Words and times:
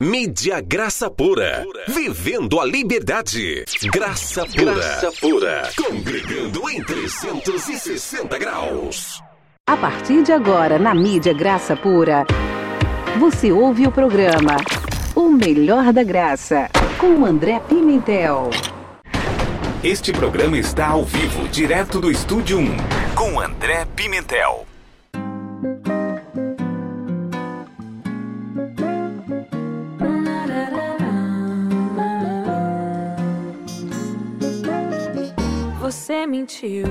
Mídia 0.00 0.60
Graça 0.60 1.10
Pura. 1.10 1.66
Vivendo 1.88 2.60
a 2.60 2.64
liberdade. 2.64 3.64
Graça 3.92 4.46
Pura. 4.46 4.74
Graça 4.74 5.12
Pura. 5.20 5.70
Congregando 5.76 6.70
em 6.70 6.80
360 6.84 8.38
graus. 8.38 9.20
A 9.68 9.76
partir 9.76 10.22
de 10.22 10.30
agora, 10.30 10.78
na 10.78 10.94
mídia 10.94 11.34
Graça 11.34 11.74
Pura, 11.76 12.24
você 13.18 13.50
ouve 13.50 13.88
o 13.88 13.90
programa 13.90 14.56
O 15.16 15.30
Melhor 15.30 15.92
da 15.92 16.04
Graça, 16.04 16.70
com 16.96 17.24
André 17.24 17.58
Pimentel. 17.68 18.50
Este 19.82 20.12
programa 20.12 20.56
está 20.56 20.90
ao 20.90 21.04
vivo, 21.04 21.48
direto 21.48 22.00
do 22.00 22.08
Estúdio 22.08 22.60
1, 22.60 22.76
com 23.16 23.40
André 23.40 23.84
Pimentel. 23.96 24.67
Você 35.88 36.26
mentiu. 36.26 36.84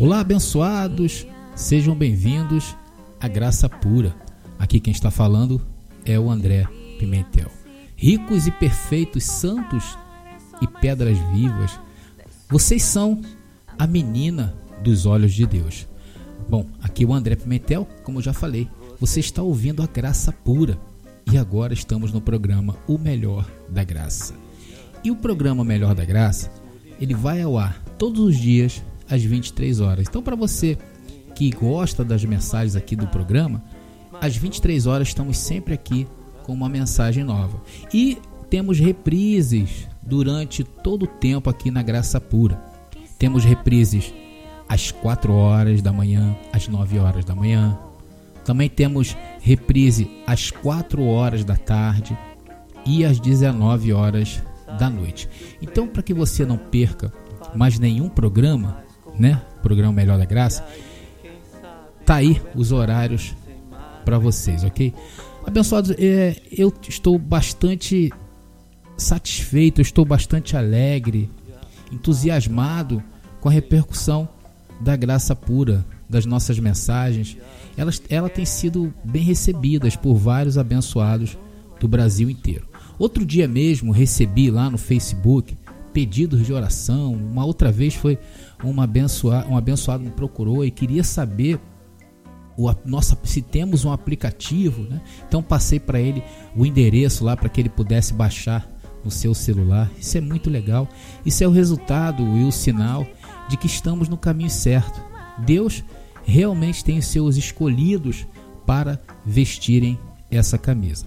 Olá, 0.00 0.20
abençoados, 0.20 1.26
sejam 1.54 1.94
bem-vindos 1.94 2.74
à 3.20 3.28
Graça 3.28 3.68
Pura. 3.68 4.16
Aqui 4.58 4.80
quem 4.80 4.90
está 4.90 5.10
falando 5.10 5.60
é 6.02 6.18
o 6.18 6.30
André 6.30 6.66
Pimentel. 6.98 7.50
Ricos 7.94 8.46
e 8.46 8.50
perfeitos, 8.52 9.24
santos 9.24 9.98
e 10.62 10.66
pedras 10.66 11.18
vivas, 11.34 11.78
vocês 12.48 12.82
são 12.82 13.20
a 13.78 13.86
menina 13.86 14.54
dos 14.82 15.04
olhos 15.04 15.34
de 15.34 15.44
Deus. 15.44 15.86
Bom, 16.48 16.64
aqui 16.82 17.04
o 17.04 17.12
André 17.12 17.36
Pimentel, 17.36 17.86
como 18.02 18.16
eu 18.16 18.22
já 18.22 18.32
falei, 18.32 18.66
você 18.98 19.20
está 19.20 19.42
ouvindo 19.42 19.82
a 19.82 19.86
Graça 19.86 20.32
Pura 20.32 20.80
e 21.30 21.36
agora 21.36 21.74
estamos 21.74 22.14
no 22.14 22.22
programa 22.22 22.78
O 22.88 22.96
Melhor 22.96 23.46
da 23.68 23.84
Graça. 23.84 24.43
E 25.04 25.10
o 25.10 25.16
programa 25.16 25.62
Melhor 25.62 25.94
da 25.94 26.04
Graça, 26.04 26.50
ele 26.98 27.12
vai 27.12 27.42
ao 27.42 27.58
ar 27.58 27.78
todos 27.98 28.20
os 28.20 28.38
dias 28.38 28.82
às 29.08 29.22
23 29.22 29.80
horas. 29.80 30.06
Então, 30.08 30.22
para 30.22 30.34
você 30.34 30.78
que 31.34 31.50
gosta 31.50 32.02
das 32.02 32.24
mensagens 32.24 32.74
aqui 32.74 32.96
do 32.96 33.06
programa, 33.08 33.62
às 34.18 34.34
23 34.34 34.86
horas 34.86 35.08
estamos 35.08 35.36
sempre 35.36 35.74
aqui 35.74 36.06
com 36.44 36.54
uma 36.54 36.70
mensagem 36.70 37.22
nova. 37.22 37.60
E 37.92 38.16
temos 38.48 38.78
reprises 38.78 39.86
durante 40.02 40.64
todo 40.64 41.02
o 41.02 41.08
tempo 41.08 41.50
aqui 41.50 41.70
na 41.70 41.82
Graça 41.82 42.18
Pura. 42.18 42.58
Temos 43.18 43.44
reprises 43.44 44.14
às 44.66 44.90
4 44.90 45.34
horas 45.34 45.82
da 45.82 45.92
manhã, 45.92 46.34
às 46.50 46.66
9 46.66 46.98
horas 46.98 47.26
da 47.26 47.34
manhã. 47.34 47.78
Também 48.42 48.70
temos 48.70 49.14
reprise 49.42 50.10
às 50.26 50.50
4 50.50 51.04
horas 51.04 51.44
da 51.44 51.56
tarde 51.56 52.16
e 52.86 53.04
às 53.04 53.20
19 53.20 53.92
horas 53.92 54.42
da 54.78 54.90
noite. 54.90 55.28
Então, 55.60 55.86
para 55.86 56.02
que 56.02 56.14
você 56.14 56.44
não 56.44 56.56
perca 56.56 57.12
mais 57.54 57.78
nenhum 57.78 58.08
programa, 58.08 58.84
né? 59.18 59.40
Programa 59.62 59.92
Melhor 59.92 60.18
da 60.18 60.24
Graça, 60.24 60.66
tá 62.04 62.16
aí 62.16 62.40
os 62.54 62.72
horários 62.72 63.34
para 64.04 64.18
vocês, 64.18 64.64
ok? 64.64 64.92
Abençoados, 65.46 65.90
é, 65.98 66.36
eu 66.50 66.72
estou 66.88 67.18
bastante 67.18 68.10
satisfeito, 68.96 69.80
estou 69.80 70.04
bastante 70.04 70.56
alegre, 70.56 71.30
entusiasmado 71.92 73.02
com 73.40 73.48
a 73.48 73.52
repercussão 73.52 74.28
da 74.80 74.96
graça 74.96 75.34
pura 75.36 75.84
das 76.08 76.26
nossas 76.26 76.58
mensagens. 76.58 77.36
Elas, 77.76 78.00
ela 78.08 78.28
tem 78.28 78.44
sido 78.44 78.92
bem 79.04 79.22
recebidas 79.22 79.96
por 79.96 80.14
vários 80.14 80.56
abençoados 80.56 81.36
do 81.80 81.88
Brasil 81.88 82.30
inteiro. 82.30 82.66
Outro 82.98 83.24
dia 83.24 83.48
mesmo 83.48 83.92
recebi 83.92 84.50
lá 84.50 84.70
no 84.70 84.78
Facebook 84.78 85.56
pedidos 85.92 86.44
de 86.44 86.52
oração. 86.52 87.12
Uma 87.12 87.44
outra 87.44 87.70
vez 87.70 87.94
foi 87.94 88.18
um 88.62 88.80
abençoado 88.80 90.04
me 90.04 90.10
procurou 90.10 90.64
e 90.64 90.70
queria 90.70 91.04
saber 91.04 91.60
o, 92.56 92.72
nossa, 92.84 93.18
se 93.24 93.40
temos 93.42 93.84
um 93.84 93.92
aplicativo. 93.92 94.82
Né? 94.82 95.00
Então 95.26 95.42
passei 95.42 95.80
para 95.80 96.00
ele 96.00 96.22
o 96.56 96.66
endereço 96.66 97.24
lá 97.24 97.36
para 97.36 97.48
que 97.48 97.60
ele 97.60 97.68
pudesse 97.68 98.12
baixar 98.12 98.68
no 99.04 99.10
seu 99.10 99.34
celular. 99.34 99.90
Isso 99.98 100.18
é 100.18 100.20
muito 100.20 100.50
legal. 100.50 100.88
Isso 101.24 101.44
é 101.44 101.48
o 101.48 101.52
resultado 101.52 102.22
e 102.36 102.44
o 102.44 102.52
sinal 102.52 103.06
de 103.48 103.56
que 103.56 103.66
estamos 103.66 104.08
no 104.08 104.16
caminho 104.16 104.50
certo. 104.50 105.00
Deus 105.38 105.84
realmente 106.24 106.84
tem 106.84 106.98
os 106.98 107.06
seus 107.06 107.36
escolhidos 107.36 108.26
para 108.66 109.00
vestirem 109.24 109.98
essa 110.30 110.56
camisa. 110.56 111.06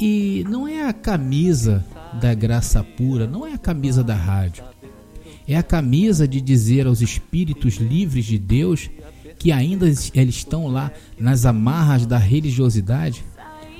E 0.00 0.44
não 0.48 0.68
é 0.68 0.86
a 0.86 0.92
camisa 0.92 1.84
da 2.20 2.32
graça 2.32 2.84
pura, 2.84 3.26
não 3.26 3.44
é 3.44 3.54
a 3.54 3.58
camisa 3.58 4.04
da 4.04 4.14
rádio. 4.14 4.62
É 5.46 5.56
a 5.56 5.62
camisa 5.62 6.28
de 6.28 6.40
dizer 6.40 6.86
aos 6.86 7.00
espíritos 7.00 7.74
livres 7.76 8.24
de 8.24 8.38
Deus 8.38 8.88
que 9.38 9.50
ainda 9.50 9.86
eles 9.86 10.34
estão 10.34 10.66
lá 10.66 10.92
nas 11.18 11.46
amarras 11.46 12.04
da 12.04 12.18
religiosidade, 12.18 13.24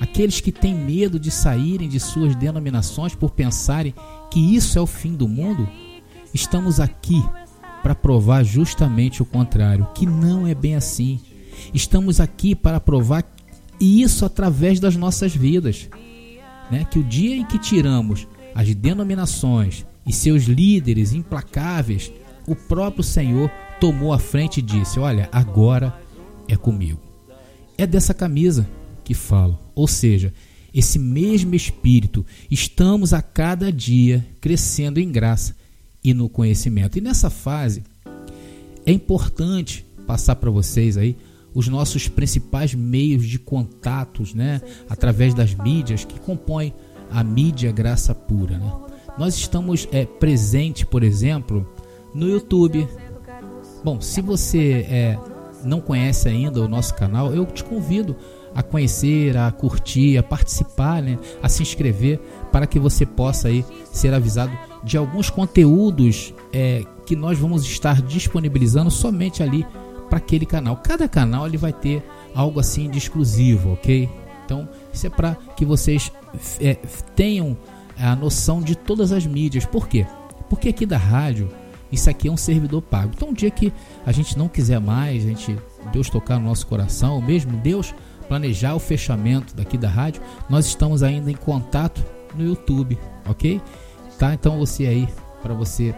aqueles 0.01 0.41
que 0.41 0.53
têm 0.53 0.75
medo 0.75 1.19
de 1.19 1.31
saírem 1.31 1.89
de 1.89 1.99
suas 1.99 2.34
denominações 2.37 3.15
por 3.15 3.31
pensarem 3.31 3.95
que 4.31 4.55
isso 4.57 4.78
é 4.78 4.81
o 4.81 4.87
fim 4.87 5.15
do 5.15 5.28
mundo, 5.28 5.69
estamos 6.33 6.78
aqui 6.78 7.23
para 7.83 7.95
provar 7.95 8.45
justamente 8.45 9.23
o 9.23 9.27
contrário, 9.27 9.89
que 9.95 10.07
não 10.07 10.47
é 10.47 10.55
bem 10.55 10.75
assim. 10.75 11.21
Estamos 11.75 12.21
aqui 12.21 12.55
para 12.55 12.78
provar 12.78 13.25
isso 13.81 14.25
através 14.25 14.78
das 14.81 14.97
nossas 14.97 15.34
vidas 15.34 15.89
né, 16.71 16.84
que 16.84 16.99
o 16.99 17.05
dia 17.05 17.37
em 17.37 17.45
que 17.45 17.59
tiramos 17.59 18.27
as 18.55 18.75
denominações 18.75 19.87
e 20.06 20.12
seus 20.12 20.45
líderes 20.45 21.12
implacáveis, 21.12 22.12
o 22.47 22.55
próprio 22.55 23.05
Senhor 23.05 23.51
tomou 23.81 24.12
a 24.12 24.19
frente 24.19 24.59
e 24.59 24.62
disse: 24.62 24.99
Olha, 24.99 25.28
agora 25.31 25.95
é 26.49 26.57
comigo. 26.57 27.01
É 27.77 27.87
dessa 27.87 28.15
camisa 28.15 28.69
que 29.05 29.15
falo. 29.15 29.59
Ou 29.75 29.87
seja, 29.87 30.33
esse 30.75 30.99
mesmo 30.99 31.55
Espírito, 31.55 32.25
estamos 32.51 33.12
a 33.12 33.23
cada 33.23 33.73
dia 33.73 34.27
crescendo 34.41 34.99
em 34.99 35.11
graça 35.11 35.57
e 36.03 36.12
no 36.12 36.28
conhecimento. 36.28 36.99
E 36.99 37.01
nessa 37.01 37.31
fase, 37.31 37.83
é 38.84 38.93
importante 38.93 39.84
passar 40.07 40.37
para 40.37 40.51
vocês 40.51 40.97
aí 40.97 41.17
os 41.59 41.67
nossos 41.67 42.07
principais 42.07 42.73
meios 42.73 43.27
de 43.27 43.37
contatos, 43.37 44.33
né, 44.33 44.63
através 44.89 45.35
das 45.35 45.57
mídias 45.57 46.05
que 46.05 46.21
compõem 46.21 46.73
a 47.11 47.25
mídia 47.25 47.73
Graça 47.73 48.15
Pura. 48.15 48.57
Né? 48.57 48.73
Nós 49.19 49.35
estamos 49.35 49.89
é, 49.91 50.07
presente, 50.07 50.87
por 50.87 51.03
exemplo, 51.03 51.69
no 52.15 52.29
YouTube. 52.29 52.87
Bom, 53.83 54.01
se 54.01 54.21
você 54.21 54.87
é, 54.89 55.19
não 55.65 55.81
conhece 55.81 56.29
ainda 56.29 56.61
o 56.61 56.69
nosso 56.69 56.95
canal, 56.95 57.35
eu 57.35 57.45
te 57.45 57.65
convido 57.65 58.15
a 58.55 58.63
conhecer, 58.63 59.37
a 59.37 59.51
curtir, 59.51 60.17
a 60.17 60.23
participar, 60.23 61.03
né, 61.03 61.19
a 61.43 61.49
se 61.49 61.61
inscrever 61.61 62.21
para 62.53 62.69
que 62.69 62.79
você 62.79 63.05
possa 63.05 63.49
aí 63.49 63.65
ser 63.93 64.15
avisado 64.15 64.57
de 64.85 64.97
alguns 64.97 65.29
conteúdos 65.29 66.33
é, 66.53 66.85
que 67.05 67.17
nós 67.17 67.37
vamos 67.37 67.65
estar 67.65 68.01
disponibilizando 68.01 68.93
somente 68.93 69.43
ali 69.43 69.67
para 70.09 70.19
aquele 70.19 70.47
canal. 70.47 70.77
Cada 70.77 71.09
canal 71.09 71.47
ele 71.47 71.57
vai 71.57 71.73
ter 71.73 72.03
algo 72.35 72.61
assim 72.61 72.89
de 72.89 72.99
exclusivo, 72.99 73.73
ok? 73.73 74.09
Então 74.45 74.69
isso 74.93 75.07
é 75.07 75.11
para 75.11 75.35
que 75.57 75.65
vocês 75.65 76.11
é, 76.61 76.75
tenham 77.15 77.57
a 77.99 78.15
noção 78.17 78.61
de 78.61 78.75
todas 78.75 79.13
as 79.13 79.27
mídias. 79.27 79.65
Por 79.65 79.89
quê? 79.89 80.07
Porque 80.49 80.69
aqui 80.71 80.87
da 80.87 80.97
rádio 80.97 81.51
isso 81.91 82.09
aqui 82.11 82.29
é 82.29 82.31
um 82.31 82.37
servidor 82.37 82.83
pago. 82.83 83.13
Então 83.15 83.31
um 83.31 83.33
dia 83.33 83.51
que 83.51 83.73
a 84.05 84.13
gente 84.13 84.37
não 84.37 84.49
quiser 84.49 84.81
mais, 84.81 85.25
a 85.25 85.29
gente 85.29 85.57
Deus 85.93 86.11
tocar 86.11 86.39
no 86.39 86.47
nosso 86.47 86.67
coração, 86.67 87.15
ou 87.15 87.23
mesmo 87.23 87.57
Deus 87.59 87.95
planejar 88.29 88.75
o 88.75 88.79
fechamento 88.79 89.57
daqui 89.57 89.78
da 89.78 89.89
rádio, 89.89 90.21
nós 90.51 90.66
estamos 90.66 91.03
ainda 91.03 91.31
em 91.31 91.37
contato 91.37 92.04
no 92.34 92.45
YouTube, 92.45 92.99
ok? 93.27 93.61
Tá? 94.19 94.34
Então 94.34 94.59
você 94.59 94.87
aí 94.87 95.09
para 95.43 95.54
você 95.54 95.95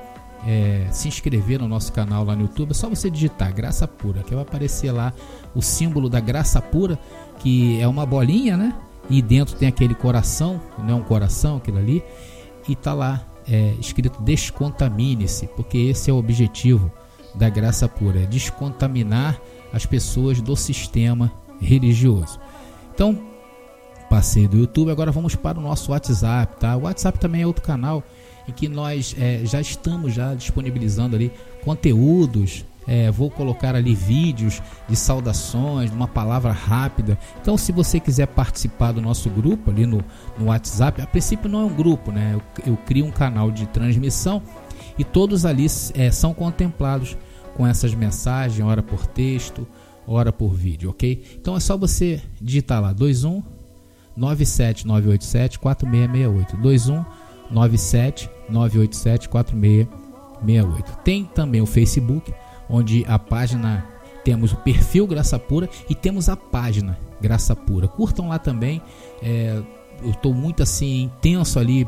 é, 0.47 0.87
se 0.91 1.09
inscrever 1.09 1.59
no 1.61 1.69
nosso 1.69 1.93
canal 1.93 2.25
lá 2.25 2.35
no 2.35 2.43
YouTube, 2.43 2.71
é 2.71 2.75
só 2.75 2.89
você 2.89 3.11
digitar 3.11 3.53
Graça 3.55 3.87
Pura, 3.87 4.23
que 4.23 4.35
vai 4.35 4.43
aparecer 4.43 4.91
lá 4.91 5.13
o 5.55 5.61
símbolo 5.61 6.09
da 6.09 6.21
Graça 6.21 6.61
Pura, 6.61 6.99
que 7.39 7.81
é 7.81 7.87
uma 7.87 8.07
bolinha, 8.07 8.57
né? 8.57 8.75
E 9.09 9.21
dentro 9.21 9.57
tem 9.57 9.69
aquele 9.69 9.95
coração, 9.95 10.61
não 10.79 10.91
é 10.91 10.95
um 10.95 11.03
coração 11.03 11.57
aquilo 11.57 11.79
ali, 11.79 12.03
e 12.69 12.77
tá 12.77 12.95
lá 12.95 13.27
é, 13.49 13.75
escrito 13.81 14.23
Descontamine-se, 14.23 15.49
porque 15.49 15.79
esse 15.79 16.11
é 16.11 16.13
o 16.13 16.17
objetivo 16.17 16.91
da 17.35 17.49
Graça 17.49 17.89
Pura, 17.89 18.21
é 18.23 18.27
descontaminar 18.27 19.41
as 19.73 19.87
pessoas 19.87 20.41
do 20.41 20.57
sistema 20.57 21.33
religioso. 21.61 22.41
Então, 22.95 23.19
passei 24.09 24.49
do 24.49 24.57
YouTube, 24.57 24.91
agora 24.91 25.13
vamos 25.13 25.35
para 25.35 25.59
o 25.59 25.63
nosso 25.63 25.93
WhatsApp, 25.93 26.59
tá? 26.59 26.77
O 26.77 26.83
WhatsApp 26.83 27.19
também 27.19 27.43
é 27.43 27.47
outro 27.47 27.63
canal 27.63 28.03
em 28.51 28.53
que 28.53 28.69
nós 28.69 29.15
é, 29.19 29.41
já 29.45 29.61
estamos 29.61 30.13
já 30.13 30.35
disponibilizando 30.35 31.17
ali 31.17 31.33
conteúdos 31.65 32.65
é, 32.87 33.09
vou 33.09 33.31
colocar 33.31 33.77
ali 33.77 33.95
vídeos 33.95 34.61
de 34.89 34.97
saudações, 34.97 35.93
uma 35.93 36.09
palavra 36.09 36.51
rápida. 36.51 37.17
Então, 37.41 37.57
se 37.57 37.71
você 37.71 38.01
quiser 38.01 38.27
participar 38.27 38.91
do 38.91 39.01
nosso 39.01 39.31
grupo 39.31 39.71
ali 39.71 39.87
no, 39.87 40.03
no 40.37 40.47
WhatsApp, 40.47 41.01
a 41.01 41.07
princípio 41.07 41.49
não 41.49 41.61
é 41.61 41.65
um 41.67 41.75
grupo, 41.75 42.11
né? 42.11 42.33
Eu, 42.35 42.73
eu 42.73 42.77
crio 42.77 43.07
um 43.07 43.13
canal 43.13 43.53
de 43.53 43.67
transmissão 43.67 44.43
e 44.99 45.05
todos 45.05 45.47
ali 45.47 45.67
é, 45.95 46.11
são 46.11 46.35
contemplados 46.35 47.17
com 47.57 47.65
essas 47.65 47.95
mensagens, 47.95 48.67
hora 48.67 48.83
por 48.83 49.07
texto, 49.07 49.69
hora 50.05 50.33
por 50.33 50.53
vídeo, 50.55 50.91
ok? 50.91 51.23
Então 51.41 51.57
é 51.57 51.61
só 51.61 51.77
você 51.77 52.21
digitar 52.41 52.83
lá 52.83 52.93
21 52.93 53.43
97987 54.17 55.59
4668 55.61 56.57
21 56.57 57.05
97 57.51 58.31
987 58.49 59.29
4668. 59.29 60.99
Tem 61.05 61.25
também 61.25 61.61
o 61.61 61.67
Facebook, 61.67 62.33
onde 62.69 63.05
a 63.07 63.19
página 63.19 63.87
temos 64.25 64.53
o 64.53 64.57
perfil 64.57 65.07
Graça 65.07 65.39
Pura 65.39 65.69
e 65.89 65.95
temos 65.95 66.29
a 66.29 66.37
página 66.37 66.99
Graça 67.21 67.55
Pura. 67.57 67.89
Curtam 67.89 68.29
lá 68.29 68.39
também. 68.39 68.81
É, 69.23 69.63
eu 70.03 70.11
estou 70.11 70.33
muito 70.33 70.63
assim 70.63 71.03
intenso 71.03 71.59
ali, 71.59 71.87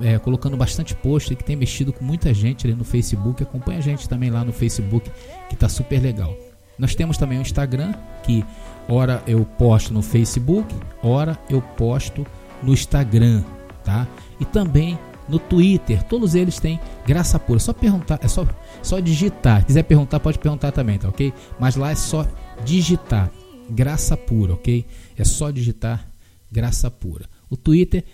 é, 0.00 0.18
colocando 0.18 0.56
bastante 0.56 0.94
post 0.94 1.34
que 1.36 1.44
tem 1.44 1.54
mexido 1.54 1.92
com 1.92 2.04
muita 2.04 2.34
gente 2.34 2.66
ali 2.66 2.74
no 2.74 2.84
Facebook. 2.84 3.42
Acompanha 3.42 3.78
a 3.78 3.82
gente 3.82 4.08
também 4.08 4.30
lá 4.30 4.44
no 4.44 4.52
Facebook, 4.52 5.10
que 5.48 5.54
está 5.54 5.68
super 5.68 6.00
legal. 6.00 6.34
Nós 6.78 6.94
temos 6.94 7.16
também 7.16 7.38
o 7.38 7.42
Instagram, 7.42 7.94
que 8.22 8.44
ora 8.88 9.22
eu 9.26 9.44
posto 9.44 9.92
no 9.92 10.02
Facebook, 10.02 10.74
ora 11.02 11.38
eu 11.48 11.60
posto 11.60 12.26
no 12.62 12.72
Instagram, 12.72 13.42
tá? 13.84 14.06
E 14.40 14.44
também 14.44 14.98
no 15.28 15.38
Twitter, 15.38 16.02
todos 16.04 16.34
eles 16.34 16.58
têm 16.58 16.80
graça 17.06 17.38
pura. 17.38 17.58
Só 17.58 17.72
perguntar, 17.72 18.18
é 18.22 18.28
só 18.28 18.46
só 18.82 18.98
digitar. 19.00 19.60
Se 19.60 19.66
quiser 19.66 19.82
perguntar, 19.84 20.20
pode 20.20 20.38
perguntar 20.38 20.72
também, 20.72 20.98
tá 20.98 21.08
OK? 21.08 21.32
Mas 21.58 21.76
lá 21.76 21.90
é 21.90 21.94
só 21.94 22.26
digitar 22.64 23.30
graça 23.70 24.16
pura, 24.16 24.54
OK? 24.54 24.84
É 25.16 25.24
só 25.24 25.50
digitar 25.50 26.06
graça 26.50 26.90
pura. 26.90 27.26
O 27.48 27.56
Twitter 27.56 28.04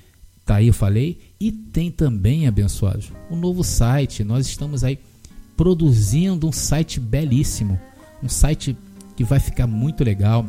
tá 0.44 0.56
aí, 0.56 0.68
eu 0.68 0.74
falei, 0.74 1.18
e 1.38 1.52
tem 1.52 1.90
também, 1.90 2.46
abençoados, 2.46 3.12
um 3.30 3.36
novo 3.36 3.62
site. 3.62 4.24
Nós 4.24 4.46
estamos 4.46 4.84
aí 4.84 4.98
produzindo 5.56 6.46
um 6.46 6.52
site 6.52 7.00
belíssimo, 7.00 7.78
um 8.22 8.28
site 8.28 8.76
que 9.16 9.24
vai 9.24 9.40
ficar 9.40 9.66
muito 9.66 10.04
legal. 10.04 10.46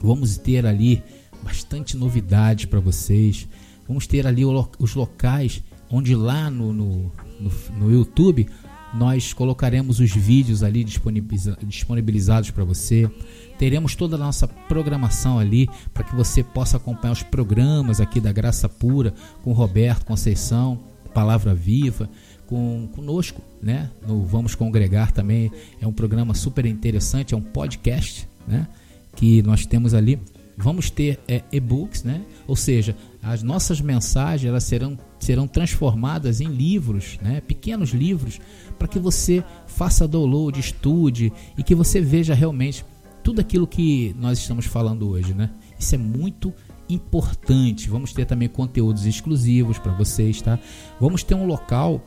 Vamos 0.00 0.36
ter 0.36 0.66
ali 0.66 1.02
bastante 1.42 1.96
novidades 1.96 2.66
para 2.66 2.78
vocês. 2.78 3.48
Vamos 3.88 4.06
ter 4.06 4.26
ali 4.26 4.44
os 4.44 4.94
locais 4.94 5.64
onde 5.90 6.14
lá 6.14 6.50
no, 6.50 6.72
no, 6.72 7.12
no, 7.40 7.50
no 7.78 7.90
YouTube 7.90 8.46
nós 8.94 9.32
colocaremos 9.32 10.00
os 10.00 10.10
vídeos 10.10 10.62
ali 10.62 10.84
disponibilizados 10.84 12.50
para 12.50 12.64
você. 12.64 13.10
Teremos 13.58 13.94
toda 13.94 14.16
a 14.16 14.18
nossa 14.18 14.46
programação 14.46 15.38
ali 15.38 15.68
para 15.92 16.04
que 16.04 16.14
você 16.14 16.42
possa 16.42 16.76
acompanhar 16.76 17.12
os 17.12 17.22
programas 17.22 18.00
aqui 18.00 18.20
da 18.20 18.32
Graça 18.32 18.68
Pura 18.68 19.12
com 19.42 19.52
Roberto 19.52 20.04
Conceição, 20.06 20.78
Palavra 21.12 21.54
Viva, 21.54 22.08
com 22.46 22.88
conosco, 22.94 23.42
né? 23.60 23.90
No 24.06 24.24
Vamos 24.24 24.54
Congregar 24.54 25.12
também 25.12 25.50
é 25.80 25.86
um 25.86 25.92
programa 25.92 26.32
super 26.32 26.64
interessante, 26.64 27.34
é 27.34 27.36
um 27.36 27.42
podcast, 27.42 28.26
né? 28.46 28.66
Que 29.14 29.42
nós 29.42 29.66
temos 29.66 29.92
ali. 29.92 30.18
Vamos 30.56 30.90
ter 30.90 31.20
é, 31.28 31.42
e-books, 31.52 32.02
né? 32.02 32.22
Ou 32.46 32.56
seja, 32.56 32.96
as 33.22 33.42
nossas 33.42 33.80
mensagens 33.80 34.48
elas 34.48 34.64
serão, 34.64 34.98
serão 35.18 35.46
transformadas 35.46 36.40
em 36.40 36.46
livros, 36.46 37.18
né? 37.20 37.40
pequenos 37.40 37.90
livros, 37.90 38.40
para 38.78 38.88
que 38.88 38.98
você 38.98 39.44
faça 39.66 40.06
download, 40.06 40.58
estude 40.58 41.32
e 41.56 41.62
que 41.62 41.74
você 41.74 42.00
veja 42.00 42.34
realmente 42.34 42.84
tudo 43.22 43.40
aquilo 43.40 43.66
que 43.66 44.14
nós 44.18 44.38
estamos 44.38 44.66
falando 44.66 45.08
hoje. 45.08 45.34
Né? 45.34 45.50
Isso 45.78 45.94
é 45.94 45.98
muito 45.98 46.54
importante. 46.88 47.88
Vamos 47.88 48.12
ter 48.12 48.24
também 48.24 48.48
conteúdos 48.48 49.04
exclusivos 49.04 49.78
para 49.78 49.92
vocês. 49.92 50.40
Tá? 50.40 50.58
Vamos 51.00 51.22
ter 51.22 51.34
um 51.34 51.46
local 51.46 52.02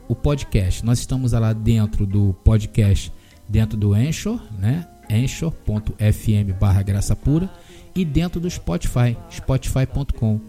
o 0.07 0.15
podcast. 0.15 0.85
Nós 0.85 0.99
estamos 0.99 1.33
lá 1.33 1.53
dentro 1.53 2.07
do 2.07 2.35
podcast, 2.45 3.13
dentro 3.49 3.77
do 3.77 3.95
Anchor, 3.95 4.41
né? 4.59 4.87
anchor.fm 5.11 6.53
barra 6.59 6.83
graça 6.83 7.15
pura 7.15 7.51
e 7.95 8.05
dentro 8.05 8.41
do 8.41 8.51
Spotify, 8.51 9.17
spotify.com. 9.31 10.41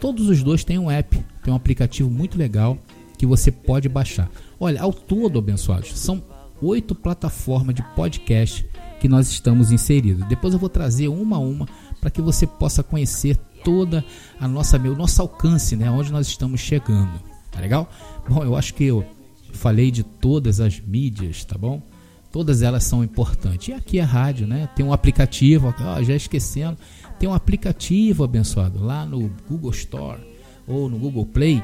Todos 0.00 0.28
os 0.28 0.42
dois 0.42 0.64
têm 0.64 0.78
um 0.78 0.90
app, 0.90 1.18
tem 1.42 1.52
um 1.52 1.56
aplicativo 1.56 2.10
muito 2.10 2.38
legal 2.38 2.78
que 3.18 3.26
você 3.26 3.50
pode 3.50 3.88
baixar. 3.88 4.30
Olha, 4.58 4.80
ao 4.80 4.92
todo, 4.92 5.38
abençoados, 5.38 5.98
são 5.98 6.22
oito 6.60 6.94
plataformas 6.94 7.74
de 7.74 7.82
podcast 7.94 8.66
que 9.00 9.08
nós 9.08 9.28
estamos 9.28 9.72
inseridos. 9.72 10.26
Depois 10.28 10.54
eu 10.54 10.60
vou 10.60 10.68
trazer 10.68 11.08
uma 11.08 11.36
a 11.36 11.40
uma 11.40 11.68
para 12.00 12.10
que 12.10 12.22
você 12.22 12.46
possa 12.46 12.82
conhecer 12.82 13.36
toda 13.64 14.04
a 14.40 14.46
nossa 14.46 14.76
o 14.76 14.96
nosso 14.96 15.22
alcance, 15.22 15.76
né, 15.76 15.90
onde 15.90 16.12
nós 16.12 16.26
estamos 16.26 16.60
chegando. 16.60 17.20
Tá 17.50 17.60
legal? 17.60 17.88
Bom, 18.28 18.42
eu 18.42 18.56
acho 18.56 18.74
que 18.74 18.84
eu 18.84 19.04
falei 19.52 19.90
de 19.90 20.02
todas 20.02 20.60
as 20.60 20.80
mídias, 20.80 21.44
tá 21.44 21.56
bom? 21.58 21.82
Todas 22.32 22.62
elas 22.62 22.82
são 22.84 23.04
importantes. 23.04 23.68
E 23.68 23.72
aqui 23.74 24.00
a 24.00 24.06
rádio, 24.06 24.46
né? 24.46 24.68
Tem 24.74 24.84
um 24.84 24.92
aplicativo, 24.92 25.74
ó, 25.78 26.02
já 26.02 26.16
esquecendo, 26.16 26.78
tem 27.18 27.28
um 27.28 27.34
aplicativo 27.34 28.24
abençoado 28.24 28.82
lá 28.82 29.04
no 29.04 29.30
Google 29.48 29.70
Store 29.70 30.20
ou 30.66 30.88
no 30.88 30.98
Google 30.98 31.26
Play. 31.26 31.62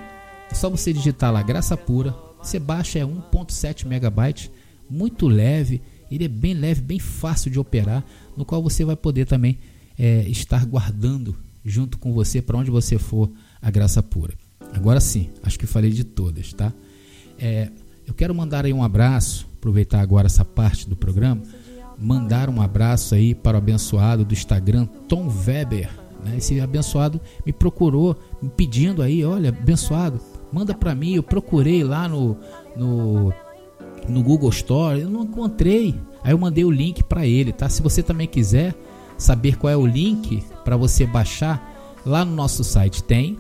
É 0.50 0.54
só 0.54 0.68
você 0.68 0.92
digitar 0.92 1.32
lá 1.32 1.42
Graça 1.42 1.76
Pura, 1.76 2.14
você 2.42 2.58
baixa 2.58 2.98
é 2.98 3.02
1.7 3.02 3.87
megabytes, 3.87 4.50
muito 4.88 5.26
leve, 5.26 5.80
ele 6.10 6.25
é 6.25 6.28
bem 6.28 6.54
leve, 6.54 6.82
bem 6.82 6.98
fácil 6.98 7.50
de 7.50 7.58
operar, 7.58 8.04
no 8.37 8.44
qual 8.44 8.62
você 8.62 8.84
vai 8.84 8.96
poder 8.96 9.26
também 9.26 9.58
é, 9.98 10.28
estar 10.28 10.64
guardando 10.64 11.34
junto 11.64 11.98
com 11.98 12.12
você 12.12 12.40
para 12.40 12.56
onde 12.56 12.70
você 12.70 12.98
for 12.98 13.30
a 13.60 13.70
Graça 13.70 14.02
Pura. 14.02 14.34
Agora 14.75 15.00
sim, 15.00 15.30
acho 15.42 15.58
que 15.58 15.66
falei 15.66 15.90
de 15.90 16.04
todas, 16.04 16.52
tá? 16.52 16.72
É, 17.38 17.70
eu 18.06 18.12
quero 18.12 18.34
mandar 18.34 18.64
aí 18.64 18.72
um 18.72 18.82
abraço 18.82 19.48
aproveitar 19.58 20.00
agora 20.00 20.26
essa 20.26 20.44
parte 20.44 20.88
do 20.88 20.96
programa, 20.96 21.42
mandar 21.98 22.48
um 22.48 22.62
abraço 22.62 23.14
aí 23.14 23.34
para 23.34 23.56
o 23.56 23.58
abençoado 23.58 24.24
do 24.24 24.32
Instagram, 24.32 24.86
Tom 25.08 25.28
Weber. 25.28 25.90
Né? 26.24 26.36
Esse 26.38 26.60
abençoado 26.60 27.20
me 27.44 27.52
procurou, 27.52 28.16
me 28.40 28.48
pedindo 28.48 29.02
aí, 29.02 29.24
olha, 29.24 29.50
abençoado, 29.50 30.20
manda 30.52 30.72
para 30.74 30.94
mim. 30.94 31.14
Eu 31.14 31.22
procurei 31.22 31.82
lá 31.82 32.08
no, 32.08 32.36
no, 32.76 33.32
no 34.08 34.22
Google 34.22 34.50
Store, 34.50 35.00
eu 35.00 35.10
não 35.10 35.24
encontrei. 35.24 35.94
Aí 36.22 36.32
eu 36.32 36.38
mandei 36.38 36.64
o 36.64 36.70
link 36.70 37.02
para 37.02 37.26
ele, 37.26 37.52
tá? 37.52 37.68
Se 37.68 37.82
você 37.82 38.02
também 38.02 38.26
quiser 38.26 38.74
saber 39.16 39.56
qual 39.56 39.72
é 39.72 39.76
o 39.76 39.86
link 39.86 40.42
para 40.64 40.76
você 40.76 41.04
baixar, 41.04 41.96
lá 42.06 42.24
no 42.24 42.34
nosso 42.34 42.62
site 42.62 43.02
tem. 43.02 43.38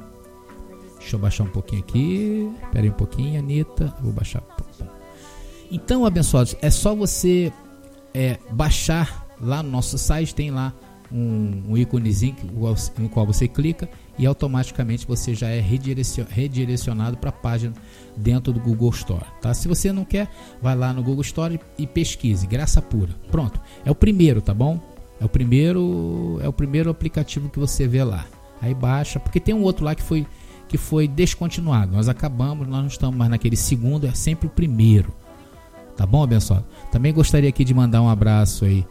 Deixa 0.98 1.14
eu 1.16 1.20
baixar 1.20 1.44
um 1.44 1.48
pouquinho 1.48 1.80
aqui. 1.80 2.50
Espera 2.64 2.84
aí 2.84 2.90
um 2.90 2.94
pouquinho, 2.94 3.38
Anitta. 3.38 3.94
Vou 4.02 4.12
baixar. 4.12 4.42
Então, 5.70 6.04
abençoados, 6.04 6.56
é 6.62 6.70
só 6.70 6.94
você 6.94 7.52
é, 8.14 8.38
baixar 8.50 9.26
lá 9.40 9.62
no 9.62 9.70
nosso 9.70 9.98
site, 9.98 10.34
tem 10.34 10.50
lá 10.50 10.72
um, 11.12 11.62
um 11.68 11.76
íconezinho 11.76 12.36
no 12.98 13.08
qual 13.08 13.26
você 13.26 13.48
clica 13.48 13.88
e 14.18 14.26
automaticamente 14.26 15.06
você 15.06 15.34
já 15.34 15.48
é 15.48 15.60
redirecionado 15.60 17.16
para 17.16 17.30
a 17.30 17.32
página 17.32 17.72
dentro 18.16 18.52
do 18.52 18.60
Google 18.60 18.90
Store. 18.90 19.24
Tá? 19.40 19.54
Se 19.54 19.68
você 19.68 19.92
não 19.92 20.04
quer, 20.04 20.28
vai 20.60 20.76
lá 20.76 20.92
no 20.92 21.02
Google 21.02 21.22
Store 21.22 21.58
e 21.78 21.86
pesquise, 21.86 22.46
graça 22.46 22.82
pura. 22.82 23.14
Pronto, 23.30 23.60
é 23.84 23.90
o 23.90 23.94
primeiro, 23.94 24.40
tá 24.40 24.52
bom? 24.52 24.80
É 25.20 25.24
o 25.24 25.28
primeiro, 25.28 26.38
é 26.42 26.48
o 26.48 26.52
primeiro 26.52 26.90
aplicativo 26.90 27.48
que 27.48 27.58
você 27.58 27.86
vê 27.86 28.04
lá. 28.04 28.26
Aí 28.60 28.74
baixa, 28.74 29.20
porque 29.20 29.40
tem 29.40 29.54
um 29.54 29.62
outro 29.62 29.84
lá 29.84 29.94
que 29.94 30.02
foi 30.02 30.26
que 30.68 30.76
foi 30.76 31.08
descontinuado. 31.08 31.92
Nós 31.92 32.10
acabamos, 32.10 32.68
nós 32.68 32.80
não 32.80 32.88
estamos 32.88 33.16
mais 33.16 33.30
naquele 33.30 33.56
segundo, 33.56 34.06
é 34.06 34.12
sempre 34.12 34.48
o 34.48 34.50
primeiro. 34.50 35.14
Tá 35.98 36.06
bom, 36.06 36.22
abençoado? 36.22 36.64
Também 36.92 37.12
gostaria 37.12 37.48
aqui 37.48 37.64
de 37.64 37.74
mandar 37.74 38.00
um 38.00 38.08
abraço 38.08 38.64
aí 38.64 38.86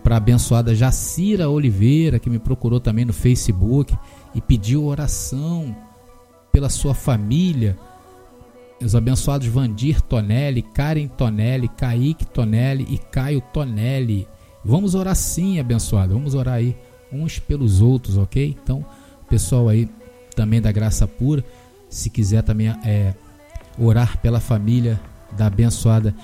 para 0.00 0.14
a 0.14 0.18
abençoada 0.18 0.72
Jacira 0.72 1.50
Oliveira, 1.50 2.20
que 2.20 2.30
me 2.30 2.38
procurou 2.38 2.78
também 2.78 3.04
no 3.04 3.12
Facebook 3.12 3.92
e 4.32 4.40
pediu 4.40 4.84
oração 4.84 5.74
pela 6.52 6.68
sua 6.68 6.94
família. 6.94 7.76
Os 8.80 8.94
abençoados 8.94 9.48
Vandir 9.48 10.00
Tonelli, 10.00 10.62
Karen 10.62 11.08
Tonelli, 11.08 11.66
Kaique 11.66 12.24
Tonelli 12.24 12.86
e 12.88 12.98
Caio 12.98 13.40
Tonelli. 13.52 14.28
Vamos 14.64 14.94
orar 14.94 15.16
sim, 15.16 15.58
abençoado. 15.58 16.14
Vamos 16.14 16.36
orar 16.36 16.54
aí 16.54 16.76
uns 17.12 17.40
pelos 17.40 17.80
outros, 17.80 18.16
ok? 18.16 18.56
Então, 18.62 18.86
pessoal 19.28 19.68
aí 19.68 19.90
também 20.36 20.60
da 20.60 20.70
graça 20.70 21.04
pura, 21.04 21.44
se 21.88 22.08
quiser 22.08 22.44
também 22.44 22.68
é, 22.68 23.12
orar 23.76 24.18
pela 24.18 24.38
família 24.38 25.00
da 25.36 25.46
abençoada 25.46 26.14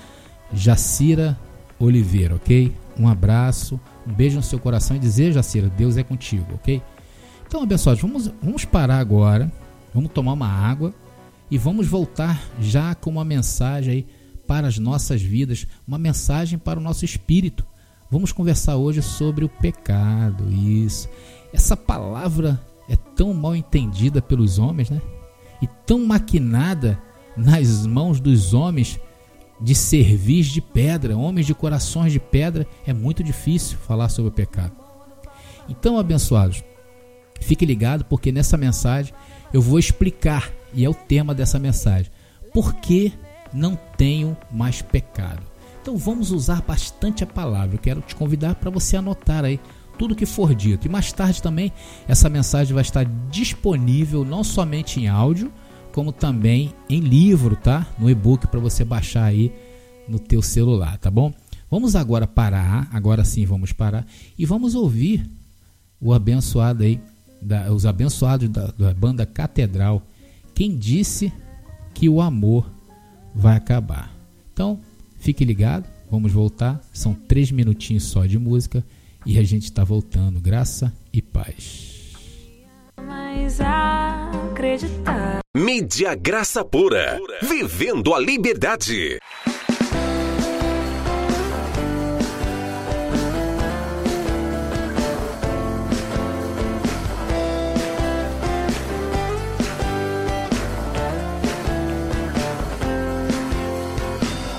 Jacira 0.53 1.37
Oliveira, 1.79 2.35
ok? 2.35 2.75
Um 2.97 3.07
abraço, 3.07 3.79
um 4.05 4.13
beijo 4.13 4.37
no 4.37 4.43
seu 4.43 4.59
coração 4.59 4.97
e 4.97 4.99
dizer, 4.99 5.31
Jacira, 5.31 5.69
Deus 5.69 5.97
é 5.97 6.03
contigo, 6.03 6.55
ok? 6.55 6.81
Então, 7.47 7.63
abençoados, 7.63 8.01
vamos, 8.01 8.31
vamos 8.41 8.65
parar 8.65 8.99
agora, 8.99 9.51
vamos 9.93 10.11
tomar 10.11 10.33
uma 10.33 10.47
água 10.47 10.93
e 11.49 11.57
vamos 11.57 11.87
voltar 11.87 12.41
já 12.59 12.93
com 12.93 13.09
uma 13.09 13.25
mensagem 13.25 13.93
aí 13.93 14.07
para 14.45 14.67
as 14.67 14.77
nossas 14.77 15.21
vidas, 15.21 15.67
uma 15.87 15.97
mensagem 15.97 16.59
para 16.59 16.79
o 16.79 16.83
nosso 16.83 17.05
espírito. 17.05 17.65
Vamos 18.11 18.31
conversar 18.31 18.75
hoje 18.75 19.01
sobre 19.01 19.45
o 19.45 19.49
pecado, 19.49 20.51
isso. 20.51 21.07
Essa 21.53 21.77
palavra 21.77 22.59
é 22.89 22.95
tão 22.95 23.33
mal 23.33 23.55
entendida 23.55 24.21
pelos 24.21 24.57
homens, 24.57 24.89
né? 24.89 24.99
E 25.61 25.67
tão 25.85 26.05
maquinada 26.05 26.99
nas 27.39 27.85
mãos 27.85 28.19
dos 28.19 28.53
homens 28.53 28.99
de 29.61 29.75
cervis 29.75 30.47
de 30.47 30.61
pedra, 30.61 31.17
homens 31.17 31.45
de 31.45 31.53
corações 31.53 32.11
de 32.11 32.19
pedra, 32.19 32.65
é 32.85 32.93
muito 32.93 33.23
difícil 33.23 33.77
falar 33.77 34.09
sobre 34.09 34.29
o 34.29 34.33
pecado. 34.33 34.71
Então, 35.67 35.97
abençoados, 35.97 36.63
fique 37.41 37.65
ligado 37.65 38.05
porque 38.05 38.31
nessa 38.31 38.57
mensagem 38.57 39.13
eu 39.53 39.61
vou 39.61 39.79
explicar, 39.79 40.51
e 40.73 40.85
é 40.85 40.89
o 40.89 40.93
tema 40.93 41.33
dessa 41.33 41.59
mensagem, 41.59 42.11
por 42.53 42.75
que 42.75 43.13
não 43.53 43.77
tenho 43.97 44.37
mais 44.51 44.81
pecado. 44.81 45.43
Então 45.81 45.97
vamos 45.97 46.31
usar 46.31 46.61
bastante 46.61 47.23
a 47.23 47.27
palavra. 47.27 47.75
Eu 47.75 47.79
quero 47.79 48.01
te 48.01 48.15
convidar 48.15 48.55
para 48.55 48.69
você 48.69 48.97
anotar 48.97 49.43
aí 49.43 49.59
tudo 49.97 50.15
que 50.15 50.25
for 50.25 50.53
dito. 50.53 50.85
E 50.85 50.89
mais 50.89 51.11
tarde 51.11 51.41
também 51.41 51.73
essa 52.07 52.29
mensagem 52.29 52.73
vai 52.73 52.81
estar 52.81 53.05
disponível 53.29 54.23
não 54.23 54.43
somente 54.43 54.99
em 54.99 55.07
áudio, 55.07 55.51
como 55.93 56.11
também 56.11 56.73
em 56.89 56.99
livro, 56.99 57.55
tá? 57.55 57.87
No 57.97 58.09
e-book 58.09 58.47
para 58.47 58.59
você 58.59 58.83
baixar 58.83 59.25
aí 59.25 59.51
no 60.07 60.19
teu 60.19 60.41
celular, 60.41 60.97
tá 60.97 61.11
bom? 61.11 61.33
Vamos 61.69 61.95
agora 61.95 62.25
parar, 62.25 62.89
agora 62.91 63.23
sim 63.23 63.45
vamos 63.45 63.71
parar 63.71 64.05
e 64.37 64.45
vamos 64.45 64.73
ouvir 64.73 65.29
o 66.01 66.13
abençoado 66.13 66.83
aí, 66.83 66.99
da, 67.41 67.71
os 67.71 67.85
abençoados 67.85 68.49
da, 68.49 68.67
da 68.67 68.93
banda 68.93 69.25
Catedral. 69.25 70.01
Quem 70.55 70.75
disse 70.77 71.31
que 71.93 72.09
o 72.09 72.21
amor 72.21 72.69
vai 73.35 73.55
acabar? 73.55 74.13
Então, 74.51 74.79
fique 75.19 75.45
ligado, 75.45 75.87
vamos 76.09 76.31
voltar. 76.31 76.81
São 76.91 77.13
três 77.13 77.51
minutinhos 77.51 78.03
só 78.03 78.25
de 78.25 78.39
música 78.39 78.83
e 79.25 79.37
a 79.37 79.43
gente 79.43 79.65
está 79.65 79.83
voltando. 79.83 80.39
Graça 80.39 80.91
e 81.13 81.21
paz. 81.21 82.15
Mas 83.05 83.59
acreditar. 84.59 85.39
Mídia 85.55 86.13
Graça 86.15 86.65
Pura. 86.65 87.17
Vivendo 87.41 88.13
a 88.13 88.19
liberdade. 88.19 89.17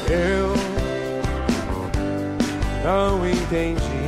Eu 0.08 0.54
não 2.82 3.28
entendi 3.28 4.00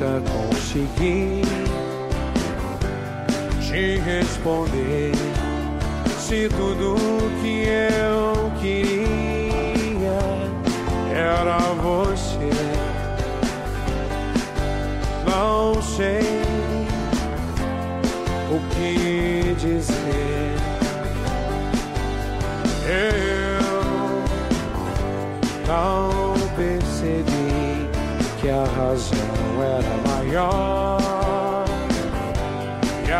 nunca 0.00 0.22
consegui 0.30 1.29
responder 4.40 5.12
se 6.18 6.48
tudo 6.48 6.96
que 7.42 7.64
eu 7.68 8.50
queria 8.60 10.18
era 11.14 11.58
você. 11.74 12.50
Não 15.26 15.82
sei 15.82 16.22
o 18.50 18.60
que 18.74 19.54
dizer. 19.58 20.56
Eu 22.86 23.60
não 25.68 26.34
percebi 26.56 27.88
que 28.40 28.48
a 28.48 28.64
razão 28.64 29.18
era 29.62 29.96
maior 30.08 31.00
e 33.06 33.12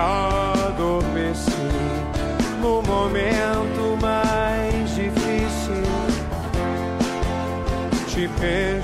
Te 8.40 8.79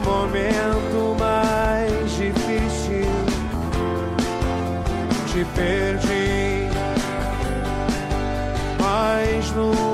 momento 0.00 1.16
mais 1.18 2.10
difícil. 2.16 3.12
Te 5.26 5.44
perdi, 5.54 6.68
mas 8.78 9.50
nunca 9.52 9.91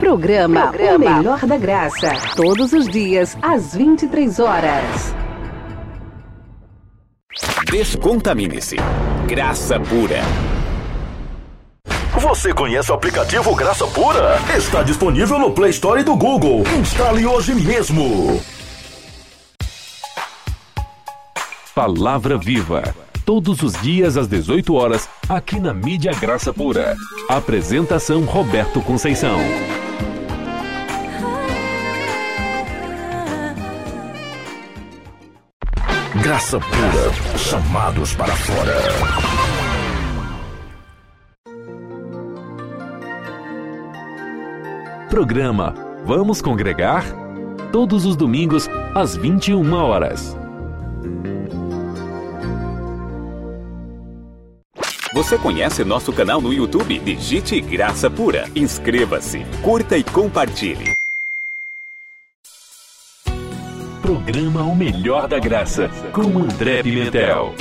Programa, 0.00 0.72
Programa 0.72 0.96
O 0.96 0.98
Melhor 0.98 1.46
da 1.46 1.56
Graça. 1.56 2.10
Todos 2.34 2.72
os 2.72 2.88
dias, 2.88 3.38
às 3.40 3.76
23 3.76 4.40
horas. 4.40 5.14
Descontamine-se. 7.70 8.74
Graça 9.28 9.78
pura. 9.78 10.18
Você 12.32 12.54
conhece 12.54 12.90
o 12.90 12.94
aplicativo 12.94 13.54
Graça 13.54 13.86
Pura? 13.88 14.38
Está 14.56 14.82
disponível 14.82 15.38
no 15.38 15.50
Play 15.50 15.68
Store 15.68 16.02
do 16.02 16.16
Google. 16.16 16.64
Instale 16.80 17.26
hoje 17.26 17.54
mesmo. 17.54 18.42
Palavra 21.74 22.38
Viva. 22.38 22.94
Todos 23.26 23.62
os 23.62 23.74
dias 23.82 24.16
às 24.16 24.28
18 24.28 24.74
horas, 24.74 25.06
aqui 25.28 25.60
na 25.60 25.74
Mídia 25.74 26.14
Graça 26.14 26.54
Pura. 26.54 26.96
Apresentação 27.28 28.24
Roberto 28.24 28.80
Conceição. 28.80 29.38
Graça 36.22 36.58
Pura. 36.58 37.38
Chamados 37.38 38.14
para 38.14 38.34
fora. 38.34 39.41
Programa 45.12 45.74
Vamos 46.06 46.40
Congregar? 46.40 47.04
Todos 47.70 48.06
os 48.06 48.16
domingos, 48.16 48.66
às 48.94 49.14
21 49.14 49.74
horas. 49.74 50.34
Você 55.12 55.36
conhece 55.36 55.84
nosso 55.84 56.14
canal 56.14 56.40
no 56.40 56.50
YouTube? 56.50 56.98
Digite 56.98 57.60
Graça 57.60 58.08
Pura. 58.08 58.48
Inscreva-se, 58.56 59.44
curta 59.60 59.98
e 59.98 60.02
compartilhe. 60.02 60.94
Programa 64.00 64.62
O 64.62 64.74
Melhor 64.74 65.28
da 65.28 65.38
Graça, 65.38 65.90
com 66.10 66.22
André 66.22 66.82
Pimentel. 66.82 67.54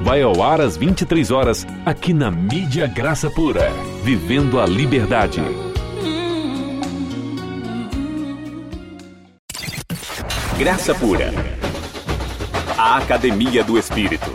Vai 0.00 0.22
ao 0.22 0.42
ar 0.42 0.62
às 0.62 0.78
23 0.78 1.30
horas, 1.30 1.66
aqui 1.84 2.14
na 2.14 2.30
Mídia 2.30 2.86
Graça 2.86 3.28
Pura. 3.28 3.70
Vivendo 4.02 4.58
a 4.58 4.64
Liberdade. 4.64 5.42
Graça 10.60 10.94
Pura. 10.94 11.32
A 12.76 12.98
Academia 12.98 13.64
do 13.64 13.78
Espírito. 13.78 14.30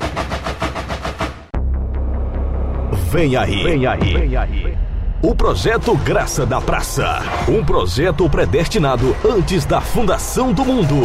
Vem 3.12 3.36
aí. 3.36 3.64
Vem 3.64 3.86
aí. 3.86 4.14
Vem 4.18 4.36
aí. 4.36 4.78
O 5.22 5.36
projeto 5.36 5.96
Graça 5.98 6.44
da 6.44 6.60
Praça. 6.60 7.20
Um 7.48 7.64
projeto 7.64 8.28
predestinado 8.28 9.16
antes 9.24 9.66
da 9.66 9.80
fundação 9.80 10.52
do 10.52 10.66
mundo. 10.66 10.96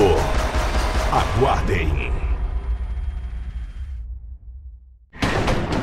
Aguardem. 1.13 2.11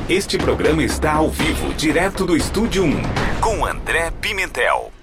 Este 0.09 0.39
programa 0.39 0.81
está 0.81 1.13
ao 1.13 1.29
vivo, 1.29 1.75
direto 1.75 2.25
do 2.25 2.35
Estúdio 2.35 2.85
1, 2.85 3.01
com 3.39 3.63
André 3.67 4.09
Pimentel. 4.19 4.96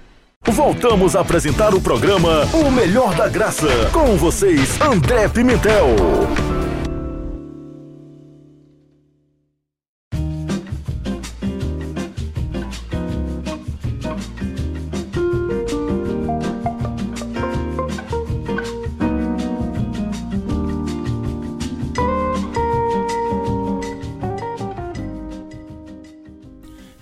Voltamos 0.51 1.15
a 1.15 1.21
apresentar 1.21 1.73
o 1.73 1.81
programa 1.81 2.45
O 2.53 2.69
Melhor 2.69 3.15
da 3.15 3.27
Graça. 3.27 3.67
Com 3.91 4.15
vocês, 4.15 4.79
André 4.79 5.27
Pimentel. 5.27 5.87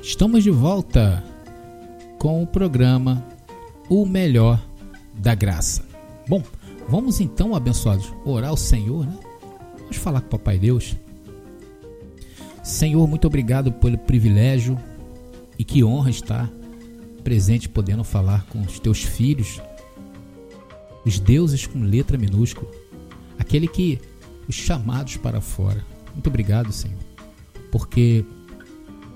Estamos 0.01 0.43
de 0.43 0.51
volta 0.51 1.21
com 2.17 2.41
o 2.41 2.47
programa 2.47 3.32
o 4.01 4.07
melhor 4.07 4.59
da 5.13 5.35
graça. 5.35 5.83
Bom, 6.27 6.41
vamos 6.89 7.19
então, 7.19 7.53
abençoados, 7.53 8.11
orar 8.25 8.49
ao 8.49 8.57
Senhor, 8.57 9.05
né? 9.05 9.19
Vamos 9.81 9.97
falar 9.97 10.21
com 10.21 10.27
o 10.27 10.29
Papai 10.31 10.57
Deus. 10.57 10.95
Senhor, 12.63 13.07
muito 13.07 13.27
obrigado 13.27 13.71
pelo 13.71 13.97
privilégio 13.97 14.79
e 15.59 15.63
que 15.63 15.83
honra 15.83 16.09
estar 16.09 16.49
presente 17.23 17.69
podendo 17.69 18.03
falar 18.03 18.45
com 18.47 18.61
os 18.61 18.79
teus 18.79 19.03
filhos, 19.03 19.61
os 21.05 21.19
deuses 21.19 21.67
com 21.67 21.79
letra 21.79 22.17
minúscula, 22.17 22.71
aquele 23.37 23.67
que 23.67 23.99
os 24.47 24.55
chamados 24.55 25.17
para 25.17 25.39
fora. 25.39 25.85
Muito 26.13 26.27
obrigado, 26.27 26.71
Senhor, 26.71 26.97
porque 27.71 28.25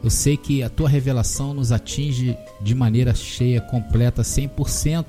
eu 0.03 0.09
sei 0.09 0.37
que 0.37 0.61
a 0.61 0.69
tua 0.69 0.87
revelação 0.87 1.53
nos 1.53 1.71
atinge 1.71 2.37
de 2.61 2.75
maneira 2.75 3.13
cheia, 3.15 3.59
completa, 3.59 4.21
100%, 4.21 5.05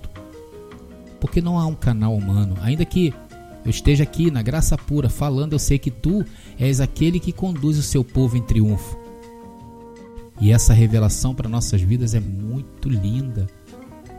porque 1.20 1.40
não 1.40 1.58
há 1.58 1.66
um 1.66 1.74
canal 1.74 2.14
humano. 2.16 2.56
Ainda 2.62 2.84
que 2.84 3.12
eu 3.64 3.70
esteja 3.70 4.04
aqui 4.04 4.30
na 4.30 4.42
graça 4.42 4.78
pura 4.78 5.10
falando, 5.10 5.52
eu 5.52 5.58
sei 5.58 5.78
que 5.78 5.90
tu 5.90 6.24
és 6.58 6.80
aquele 6.80 7.20
que 7.20 7.32
conduz 7.32 7.76
o 7.76 7.82
seu 7.82 8.02
povo 8.02 8.36
em 8.36 8.42
triunfo. 8.42 8.96
E 10.40 10.52
essa 10.52 10.72
revelação 10.72 11.34
para 11.34 11.48
nossas 11.48 11.82
vidas 11.82 12.14
é 12.14 12.20
muito 12.20 12.88
linda, 12.88 13.46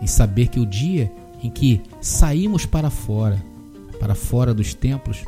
em 0.02 0.08
saber 0.08 0.48
que 0.48 0.60
o 0.60 0.66
dia 0.66 1.12
em 1.42 1.50
que 1.50 1.82
saímos 2.02 2.66
para 2.66 2.90
fora, 2.90 3.42
para 4.00 4.14
fora 4.14 4.54
dos 4.54 4.74
templos, 4.74 5.24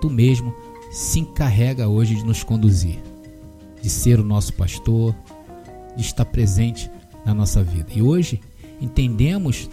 tu 0.00 0.10
mesmo 0.10 0.54
se 0.90 1.20
encarrega 1.20 1.88
hoje 1.88 2.14
de 2.14 2.24
nos 2.24 2.44
conduzir 2.44 3.11
de 3.82 3.90
ser 3.90 4.20
o 4.20 4.24
nosso 4.24 4.54
pastor, 4.54 5.14
de 5.96 6.02
estar 6.02 6.24
presente 6.24 6.90
na 7.26 7.34
nossa 7.34 7.62
vida. 7.62 7.88
E 7.94 8.00
hoje 8.00 8.40
entendemos 8.80 9.68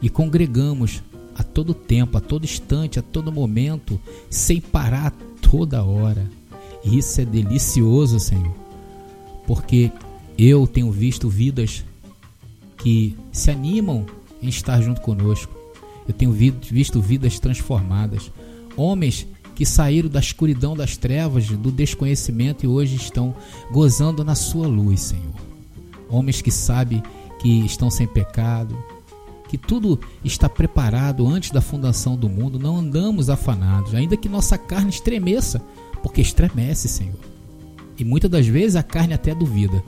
e 0.00 0.08
congregamos 0.08 1.02
a 1.34 1.42
todo 1.42 1.74
tempo, 1.74 2.16
a 2.16 2.20
todo 2.20 2.44
instante, 2.44 2.98
a 2.98 3.02
todo 3.02 3.32
momento, 3.32 4.00
sem 4.30 4.60
parar 4.60 5.10
toda 5.40 5.82
hora. 5.82 6.26
E 6.84 6.98
isso 6.98 7.20
é 7.20 7.24
delicioso, 7.24 8.20
Senhor, 8.20 8.54
porque 9.46 9.90
eu 10.38 10.66
tenho 10.66 10.90
visto 10.90 11.28
vidas 11.28 11.84
que 12.76 13.16
se 13.32 13.50
animam 13.50 14.06
em 14.42 14.48
estar 14.48 14.80
junto 14.80 15.00
conosco. 15.00 15.54
Eu 16.06 16.14
tenho 16.14 16.30
visto 16.30 17.00
vidas 17.00 17.40
transformadas, 17.40 18.30
homens 18.76 19.26
que 19.56 19.64
saíram 19.64 20.10
da 20.10 20.20
escuridão 20.20 20.76
das 20.76 20.98
trevas, 20.98 21.48
do 21.48 21.72
desconhecimento 21.72 22.64
e 22.64 22.68
hoje 22.68 22.94
estão 22.94 23.34
gozando 23.72 24.22
na 24.22 24.34
sua 24.34 24.68
luz, 24.68 25.00
Senhor. 25.00 25.34
Homens 26.10 26.42
que 26.42 26.50
sabem 26.50 27.02
que 27.40 27.64
estão 27.64 27.90
sem 27.90 28.06
pecado, 28.06 28.76
que 29.48 29.56
tudo 29.56 29.98
está 30.22 30.46
preparado 30.46 31.26
antes 31.26 31.50
da 31.50 31.62
fundação 31.62 32.16
do 32.16 32.28
mundo, 32.28 32.58
não 32.58 32.76
andamos 32.76 33.30
afanados, 33.30 33.94
ainda 33.94 34.14
que 34.14 34.28
nossa 34.28 34.58
carne 34.58 34.90
estremeça, 34.90 35.62
porque 36.02 36.20
estremece, 36.20 36.86
Senhor. 36.86 37.18
E 37.98 38.04
muitas 38.04 38.30
das 38.30 38.46
vezes 38.46 38.76
a 38.76 38.82
carne 38.82 39.14
até 39.14 39.34
duvida, 39.34 39.82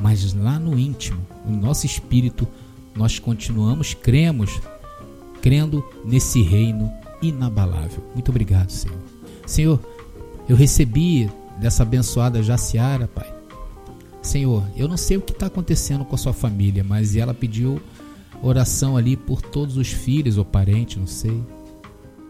mas 0.00 0.32
lá 0.32 0.58
no 0.58 0.78
íntimo, 0.78 1.20
no 1.46 1.54
nosso 1.54 1.84
espírito, 1.84 2.48
nós 2.94 3.18
continuamos, 3.18 3.92
cremos, 3.92 4.58
crendo 5.42 5.84
nesse 6.02 6.40
reino 6.40 6.90
inabalável. 7.22 8.02
Muito 8.14 8.30
obrigado, 8.30 8.70
Senhor. 8.70 8.98
Senhor, 9.46 9.80
eu 10.48 10.56
recebi 10.56 11.30
dessa 11.58 11.82
abençoada 11.82 12.42
Jaciara, 12.42 13.08
Pai. 13.08 13.32
Senhor, 14.22 14.64
eu 14.76 14.86
não 14.86 14.96
sei 14.96 15.16
o 15.16 15.20
que 15.20 15.32
está 15.32 15.46
acontecendo 15.46 16.04
com 16.04 16.14
a 16.14 16.18
sua 16.18 16.32
família, 16.32 16.84
mas 16.84 17.16
ela 17.16 17.32
pediu 17.32 17.80
oração 18.42 18.96
ali 18.96 19.16
por 19.16 19.40
todos 19.40 19.76
os 19.76 19.88
filhos 19.88 20.38
ou 20.38 20.44
parentes, 20.44 20.96
não 20.96 21.06
sei. 21.06 21.42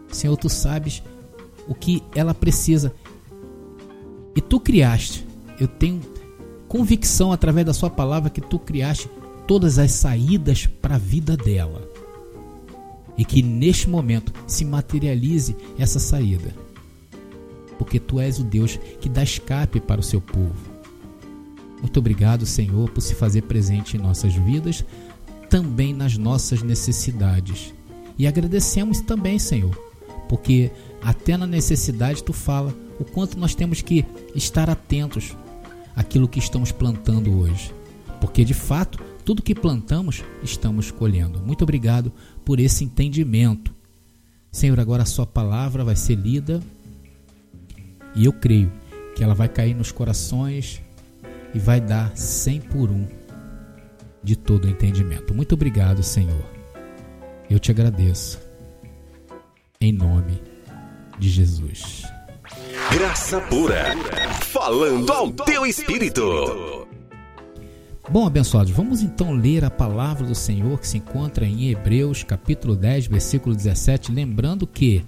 Senhor, 0.08 0.36
tu 0.36 0.48
sabes 0.48 1.02
o 1.68 1.74
que 1.74 2.02
ela 2.14 2.34
precisa. 2.34 2.92
E 4.34 4.40
tu 4.40 4.60
criaste. 4.60 5.26
Eu 5.58 5.68
tenho 5.68 6.00
convicção 6.68 7.32
através 7.32 7.66
da 7.66 7.74
sua 7.74 7.90
palavra 7.90 8.30
que 8.30 8.40
tu 8.40 8.58
criaste 8.58 9.10
todas 9.46 9.78
as 9.78 9.90
saídas 9.92 10.66
para 10.66 10.94
a 10.94 10.98
vida 10.98 11.36
dela 11.36 11.89
e 13.16 13.24
que 13.24 13.42
neste 13.42 13.88
momento 13.88 14.32
se 14.46 14.64
materialize 14.64 15.56
essa 15.78 15.98
saída. 15.98 16.54
Porque 17.78 17.98
tu 17.98 18.20
és 18.20 18.38
o 18.38 18.44
Deus 18.44 18.78
que 19.00 19.08
dá 19.08 19.22
escape 19.22 19.80
para 19.80 20.00
o 20.00 20.04
seu 20.04 20.20
povo. 20.20 20.54
Muito 21.80 21.98
obrigado, 21.98 22.44
Senhor, 22.44 22.90
por 22.90 23.00
se 23.00 23.14
fazer 23.14 23.42
presente 23.42 23.96
em 23.96 24.00
nossas 24.00 24.34
vidas, 24.34 24.84
também 25.48 25.94
nas 25.94 26.16
nossas 26.16 26.62
necessidades. 26.62 27.72
E 28.18 28.26
agradecemos 28.26 29.00
também, 29.00 29.38
Senhor, 29.38 29.74
porque 30.28 30.70
até 31.02 31.36
na 31.36 31.46
necessidade 31.46 32.22
tu 32.22 32.32
fala 32.32 32.74
o 32.98 33.04
quanto 33.04 33.38
nós 33.38 33.54
temos 33.54 33.80
que 33.80 34.04
estar 34.34 34.68
atentos 34.68 35.34
àquilo 35.96 36.28
que 36.28 36.38
estamos 36.38 36.70
plantando 36.70 37.38
hoje. 37.38 37.72
Porque 38.20 38.44
de 38.44 38.52
fato, 38.52 39.02
tudo 39.24 39.42
que 39.42 39.54
plantamos, 39.54 40.22
estamos 40.42 40.90
colhendo. 40.90 41.40
Muito 41.40 41.62
obrigado 41.62 42.12
por 42.50 42.58
esse 42.58 42.82
entendimento. 42.82 43.72
Senhor, 44.50 44.80
agora 44.80 45.04
a 45.04 45.06
sua 45.06 45.24
palavra 45.24 45.84
vai 45.84 45.94
ser 45.94 46.16
lida 46.16 46.60
e 48.12 48.24
eu 48.24 48.32
creio 48.32 48.72
que 49.14 49.22
ela 49.22 49.36
vai 49.36 49.48
cair 49.48 49.72
nos 49.72 49.92
corações 49.92 50.82
e 51.54 51.60
vai 51.60 51.80
dar 51.80 52.16
cem 52.16 52.60
por 52.60 52.90
um 52.90 53.06
de 54.20 54.34
todo 54.34 54.64
o 54.64 54.68
entendimento. 54.68 55.32
Muito 55.32 55.52
obrigado, 55.52 56.02
Senhor. 56.02 56.44
Eu 57.48 57.60
te 57.60 57.70
agradeço. 57.70 58.40
Em 59.80 59.92
nome 59.92 60.42
de 61.20 61.28
Jesus. 61.28 62.02
Graça 62.92 63.40
pura, 63.42 63.94
falando 64.40 65.12
ao 65.12 65.30
teu 65.30 65.64
espírito. 65.64 66.88
Bom, 68.12 68.26
abençoados, 68.26 68.72
vamos 68.72 69.02
então 69.02 69.30
ler 69.30 69.64
a 69.64 69.70
palavra 69.70 70.26
do 70.26 70.34
Senhor 70.34 70.80
que 70.80 70.88
se 70.88 70.98
encontra 70.98 71.46
em 71.46 71.68
Hebreus, 71.68 72.24
capítulo 72.24 72.74
10, 72.74 73.06
versículo 73.06 73.54
17, 73.54 74.10
lembrando 74.10 74.66
que 74.66 75.04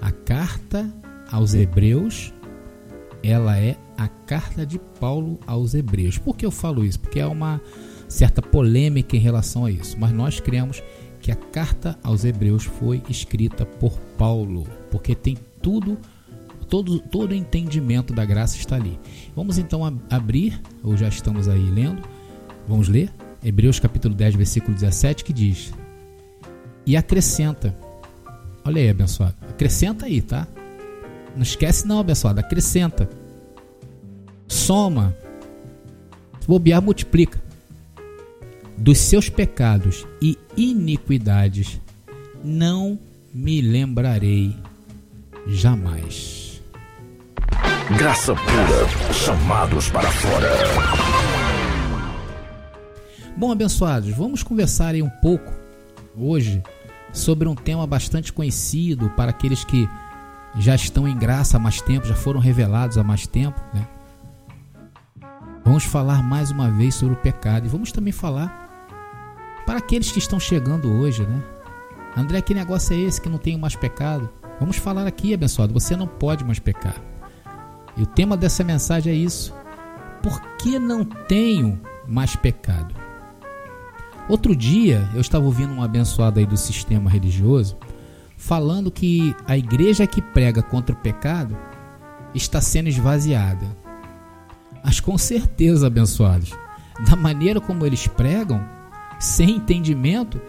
a 0.00 0.12
carta 0.12 0.88
aos 1.32 1.52
Hebreus, 1.52 2.32
ela 3.24 3.58
é 3.58 3.76
a 3.98 4.06
carta 4.06 4.64
de 4.64 4.78
Paulo 5.00 5.40
aos 5.48 5.74
Hebreus. 5.74 6.16
Por 6.16 6.36
que 6.36 6.46
eu 6.46 6.52
falo 6.52 6.84
isso? 6.84 7.00
Porque 7.00 7.18
há 7.18 7.28
uma 7.28 7.60
certa 8.08 8.40
polêmica 8.40 9.16
em 9.16 9.20
relação 9.20 9.64
a 9.64 9.70
isso, 9.72 9.96
mas 9.98 10.12
nós 10.12 10.38
cremos 10.38 10.80
que 11.20 11.32
a 11.32 11.36
carta 11.36 11.98
aos 12.04 12.24
Hebreus 12.24 12.62
foi 12.62 13.02
escrita 13.08 13.66
por 13.66 13.98
Paulo, 14.16 14.64
porque 14.92 15.16
tem 15.16 15.36
tudo 15.60 15.98
todo, 16.68 16.98
todo 16.98 17.32
o 17.32 17.34
entendimento 17.34 18.12
da 18.12 18.24
graça 18.24 18.56
está 18.56 18.76
ali. 18.76 18.98
Vamos 19.34 19.58
então 19.58 19.84
ab 19.84 19.98
abrir, 20.10 20.60
ou 20.82 20.96
já 20.96 21.08
estamos 21.08 21.48
aí 21.48 21.70
lendo, 21.70 22.02
vamos 22.66 22.88
ler? 22.88 23.10
Hebreus 23.42 23.78
capítulo 23.78 24.14
10, 24.14 24.36
versículo 24.36 24.74
17, 24.74 25.24
que 25.24 25.32
diz: 25.32 25.72
E 26.86 26.96
acrescenta, 26.96 27.76
olha 28.64 28.80
aí, 28.80 28.88
abençoado, 28.88 29.34
acrescenta 29.48 30.06
aí, 30.06 30.22
tá? 30.22 30.46
Não 31.34 31.42
esquece, 31.42 31.86
não, 31.86 31.98
abençoado, 31.98 32.40
acrescenta, 32.40 33.08
soma, 34.48 35.14
se 36.40 36.46
bobear, 36.46 36.80
multiplica. 36.80 37.42
Dos 38.76 38.98
seus 38.98 39.28
pecados 39.28 40.06
e 40.20 40.36
iniquidades 40.56 41.80
não 42.42 42.98
me 43.32 43.60
lembrarei 43.60 44.54
jamais. 45.46 46.60
Graça 47.98 48.34
pura, 48.34 49.12
chamados 49.12 49.90
para 49.90 50.10
fora. 50.10 51.13
Bom, 53.36 53.50
abençoados, 53.50 54.10
vamos 54.10 54.44
conversar 54.44 54.94
aí 54.94 55.02
um 55.02 55.10
pouco 55.10 55.52
hoje 56.16 56.62
sobre 57.12 57.48
um 57.48 57.54
tema 57.56 57.84
bastante 57.84 58.32
conhecido 58.32 59.10
para 59.10 59.30
aqueles 59.30 59.64
que 59.64 59.88
já 60.56 60.76
estão 60.76 61.08
em 61.08 61.16
graça 61.16 61.56
há 61.56 61.60
mais 61.60 61.80
tempo, 61.80 62.06
já 62.06 62.14
foram 62.14 62.38
revelados 62.38 62.96
há 62.96 63.02
mais 63.02 63.26
tempo, 63.26 63.60
né? 63.74 63.88
Vamos 65.64 65.82
falar 65.82 66.22
mais 66.22 66.52
uma 66.52 66.70
vez 66.70 66.94
sobre 66.94 67.14
o 67.14 67.20
pecado 67.20 67.66
e 67.66 67.68
vamos 67.68 67.90
também 67.90 68.12
falar 68.12 68.62
para 69.66 69.78
aqueles 69.78 70.12
que 70.12 70.20
estão 70.20 70.38
chegando 70.38 70.88
hoje, 70.88 71.26
né? 71.26 71.42
André, 72.16 72.40
que 72.40 72.54
negócio 72.54 72.94
é 72.94 73.00
esse 73.00 73.20
que 73.20 73.28
não 73.28 73.38
tem 73.38 73.58
mais 73.58 73.74
pecado? 73.74 74.30
Vamos 74.60 74.76
falar 74.76 75.08
aqui, 75.08 75.34
abençoado, 75.34 75.74
você 75.74 75.96
não 75.96 76.06
pode 76.06 76.44
mais 76.44 76.60
pecar. 76.60 77.02
E 77.96 78.02
o 78.04 78.06
tema 78.06 78.36
dessa 78.36 78.62
mensagem 78.62 79.12
é 79.12 79.16
isso. 79.16 79.52
Por 80.22 80.40
que 80.56 80.78
não 80.78 81.04
tenho 81.04 81.80
mais 82.06 82.36
pecado? 82.36 83.03
Outro 84.28 84.56
dia 84.56 85.08
eu 85.14 85.20
estava 85.20 85.44
ouvindo 85.44 85.72
um 85.74 85.82
abençoado 85.82 86.38
aí 86.38 86.46
do 86.46 86.56
sistema 86.56 87.10
religioso 87.10 87.76
falando 88.36 88.90
que 88.90 89.34
a 89.46 89.56
igreja 89.56 90.06
que 90.06 90.20
prega 90.20 90.62
contra 90.62 90.94
o 90.94 90.98
pecado 90.98 91.56
está 92.34 92.60
sendo 92.60 92.88
esvaziada. 92.88 93.66
Mas 94.84 95.00
com 95.00 95.16
certeza, 95.16 95.86
abençoados, 95.86 96.50
da 97.08 97.16
maneira 97.16 97.60
como 97.60 97.86
eles 97.86 98.06
pregam, 98.06 98.62
sem 99.18 99.52
entendimento, 99.52 100.40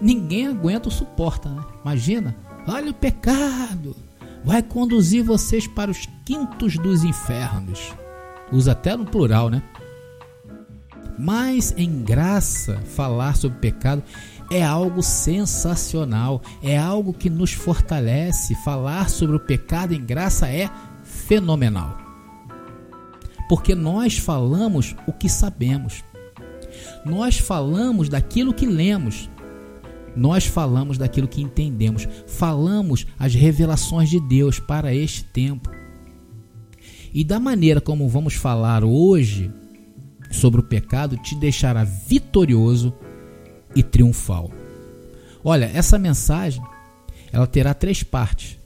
ninguém 0.00 0.48
aguenta 0.48 0.88
ou 0.88 0.92
suporta. 0.92 1.48
Né? 1.48 1.62
Imagina, 1.84 2.34
olha 2.66 2.90
o 2.90 2.94
pecado, 2.94 3.94
vai 4.44 4.62
conduzir 4.62 5.22
vocês 5.22 5.66
para 5.66 5.90
os 5.90 6.08
quintos 6.24 6.76
dos 6.76 7.04
infernos. 7.04 7.92
Usa 8.50 8.72
até 8.72 8.96
no 8.96 9.04
plural, 9.04 9.48
né? 9.48 9.62
Mas 11.18 11.74
em 11.76 12.02
graça, 12.02 12.80
falar 12.84 13.36
sobre 13.36 13.58
pecado 13.58 14.02
é 14.50 14.62
algo 14.62 15.02
sensacional, 15.02 16.42
é 16.62 16.76
algo 16.76 17.12
que 17.12 17.30
nos 17.30 17.52
fortalece. 17.52 18.54
Falar 18.56 19.08
sobre 19.08 19.36
o 19.36 19.40
pecado 19.40 19.94
em 19.94 20.04
graça 20.04 20.48
é 20.48 20.68
fenomenal. 21.02 21.98
Porque 23.48 23.74
nós 23.74 24.18
falamos 24.18 24.94
o 25.06 25.12
que 25.12 25.28
sabemos. 25.28 26.04
Nós 27.04 27.38
falamos 27.38 28.08
daquilo 28.08 28.52
que 28.52 28.66
lemos, 28.66 29.30
nós 30.16 30.46
falamos 30.46 30.98
daquilo 30.98 31.28
que 31.28 31.42
entendemos, 31.42 32.08
falamos 32.26 33.06
as 33.18 33.34
revelações 33.34 34.08
de 34.08 34.20
Deus 34.20 34.58
para 34.58 34.94
este 34.94 35.24
tempo. 35.24 35.70
E 37.12 37.22
da 37.22 37.38
maneira 37.38 37.80
como 37.80 38.08
vamos 38.08 38.34
falar 38.34 38.82
hoje 38.84 39.52
sobre 40.34 40.60
o 40.60 40.64
pecado, 40.64 41.16
te 41.16 41.34
deixará 41.34 41.84
vitorioso 41.84 42.92
e 43.74 43.82
triunfal. 43.82 44.50
Olha, 45.42 45.70
essa 45.74 45.98
mensagem 45.98 46.62
ela 47.32 47.46
terá 47.46 47.74
três 47.74 48.02
partes. 48.02 48.58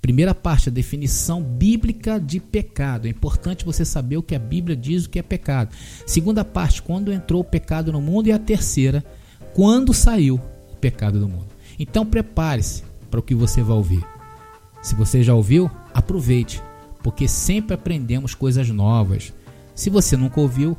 Primeira 0.00 0.34
parte, 0.34 0.68
a 0.68 0.72
definição 0.72 1.42
bíblica 1.42 2.18
de 2.18 2.40
pecado. 2.40 3.06
É 3.06 3.10
importante 3.10 3.64
você 3.64 3.84
saber 3.84 4.16
o 4.16 4.22
que 4.22 4.34
a 4.34 4.38
Bíblia 4.38 4.74
diz 4.74 5.04
o 5.04 5.10
que 5.10 5.18
é 5.18 5.22
pecado. 5.22 5.74
Segunda 6.06 6.44
parte, 6.44 6.80
quando 6.80 7.12
entrou 7.12 7.42
o 7.42 7.44
pecado 7.44 7.92
no 7.92 8.00
mundo. 8.00 8.28
E 8.28 8.32
a 8.32 8.38
terceira, 8.38 9.04
quando 9.54 9.92
saiu 9.92 10.40
pecado 10.80 11.20
do 11.20 11.28
mundo. 11.28 11.48
Então 11.78 12.06
prepare-se 12.06 12.82
para 13.10 13.20
o 13.20 13.22
que 13.22 13.34
você 13.34 13.62
vai 13.62 13.76
ouvir. 13.76 14.02
Se 14.80 14.94
você 14.94 15.22
já 15.22 15.34
ouviu, 15.34 15.70
aproveite, 15.92 16.62
porque 17.02 17.28
sempre 17.28 17.74
aprendemos 17.74 18.34
coisas 18.34 18.70
novas. 18.70 19.34
Se 19.80 19.88
você 19.88 20.14
nunca 20.14 20.38
ouviu, 20.38 20.76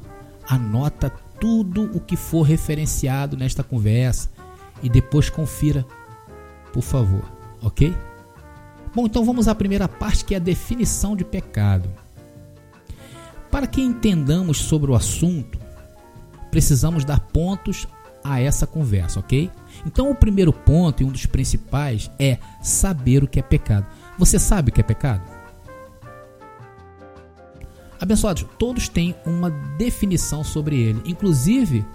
anota 0.47 1.09
tudo 1.39 1.89
o 1.91 1.99
que 1.99 2.15
for 2.15 2.43
referenciado 2.43 3.35
nesta 3.35 3.63
conversa 3.63 4.29
e 4.83 4.87
depois 4.87 5.27
confira, 5.27 5.83
por 6.71 6.83
favor, 6.83 7.23
ok? 7.63 7.97
Bom, 8.93 9.07
então 9.07 9.25
vamos 9.25 9.47
à 9.47 9.55
primeira 9.55 9.87
parte 9.87 10.23
que 10.23 10.35
é 10.35 10.37
a 10.37 10.39
definição 10.39 11.15
de 11.15 11.25
pecado. 11.25 11.89
Para 13.49 13.65
que 13.65 13.81
entendamos 13.81 14.59
sobre 14.59 14.91
o 14.91 14.95
assunto, 14.95 15.57
precisamos 16.51 17.03
dar 17.03 17.21
pontos 17.21 17.87
a 18.23 18.39
essa 18.39 18.67
conversa, 18.67 19.19
ok? 19.19 19.49
Então, 19.83 20.11
o 20.11 20.15
primeiro 20.15 20.53
ponto 20.53 21.01
e 21.01 21.05
um 21.07 21.11
dos 21.11 21.25
principais 21.25 22.11
é 22.19 22.37
saber 22.61 23.23
o 23.23 23.27
que 23.27 23.39
é 23.39 23.43
pecado. 23.43 23.87
Você 24.19 24.37
sabe 24.37 24.69
o 24.69 24.71
que 24.71 24.79
é 24.79 24.83
pecado? 24.83 25.40
Abençoados, 28.01 28.43
todos 28.57 28.89
têm 28.89 29.15
uma 29.25 29.51
definição 29.77 30.43
sobre 30.43 30.75
ele. 30.75 30.99
Inclusive, 31.05 31.85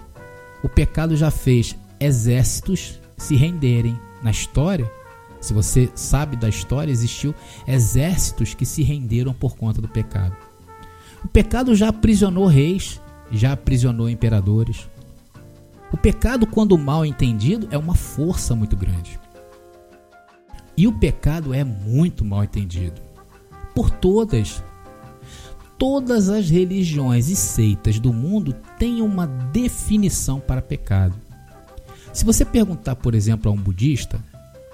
o 0.63 0.69
pecado 0.69 1.17
já 1.17 1.29
fez 1.29 1.75
exércitos 1.99 3.01
se 3.17 3.35
renderem. 3.35 3.99
Na 4.23 4.31
história, 4.31 4.89
se 5.41 5.53
você 5.53 5.91
sabe 5.93 6.37
da 6.37 6.47
história, 6.47 6.91
existiu 6.91 7.35
exércitos 7.67 8.53
que 8.53 8.65
se 8.65 8.83
renderam 8.83 9.33
por 9.33 9.57
conta 9.57 9.81
do 9.81 9.87
pecado. 9.87 10.35
O 11.23 11.27
pecado 11.27 11.75
já 11.75 11.89
aprisionou 11.89 12.45
reis, 12.45 13.01
já 13.29 13.51
aprisionou 13.51 14.09
imperadores. 14.09 14.89
O 15.91 15.97
pecado, 15.97 16.47
quando 16.47 16.77
mal 16.77 17.05
entendido, 17.05 17.67
é 17.69 17.77
uma 17.77 17.95
força 17.95 18.55
muito 18.55 18.77
grande. 18.77 19.19
E 20.75 20.87
o 20.87 20.93
pecado 20.93 21.53
é 21.53 21.63
muito 21.63 22.23
mal 22.23 22.43
entendido 22.43 23.01
por 23.75 23.89
todas. 23.89 24.63
Todas 25.77 26.29
as 26.29 26.49
religiões 26.49 27.29
e 27.29 27.35
seitas 27.35 27.99
do 27.99 28.11
mundo 28.11 28.53
têm 28.79 29.01
uma 29.01 29.27
definição 29.27 30.39
para 30.39 30.61
pecado. 30.61 31.15
Se 32.11 32.25
você 32.25 32.43
perguntar, 32.43 32.95
por 32.95 33.13
exemplo, 33.13 33.51
a 33.51 33.53
um 33.53 33.57
budista, 33.57 34.19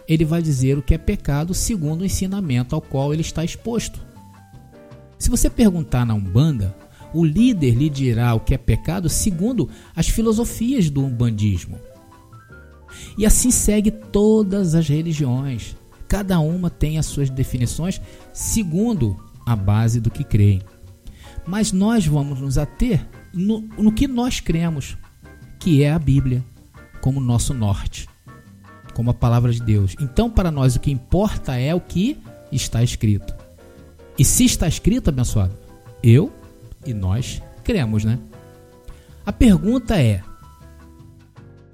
ele 0.08 0.24
vai 0.24 0.42
dizer 0.42 0.78
o 0.78 0.82
que 0.82 0.94
é 0.94 0.98
pecado 0.98 1.54
segundo 1.54 2.02
o 2.02 2.06
ensinamento 2.06 2.74
ao 2.74 2.82
qual 2.82 3.14
ele 3.14 3.22
está 3.22 3.44
exposto. 3.44 4.00
Se 5.20 5.30
você 5.30 5.50
perguntar 5.50 6.06
na 6.06 6.14
Umbanda, 6.14 6.76
o 7.14 7.24
líder 7.24 7.76
lhe 7.76 7.90
dirá 7.90 8.34
o 8.34 8.40
que 8.40 8.54
é 8.54 8.58
pecado 8.58 9.10
segundo 9.10 9.70
as 9.96 10.08
filosofias 10.08 10.90
do 10.90 11.04
umbandismo. 11.04 11.78
E 13.18 13.26
assim 13.26 13.52
segue 13.52 13.92
todas 13.92 14.74
as 14.74 14.88
religiões. 14.88 15.76
Cada 16.08 16.40
uma 16.40 16.70
tem 16.70 16.98
as 16.98 17.06
suas 17.06 17.30
definições 17.30 18.02
segundo 18.32 19.18
a 19.46 19.56
base 19.56 20.00
do 20.00 20.10
que 20.10 20.24
creem. 20.24 20.62
Mas 21.46 21.72
nós 21.72 22.06
vamos 22.06 22.40
nos 22.40 22.58
ater 22.58 23.06
no, 23.34 23.62
no 23.78 23.92
que 23.92 24.08
nós 24.08 24.40
cremos, 24.40 24.98
que 25.60 25.84
é 25.84 25.92
a 25.92 26.00
Bíblia, 26.00 26.44
como 27.02 27.20
nosso 27.20 27.54
norte, 27.54 28.08
como 28.94 29.12
a 29.12 29.14
palavra 29.14 29.52
de 29.52 29.62
Deus. 29.62 29.96
Então, 30.00 30.30
para 30.30 30.52
nós, 30.52 30.76
o 30.76 30.80
que 30.80 30.92
importa 30.92 31.58
é 31.58 31.76
o 31.76 31.82
que 31.82 32.18
está 32.52 32.84
escrito. 32.84 33.34
E 34.18 34.24
se 34.24 34.46
está 34.46 34.68
escrito, 34.68 35.10
abençoado, 35.10 35.58
eu 36.02 36.32
e 36.86 36.94
nós 36.94 37.42
cremos, 37.64 38.04
né? 38.04 38.20
A 39.26 39.32
pergunta 39.32 40.02
é: 40.02 40.22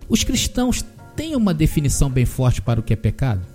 os 0.07 0.23
cristãos 0.23 0.85
têm 1.15 1.35
uma 1.35 1.51
definição 1.53 2.09
bem 2.09 2.25
forte 2.25 2.61
para 2.61 2.79
o 2.79 2.83
que 2.83 2.93
é 2.93 2.95
pecado? 2.95 3.45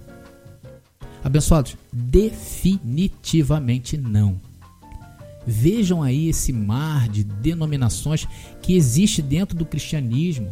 Abençoados, 1.23 1.77
definitivamente 1.93 3.97
não. 3.97 4.39
Vejam 5.47 6.03
aí 6.03 6.29
esse 6.29 6.53
mar 6.53 7.09
de 7.09 7.23
denominações 7.23 8.27
que 8.63 8.75
existe 8.75 9.21
dentro 9.21 9.57
do 9.57 9.67
cristianismo. 9.67 10.49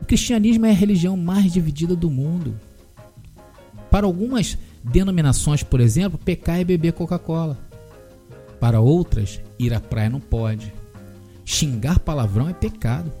O 0.00 0.04
cristianismo 0.04 0.66
é 0.66 0.70
a 0.70 0.74
religião 0.74 1.16
mais 1.16 1.52
dividida 1.52 1.94
do 1.94 2.10
mundo. 2.10 2.58
Para 3.90 4.06
algumas 4.06 4.58
denominações, 4.82 5.62
por 5.62 5.80
exemplo, 5.80 6.18
pecar 6.18 6.58
é 6.58 6.64
beber 6.64 6.92
Coca-Cola. 6.92 7.56
Para 8.58 8.80
outras, 8.80 9.40
ir 9.58 9.72
à 9.72 9.80
praia 9.80 10.10
não 10.10 10.20
pode. 10.20 10.72
Xingar 11.44 12.00
palavrão 12.00 12.48
é 12.48 12.52
pecado. 12.52 13.12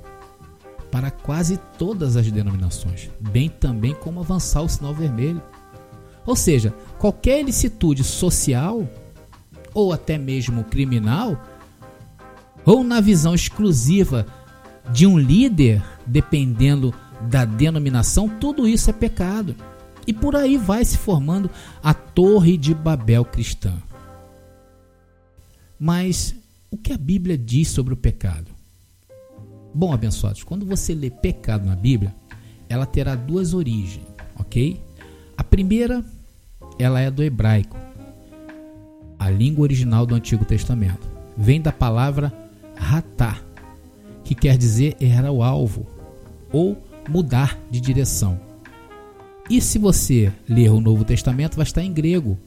Para 0.90 1.10
quase 1.10 1.58
todas 1.78 2.16
as 2.16 2.30
denominações, 2.30 3.10
bem 3.20 3.48
também 3.48 3.94
como 3.94 4.20
avançar 4.20 4.62
o 4.62 4.68
sinal 4.68 4.94
vermelho. 4.94 5.42
Ou 6.26 6.36
seja, 6.36 6.74
qualquer 6.98 7.40
ilicitude 7.40 8.02
social 8.02 8.88
ou 9.74 9.92
até 9.92 10.16
mesmo 10.16 10.64
criminal, 10.64 11.42
ou 12.64 12.82
na 12.82 13.00
visão 13.00 13.34
exclusiva 13.34 14.26
de 14.90 15.06
um 15.06 15.18
líder, 15.18 15.82
dependendo 16.06 16.94
da 17.28 17.44
denominação, 17.44 18.28
tudo 18.28 18.66
isso 18.66 18.88
é 18.88 18.92
pecado. 18.92 19.54
E 20.06 20.12
por 20.12 20.36
aí 20.36 20.56
vai 20.56 20.84
se 20.84 20.98
formando 20.98 21.50
a 21.82 21.92
Torre 21.94 22.56
de 22.56 22.74
Babel 22.74 23.24
cristã. 23.24 23.72
Mas 25.78 26.34
o 26.70 26.76
que 26.76 26.92
a 26.92 26.98
Bíblia 26.98 27.36
diz 27.36 27.68
sobre 27.68 27.94
o 27.94 27.96
pecado? 27.96 28.50
Bom, 29.74 29.92
abençoados, 29.92 30.44
quando 30.44 30.64
você 30.64 30.94
lê 30.94 31.10
pecado 31.10 31.66
na 31.66 31.74
Bíblia, 31.74 32.14
ela 32.68 32.86
terá 32.86 33.14
duas 33.14 33.54
origens, 33.54 34.06
ok? 34.38 34.80
A 35.36 35.42
primeira, 35.42 36.04
ela 36.78 37.00
é 37.00 37.10
do 37.10 37.22
hebraico, 37.22 37.76
a 39.24 39.30
língua 39.30 39.62
original 39.62 40.04
do 40.04 40.14
Antigo 40.14 40.44
Testamento. 40.44 41.08
Vem 41.34 41.58
da 41.58 41.72
palavra 41.72 42.30
ratá, 42.76 43.38
que 44.22 44.34
quer 44.34 44.58
dizer 44.58 44.96
errar 45.00 45.30
o 45.30 45.42
alvo 45.42 45.86
ou 46.52 46.76
mudar 47.08 47.58
de 47.70 47.80
direção. 47.80 48.38
E 49.48 49.62
se 49.62 49.78
você 49.78 50.30
ler 50.46 50.70
o 50.70 50.80
Novo 50.80 51.06
Testamento, 51.06 51.56
vai 51.56 51.64
estar 51.64 51.82
em 51.82 51.92
grego. 51.92 52.38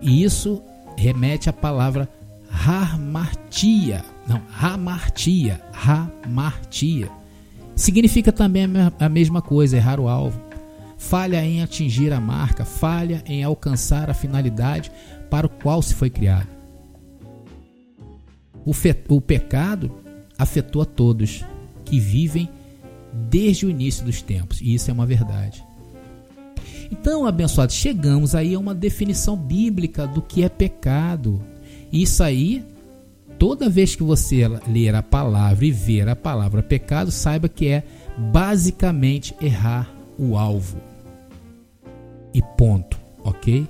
E 0.00 0.22
isso 0.22 0.62
remete 0.94 1.48
à 1.48 1.54
palavra 1.54 2.06
hamartia. 2.50 4.04
Não, 4.26 4.42
hamartia, 4.60 5.60
hamartia. 5.72 7.08
Significa 7.74 8.30
também 8.30 8.66
a 9.00 9.08
mesma 9.08 9.40
coisa, 9.40 9.78
errar 9.78 10.00
o 10.00 10.08
alvo. 10.08 10.38
Falha 10.98 11.42
em 11.42 11.62
atingir 11.62 12.12
a 12.12 12.20
marca, 12.20 12.64
falha 12.64 13.22
em 13.26 13.42
alcançar 13.42 14.10
a 14.10 14.14
finalidade 14.14 14.90
para 15.30 15.46
o 15.46 15.50
qual 15.50 15.82
se 15.82 15.94
foi 15.94 16.10
criado. 16.10 16.48
O, 18.64 18.72
o 19.14 19.20
pecado 19.20 19.92
afetou 20.38 20.82
a 20.82 20.84
todos 20.84 21.44
que 21.84 22.00
vivem 22.00 22.48
desde 23.12 23.66
o 23.66 23.70
início 23.70 24.04
dos 24.04 24.20
tempos, 24.20 24.60
e 24.60 24.74
isso 24.74 24.90
é 24.90 24.94
uma 24.94 25.06
verdade. 25.06 25.64
Então, 26.90 27.26
abençoados, 27.26 27.74
chegamos 27.74 28.34
aí 28.34 28.54
a 28.54 28.58
uma 28.58 28.74
definição 28.74 29.36
bíblica 29.36 30.06
do 30.06 30.22
que 30.22 30.42
é 30.42 30.48
pecado. 30.48 31.42
Isso 31.92 32.22
aí, 32.22 32.64
toda 33.38 33.68
vez 33.68 33.96
que 33.96 34.02
você 34.02 34.46
ler 34.68 34.94
a 34.94 35.02
palavra 35.02 35.64
e 35.64 35.70
ver 35.70 36.08
a 36.08 36.16
palavra 36.16 36.62
pecado, 36.62 37.10
saiba 37.10 37.48
que 37.48 37.68
é 37.68 37.84
basicamente 38.16 39.34
errar 39.40 39.90
o 40.18 40.36
alvo. 40.36 40.78
E 42.32 42.42
ponto, 42.56 42.98
ok? 43.24 43.66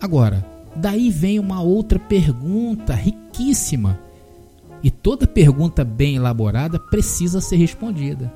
Agora, 0.00 0.44
daí 0.74 1.10
vem 1.10 1.38
uma 1.38 1.62
outra 1.62 1.98
pergunta 1.98 2.94
riquíssima. 2.94 3.98
E 4.82 4.90
toda 4.90 5.26
pergunta 5.26 5.84
bem 5.84 6.16
elaborada 6.16 6.78
precisa 6.78 7.40
ser 7.40 7.56
respondida. 7.56 8.32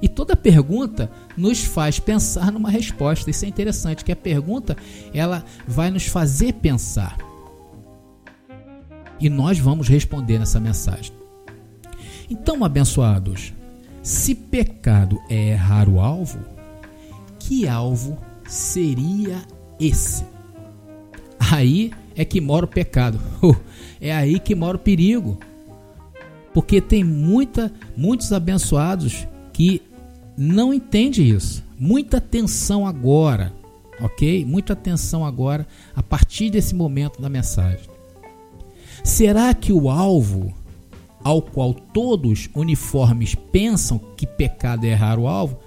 E 0.00 0.08
toda 0.08 0.36
pergunta 0.36 1.10
nos 1.36 1.64
faz 1.64 1.98
pensar 1.98 2.52
numa 2.52 2.70
resposta. 2.70 3.30
Isso 3.30 3.44
é 3.44 3.48
interessante, 3.48 4.04
que 4.04 4.12
a 4.12 4.16
pergunta 4.16 4.76
ela 5.12 5.44
vai 5.66 5.90
nos 5.90 6.06
fazer 6.06 6.54
pensar. 6.54 7.18
E 9.20 9.28
nós 9.28 9.58
vamos 9.58 9.88
responder 9.88 10.38
nessa 10.38 10.60
mensagem. 10.60 11.12
Então, 12.30 12.64
abençoados, 12.64 13.52
se 14.02 14.34
pecado 14.34 15.18
é 15.28 15.50
errar 15.50 15.88
o 15.88 15.98
alvo, 15.98 16.38
que 17.38 17.66
alvo 17.66 18.18
seria 18.46 19.42
esse? 19.80 20.24
Aí 21.50 21.92
é 22.14 22.24
que 22.24 22.40
mora 22.40 22.64
o 22.64 22.68
pecado. 22.68 23.20
É 24.00 24.14
aí 24.14 24.38
que 24.38 24.54
mora 24.54 24.76
o 24.76 24.80
perigo. 24.80 25.40
Porque 26.54 26.80
tem 26.80 27.02
muita, 27.02 27.72
muitos 27.96 28.32
abençoados 28.32 29.26
que 29.52 29.82
não 30.36 30.72
entendem 30.72 31.30
isso. 31.30 31.64
Muita 31.76 32.18
atenção 32.18 32.86
agora, 32.86 33.52
ok? 34.00 34.44
Muita 34.44 34.74
atenção 34.74 35.24
agora 35.24 35.66
a 35.96 36.02
partir 36.02 36.48
desse 36.48 36.76
momento 36.76 37.20
da 37.20 37.28
mensagem. 37.28 37.88
Será 39.02 39.52
que 39.52 39.72
o 39.72 39.90
alvo 39.90 40.54
ao 41.24 41.42
qual 41.42 41.74
todos 41.74 42.48
uniformes 42.54 43.34
pensam 43.34 43.98
que 44.16 44.28
pecado 44.28 44.84
é 44.84 44.90
errar 44.90 45.18
o 45.18 45.26
alvo? 45.26 45.58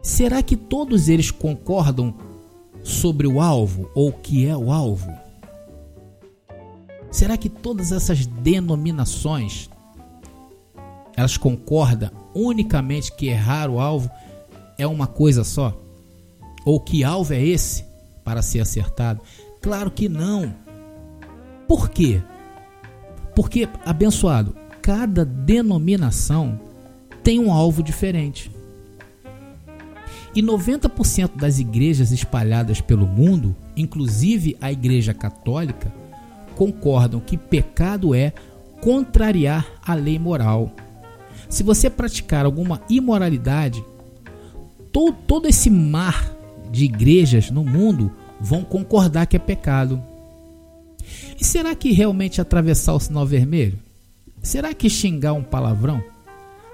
Será 0.00 0.44
que 0.44 0.54
todos 0.54 1.08
eles 1.08 1.32
concordam 1.32 2.14
sobre 2.84 3.26
o 3.26 3.40
alvo 3.40 3.90
ou 3.94 4.10
o 4.10 4.12
que 4.12 4.46
é 4.46 4.56
o 4.56 4.70
alvo? 4.70 5.10
Será 7.10 7.36
que 7.36 7.48
todas 7.48 7.90
essas 7.90 8.26
denominações 8.26 9.70
elas 11.16 11.36
concordam 11.36 12.10
unicamente 12.34 13.12
que 13.12 13.28
errar 13.28 13.70
o 13.70 13.80
alvo 13.80 14.10
é 14.76 14.86
uma 14.86 15.06
coisa 15.06 15.42
só? 15.44 15.80
Ou 16.64 16.78
que 16.78 17.02
alvo 17.02 17.32
é 17.32 17.42
esse 17.42 17.84
para 18.22 18.42
ser 18.42 18.60
acertado? 18.60 19.20
Claro 19.62 19.90
que 19.90 20.08
não. 20.08 20.54
Por 21.66 21.88
quê? 21.88 22.22
Porque, 23.34 23.68
abençoado, 23.84 24.54
cada 24.82 25.24
denominação 25.24 26.60
tem 27.22 27.38
um 27.38 27.52
alvo 27.52 27.82
diferente. 27.82 28.50
E 30.34 30.42
90% 30.42 31.36
das 31.36 31.58
igrejas 31.58 32.10
espalhadas 32.10 32.80
pelo 32.80 33.06
mundo, 33.06 33.54
inclusive 33.76 34.56
a 34.60 34.72
Igreja 34.72 35.14
Católica, 35.14 35.92
concordam 36.56 37.20
que 37.20 37.36
pecado 37.36 38.14
é 38.14 38.32
contrariar 38.80 39.66
a 39.84 39.94
lei 39.94 40.18
moral. 40.18 40.72
Se 41.48 41.62
você 41.62 41.88
praticar 41.88 42.44
alguma 42.44 42.82
imoralidade, 42.90 43.84
todo, 44.92 45.16
todo 45.26 45.48
esse 45.48 45.70
mar 45.70 46.32
de 46.70 46.84
igrejas 46.84 47.50
no 47.50 47.64
mundo 47.64 48.10
vão 48.40 48.64
concordar 48.64 49.26
que 49.26 49.36
é 49.36 49.38
pecado. 49.38 50.02
E 51.40 51.44
será 51.44 51.74
que 51.74 51.92
realmente 51.92 52.40
atravessar 52.40 52.94
o 52.94 53.00
sinal 53.00 53.26
vermelho? 53.26 53.78
Será 54.42 54.74
que 54.74 54.90
xingar 54.90 55.32
um 55.32 55.42
palavrão? 55.42 56.02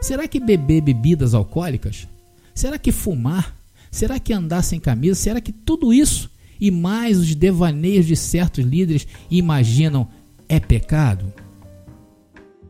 Será 0.00 0.26
que 0.26 0.40
beber 0.40 0.80
bebidas 0.80 1.34
alcoólicas? 1.34 2.08
Será 2.60 2.78
que 2.78 2.92
fumar? 2.92 3.56
Será 3.90 4.18
que 4.18 4.34
andar 4.34 4.60
sem 4.60 4.78
camisa? 4.78 5.14
Será 5.14 5.40
que 5.40 5.50
tudo 5.50 5.94
isso 5.94 6.30
e 6.60 6.70
mais 6.70 7.18
os 7.18 7.34
devaneios 7.34 8.04
de 8.04 8.14
certos 8.14 8.62
líderes 8.62 9.06
imaginam 9.30 10.06
é 10.46 10.60
pecado? 10.60 11.32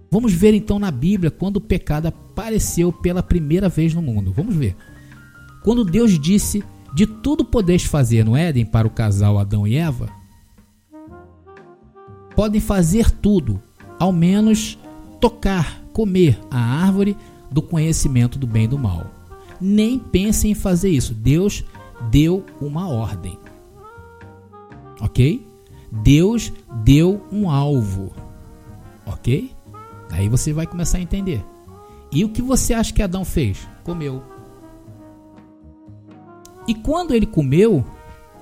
Vamos 0.08 0.32
ver 0.32 0.54
então 0.54 0.78
na 0.78 0.92
Bíblia 0.92 1.28
quando 1.28 1.56
o 1.56 1.60
pecado 1.60 2.06
apareceu 2.06 2.92
pela 2.92 3.20
primeira 3.20 3.68
vez 3.68 3.92
no 3.92 4.00
mundo. 4.00 4.32
Vamos 4.32 4.54
ver. 4.54 4.76
Quando 5.64 5.84
Deus 5.84 6.16
disse: 6.20 6.62
De 6.94 7.04
tudo 7.04 7.44
podeis 7.44 7.82
fazer 7.82 8.24
no 8.24 8.36
Éden 8.36 8.66
para 8.66 8.86
o 8.86 8.92
casal 8.92 9.40
Adão 9.40 9.66
e 9.66 9.74
Eva, 9.74 10.08
podem 12.36 12.60
fazer 12.60 13.10
tudo, 13.10 13.60
ao 13.98 14.12
menos 14.12 14.78
tocar, 15.20 15.82
comer 15.92 16.38
a 16.48 16.60
árvore 16.60 17.16
do 17.50 17.60
conhecimento 17.60 18.38
do 18.38 18.46
bem 18.46 18.66
e 18.66 18.68
do 18.68 18.78
mal. 18.78 19.19
Nem 19.60 19.98
pensem 19.98 20.52
em 20.52 20.54
fazer 20.54 20.90
isso. 20.90 21.14
Deus 21.14 21.64
deu 22.10 22.44
uma 22.60 22.88
ordem. 22.88 23.38
Ok? 25.00 25.46
Deus 25.90 26.52
deu 26.84 27.22
um 27.32 27.50
alvo. 27.50 28.12
Ok? 29.06 29.50
Aí 30.10 30.28
você 30.28 30.52
vai 30.52 30.66
começar 30.66 30.98
a 30.98 31.02
entender. 31.02 31.44
E 32.12 32.24
o 32.24 32.28
que 32.28 32.42
você 32.42 32.74
acha 32.74 32.92
que 32.92 33.02
Adão 33.02 33.24
fez? 33.24 33.66
Comeu. 33.84 34.22
E 36.66 36.74
quando 36.74 37.14
ele 37.14 37.26
comeu, 37.26 37.84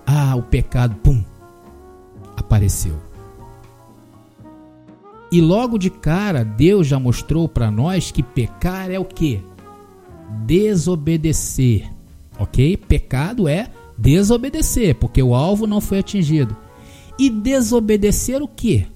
ah, 0.07 0.35
o 0.37 0.43
pecado, 0.43 0.97
pum, 0.97 1.23
apareceu. 2.37 2.97
E 5.31 5.41
logo 5.41 5.79
de 5.79 5.91
cara, 5.91 6.45
Deus 6.45 6.87
já 6.87 6.99
mostrou 6.99 7.49
para 7.49 7.71
nós 7.71 8.11
que 8.11 8.23
pecar 8.23 8.91
é 8.91 8.99
o 8.99 9.05
que? 9.05 9.43
Desobedecer. 10.45 11.91
Ok? 12.39 12.77
Pecado 12.77 13.49
é 13.49 13.71
desobedecer, 13.97 14.95
porque 14.95 15.23
o 15.23 15.35
alvo 15.35 15.67
não 15.67 15.81
foi 15.81 15.99
atingido. 15.99 16.57
E 17.19 17.29
desobedecer 17.29 18.41
o 18.41 18.47
que? 18.47 18.87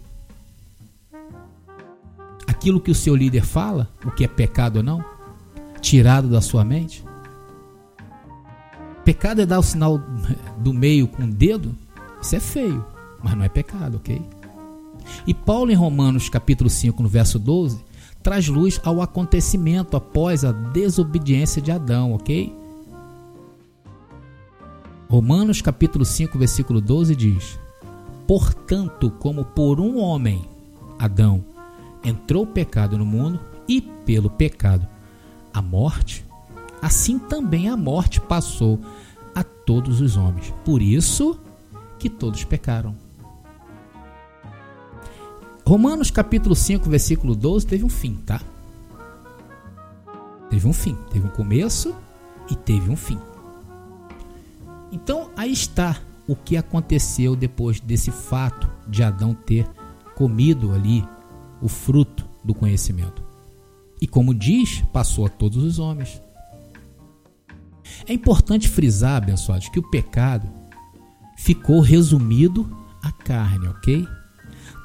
Aquilo 2.47 2.81
que 2.81 2.91
o 2.91 2.95
seu 2.95 3.17
líder 3.17 3.45
fala, 3.45 3.91
o 4.05 4.11
que 4.11 4.25
é 4.25 4.29
pecado 4.29 4.77
ou 4.77 4.83
não? 4.83 5.05
Tirado 5.81 6.29
da 6.29 6.41
sua 6.41 6.65
mente? 6.65 7.05
Pecado 9.05 9.41
é 9.43 9.47
dar 9.47 9.59
o 9.59 9.63
sinal 9.63 10.01
do 10.59 10.73
meio 10.73 11.09
com 11.09 11.25
o 11.25 11.27
dedo? 11.27 11.77
Isso 12.21 12.37
é 12.37 12.41
feio, 12.41 12.85
mas 13.21 13.35
não 13.35 13.45
é 13.45 13.49
pecado, 13.49 13.97
ok? 13.97 14.23
E 15.27 15.35
Paulo, 15.35 15.73
em 15.73 15.75
Romanos 15.75 16.29
capítulo 16.29 16.71
5, 16.71 17.03
no 17.03 17.09
verso 17.09 17.37
12, 17.39 17.83
traz 18.23 18.49
luz 18.49 18.81
ao 18.85 19.03
acontecimento 19.03 19.97
após 19.97 20.45
a 20.45 20.53
desobediência 20.53 21.61
de 21.61 21.73
Adão, 21.73 22.13
ok? 22.15 22.55
Romanos 25.09 25.61
capítulo 25.61 26.05
5, 26.05 26.39
versículo 26.39 26.81
12 26.81 27.15
diz: 27.15 27.59
Portanto, 28.27 29.11
como 29.19 29.45
por 29.45 29.81
um 29.81 29.99
homem, 29.99 30.49
Adão, 30.99 31.45
entrou 32.03 32.45
o 32.45 32.47
pecado 32.47 32.97
no 32.97 33.05
mundo 33.05 33.39
e 33.69 33.81
pelo 33.81 34.31
pecado 34.31 34.87
a 35.53 35.61
morte, 35.61 36.25
assim 36.81 37.19
também 37.19 37.69
a 37.69 37.77
morte 37.77 38.21
passou 38.21 38.81
a 39.35 39.45
todos 39.45 40.01
os 40.01 40.17
homens. 40.17 40.53
Por 40.65 40.81
isso 40.81 41.39
que 41.99 42.09
todos 42.09 42.45
pecaram. 42.45 42.95
Romanos 45.65 46.11
capítulo 46.11 46.55
5, 46.55 46.89
versículo 46.91 47.35
12 47.35 47.67
teve 47.67 47.85
um 47.85 47.89
fim, 47.89 48.17
tá? 48.17 48.41
Teve 50.51 50.67
um 50.67 50.73
fim, 50.73 50.97
teve 51.11 51.27
um 51.27 51.31
começo 51.31 51.95
e 52.51 52.55
teve 52.55 52.91
um 52.91 52.97
fim. 52.97 53.19
Então 54.91 55.31
aí 55.37 55.53
está 55.53 55.99
o 56.27 56.37
que 56.37 56.57
aconteceu 56.57 57.35
depois 57.35 57.81
desse 57.81 58.11
fato 58.11 58.69
de 58.87 59.03
Adão 59.03 59.35
ter 59.35 59.67
comido 60.15 60.73
ali 60.73 61.05
o 61.61 61.69
fruto 61.69 62.29
do 62.45 62.55
conhecimento. 62.55 63.23
E 64.01 64.07
como 64.07 64.35
diz, 64.35 64.83
passou 64.93 65.27
a 65.27 65.29
todos 65.29 65.63
os 65.63 65.79
homens. 65.79 66.21
É 68.07 68.13
importante 68.13 68.69
frisar, 68.69 69.17
abençoados, 69.17 69.69
que 69.69 69.79
o 69.79 69.91
pecado 69.91 70.49
ficou 71.39 71.81
resumido 71.81 72.69
à 73.03 73.13
carne, 73.13 73.69
ok? 73.69 74.07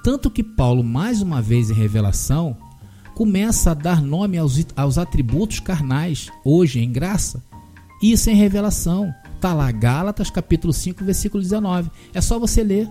Tanto 0.07 0.31
que 0.31 0.41
Paulo, 0.41 0.85
mais 0.85 1.21
uma 1.21 1.41
vez 1.41 1.69
em 1.69 1.73
revelação, 1.73 2.55
começa 3.13 3.71
a 3.71 3.73
dar 3.73 4.01
nome 4.01 4.37
aos, 4.37 4.65
aos 4.73 4.97
atributos 4.97 5.59
carnais, 5.59 6.31
hoje 6.45 6.79
em 6.79 6.89
graça. 6.89 7.43
Isso 8.01 8.29
em 8.29 8.33
revelação. 8.33 9.13
Está 9.35 9.53
lá, 9.53 9.69
Gálatas 9.69 10.29
capítulo 10.29 10.71
5, 10.71 11.03
versículo 11.03 11.43
19. 11.43 11.91
É 12.13 12.21
só 12.21 12.39
você 12.39 12.63
ler. 12.63 12.87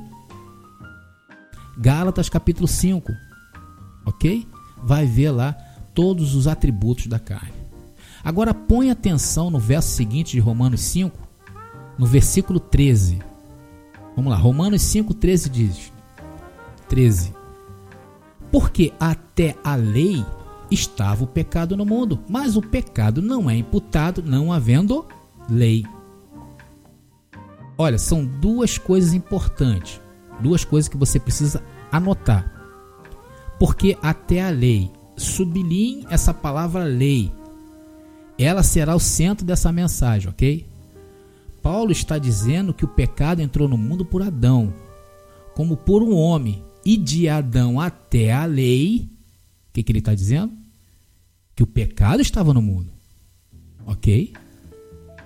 Gálatas 1.79 2.29
capítulo 2.29 2.69
5. 2.69 3.11
Ok? 4.05 4.47
Vai 4.83 5.07
ver 5.07 5.31
lá 5.31 5.53
todos 5.95 6.35
os 6.35 6.47
atributos 6.47 7.07
da 7.07 7.19
carne. 7.19 7.57
Agora 8.23 8.53
põe 8.53 8.91
atenção 8.91 9.49
no 9.49 9.59
verso 9.59 9.89
seguinte 9.89 10.33
de 10.33 10.39
Romanos 10.39 10.83
5, 10.83 11.19
no 11.99 12.05
versículo 12.05 12.61
13. 12.61 13.21
Vamos 14.15 14.31
lá, 14.31 14.37
Romanos 14.37 14.83
5, 14.83 15.15
13 15.15 15.49
diz: 15.49 15.96
13. 16.89 17.35
Porque 18.51 18.93
até 18.99 19.57
a 19.63 19.75
lei 19.75 20.25
estava 20.71 21.25
o 21.25 21.27
pecado 21.27 21.77
no 21.77 21.85
mundo, 21.85 22.19
mas 22.29 22.57
o 22.57 22.63
pecado 22.63 23.23
não 23.23 23.49
é 23.51 23.57
imputado 23.57 24.23
não 24.23 24.53
havendo 24.53 25.07
lei. 25.49 25.85
Olha, 27.79 27.99
são 27.99 28.25
duas 28.25 28.79
coisas 28.79 29.13
importantes, 29.13 30.01
duas 30.41 30.65
coisas 30.65 30.89
que 30.89 30.97
você 30.97 31.21
precisa 31.21 31.63
anotar. 31.93 32.53
Porque 33.59 33.97
até 34.03 34.43
a 34.43 34.51
lei, 34.51 34.91
sublinhe 35.17 36.07
essa 36.11 36.33
palavra 36.33 36.85
lei. 36.85 37.33
Ela 38.39 38.63
será 38.63 38.95
o 38.95 39.01
centro 39.01 39.47
dessa 39.47 39.73
mensagem, 39.73 40.29
ok? 40.29 40.67
Paulo 41.63 41.91
está 41.91 42.19
dizendo 42.19 42.73
que 42.73 42.85
o 42.85 42.89
pecado 42.89 43.41
entrou 43.41 43.67
no 43.67 43.77
mundo 43.77 44.05
por 44.05 44.23
Adão, 44.23 44.73
como 45.55 45.77
por 45.77 46.03
um 46.03 46.15
homem, 46.15 46.63
e 46.87 46.97
de 46.97 47.29
Adão 47.29 47.81
até 47.81 48.33
a 48.33 48.45
lei, 48.45 49.09
o 49.69 49.73
que, 49.73 49.83
que 49.83 49.91
ele 49.91 49.99
está 49.99 50.15
dizendo? 50.15 50.53
Que 51.57 51.65
o 51.65 51.67
pecado 51.67 52.23
estava 52.23 52.55
no 52.55 52.63
mundo. 52.63 52.93
Ok? 53.85 54.33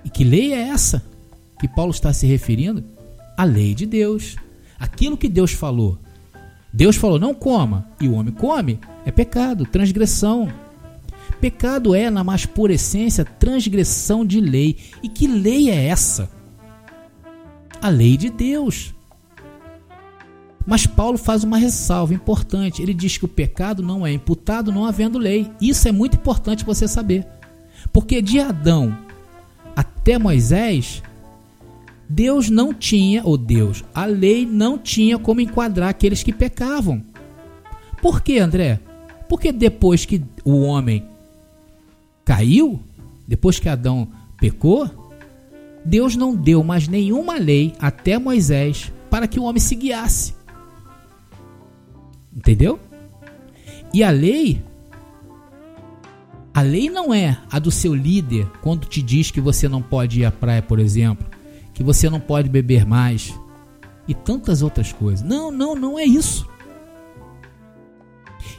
E 0.03 0.09
que 0.09 0.23
lei 0.23 0.53
é 0.53 0.69
essa 0.69 1.05
que 1.59 1.67
Paulo 1.67 1.91
está 1.91 2.11
se 2.11 2.25
referindo? 2.25 2.83
A 3.37 3.43
lei 3.43 3.75
de 3.75 3.85
Deus. 3.85 4.37
Aquilo 4.79 5.15
que 5.15 5.29
Deus 5.29 5.51
falou. 5.51 5.99
Deus 6.73 6.95
falou: 6.95 7.19
não 7.19 7.35
coma, 7.35 7.87
e 8.01 8.07
o 8.07 8.13
homem 8.13 8.33
come, 8.33 8.79
é 9.05 9.11
pecado, 9.11 9.63
transgressão. 9.63 10.51
Pecado 11.39 11.93
é, 11.93 12.09
na 12.09 12.23
mais 12.23 12.43
pura 12.43 12.73
essência, 12.73 13.23
transgressão 13.23 14.25
de 14.25 14.41
lei. 14.41 14.77
E 15.03 15.07
que 15.07 15.27
lei 15.27 15.69
é 15.69 15.85
essa? 15.85 16.27
A 17.79 17.87
lei 17.87 18.17
de 18.17 18.31
Deus. 18.31 18.95
Mas 20.65 20.85
Paulo 20.85 21.17
faz 21.17 21.43
uma 21.43 21.57
ressalva 21.57 22.13
importante. 22.13 22.81
Ele 22.81 22.93
diz 22.93 23.17
que 23.17 23.25
o 23.25 23.29
pecado 23.29 23.81
não 23.81 24.05
é 24.05 24.11
imputado 24.11 24.71
não 24.71 24.85
havendo 24.85 25.17
lei. 25.17 25.49
Isso 25.59 25.87
é 25.87 25.91
muito 25.91 26.17
importante 26.17 26.65
você 26.65 26.87
saber. 26.87 27.25
Porque 27.91 28.21
de 28.21 28.39
Adão 28.39 28.95
até 29.75 30.17
Moisés, 30.17 31.01
Deus 32.07 32.49
não 32.49 32.73
tinha, 32.73 33.23
ou 33.23 33.37
Deus, 33.37 33.83
a 33.93 34.05
lei 34.05 34.45
não 34.45 34.77
tinha 34.77 35.17
como 35.17 35.41
enquadrar 35.41 35.89
aqueles 35.89 36.21
que 36.21 36.33
pecavam. 36.33 37.01
Por 38.01 38.21
que, 38.21 38.37
André? 38.37 38.79
Porque 39.29 39.51
depois 39.51 40.05
que 40.05 40.21
o 40.43 40.61
homem 40.61 41.05
caiu, 42.25 42.79
depois 43.27 43.59
que 43.59 43.69
Adão 43.69 44.07
pecou, 44.39 44.89
Deus 45.85 46.15
não 46.15 46.35
deu 46.35 46.63
mais 46.63 46.87
nenhuma 46.87 47.37
lei 47.37 47.73
até 47.79 48.17
Moisés 48.17 48.91
para 49.09 49.27
que 49.27 49.39
o 49.39 49.43
homem 49.43 49.59
se 49.59 49.75
guiasse. 49.75 50.33
Entendeu? 52.35 52.79
E 53.93 54.03
a 54.03 54.09
lei 54.09 54.63
a 56.53 56.61
lei 56.61 56.89
não 56.89 57.13
é 57.13 57.37
a 57.49 57.59
do 57.59 57.71
seu 57.71 57.95
líder 57.95 58.45
quando 58.61 58.85
te 58.85 59.01
diz 59.01 59.31
que 59.31 59.39
você 59.39 59.69
não 59.69 59.81
pode 59.81 60.19
ir 60.19 60.25
à 60.25 60.31
praia, 60.31 60.61
por 60.61 60.79
exemplo, 60.79 61.25
que 61.73 61.81
você 61.81 62.09
não 62.09 62.19
pode 62.19 62.49
beber 62.49 62.85
mais 62.85 63.33
e 64.05 64.13
tantas 64.13 64.61
outras 64.61 64.91
coisas. 64.91 65.25
Não, 65.25 65.49
não, 65.49 65.75
não 65.75 65.97
é 65.97 66.03
isso. 66.03 66.49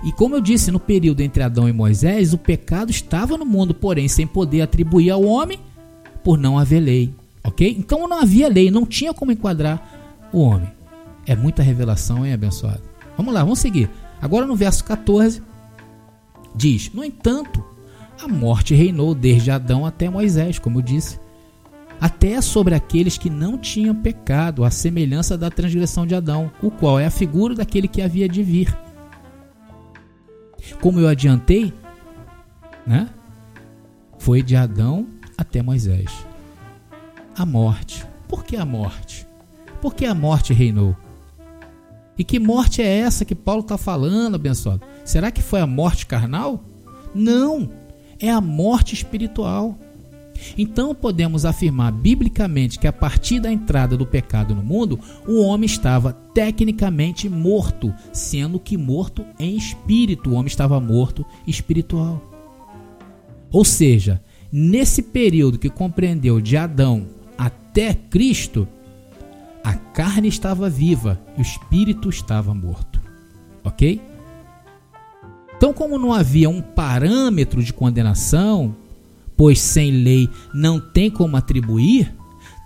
E 0.02 0.10
como 0.12 0.34
eu 0.34 0.40
disse, 0.40 0.70
no 0.70 0.80
período 0.80 1.20
entre 1.20 1.42
Adão 1.42 1.68
e 1.68 1.72
Moisés, 1.72 2.32
o 2.32 2.38
pecado 2.38 2.90
estava 2.90 3.36
no 3.36 3.44
mundo, 3.44 3.74
porém 3.74 4.08
sem 4.08 4.26
poder 4.26 4.62
atribuir 4.62 5.10
ao 5.10 5.22
homem 5.22 5.60
por 6.24 6.38
não 6.38 6.58
haver 6.58 6.80
lei. 6.80 7.14
Ok? 7.44 7.76
Então 7.78 8.08
não 8.08 8.20
havia 8.20 8.48
lei, 8.48 8.70
não 8.70 8.86
tinha 8.86 9.12
como 9.12 9.32
enquadrar 9.32 10.28
o 10.32 10.40
homem. 10.40 10.72
É 11.26 11.36
muita 11.36 11.62
revelação, 11.62 12.24
hein, 12.24 12.32
abençoado? 12.32 12.91
Vamos 13.22 13.34
lá, 13.34 13.44
vamos 13.44 13.60
seguir. 13.60 13.88
Agora 14.20 14.44
no 14.44 14.56
verso 14.56 14.82
14 14.84 15.40
diz: 16.56 16.90
No 16.92 17.04
entanto, 17.04 17.64
a 18.20 18.26
morte 18.26 18.74
reinou 18.74 19.14
desde 19.14 19.48
Adão 19.48 19.86
até 19.86 20.10
Moisés, 20.10 20.58
como 20.58 20.80
eu 20.80 20.82
disse, 20.82 21.20
até 22.00 22.40
sobre 22.40 22.74
aqueles 22.74 23.16
que 23.16 23.30
não 23.30 23.56
tinham 23.56 23.94
pecado, 23.94 24.64
a 24.64 24.72
semelhança 24.72 25.38
da 25.38 25.50
transgressão 25.50 26.04
de 26.04 26.16
Adão, 26.16 26.50
o 26.60 26.68
qual 26.68 26.98
é 26.98 27.06
a 27.06 27.12
figura 27.12 27.54
daquele 27.54 27.86
que 27.86 28.02
havia 28.02 28.28
de 28.28 28.42
vir. 28.42 28.76
Como 30.80 30.98
eu 30.98 31.06
adiantei, 31.06 31.72
né? 32.84 33.08
Foi 34.18 34.42
de 34.42 34.56
Adão 34.56 35.06
até 35.38 35.62
Moisés. 35.62 36.10
A 37.38 37.46
morte. 37.46 38.04
Por 38.26 38.42
que 38.42 38.56
a 38.56 38.64
morte? 38.64 39.24
Por 39.80 39.94
que 39.94 40.06
a 40.06 40.14
morte 40.14 40.52
reinou? 40.52 40.96
E 42.18 42.24
que 42.24 42.38
morte 42.38 42.82
é 42.82 42.98
essa 42.98 43.24
que 43.24 43.34
Paulo 43.34 43.62
está 43.62 43.78
falando, 43.78 44.34
abençoado? 44.34 44.82
Será 45.04 45.30
que 45.30 45.42
foi 45.42 45.60
a 45.60 45.66
morte 45.66 46.06
carnal? 46.06 46.62
Não. 47.14 47.70
é 48.20 48.30
a 48.30 48.40
morte 48.40 48.94
espiritual. 48.94 49.76
Então 50.56 50.94
podemos 50.94 51.44
afirmar 51.44 51.92
biblicamente 51.92 52.78
que 52.78 52.86
a 52.86 52.92
partir 52.92 53.40
da 53.40 53.52
entrada 53.52 53.96
do 53.96 54.06
pecado 54.06 54.54
no 54.54 54.62
mundo, 54.62 54.98
o 55.26 55.42
homem 55.42 55.66
estava 55.66 56.12
tecnicamente 56.12 57.28
morto, 57.28 57.92
sendo 58.12 58.58
que 58.58 58.76
morto 58.76 59.24
em 59.38 59.56
espírito, 59.56 60.30
o 60.30 60.34
homem 60.34 60.46
estava 60.46 60.80
morto 60.80 61.24
espiritual. 61.46 62.22
Ou 63.50 63.64
seja, 63.64 64.22
nesse 64.50 65.02
período 65.02 65.58
que 65.58 65.68
compreendeu 65.68 66.40
de 66.40 66.56
Adão 66.56 67.06
até 67.36 67.94
Cristo, 67.94 68.66
a 69.62 69.74
carne 69.74 70.28
estava 70.28 70.68
viva 70.68 71.20
e 71.36 71.40
o 71.40 71.42
espírito 71.42 72.08
estava 72.08 72.52
morto. 72.52 73.00
Ok? 73.64 74.00
Então, 75.56 75.72
como 75.72 75.98
não 75.98 76.12
havia 76.12 76.50
um 76.50 76.60
parâmetro 76.60 77.62
de 77.62 77.72
condenação, 77.72 78.74
pois 79.36 79.60
sem 79.60 79.90
lei 79.90 80.28
não 80.52 80.80
tem 80.80 81.08
como 81.08 81.36
atribuir, 81.36 82.12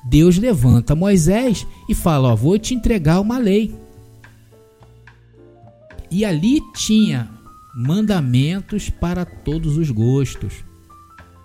Deus 0.09 0.39
levanta 0.39 0.95
Moisés 0.95 1.67
e 1.89 1.95
fala: 1.95 2.29
Ó, 2.29 2.37
vou 2.37 2.59
te 2.59 2.75
entregar 2.75 3.21
uma 3.21 3.39
lei. 3.39 3.75
E 6.11 6.25
ali 6.25 6.61
tinha 6.73 7.29
mandamentos 7.77 8.89
para 8.89 9.25
todos 9.27 9.77
os 9.77 9.91
gostos. 9.91 10.65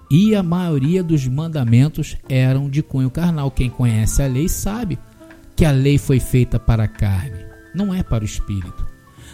E 0.09 0.35
a 0.35 0.43
maioria 0.43 1.03
dos 1.03 1.27
mandamentos 1.27 2.17
eram 2.29 2.69
de 2.69 2.81
cunho 2.83 3.09
carnal. 3.09 3.49
Quem 3.49 3.69
conhece 3.69 4.21
a 4.21 4.27
lei 4.27 4.47
sabe 4.47 4.99
que 5.61 5.65
a 5.65 5.69
lei 5.69 5.99
foi 5.99 6.19
feita 6.19 6.59
para 6.59 6.85
a 6.85 6.87
carne, 6.87 7.37
não 7.71 7.93
é 7.93 8.01
para 8.01 8.23
o 8.23 8.25
espírito. 8.25 8.83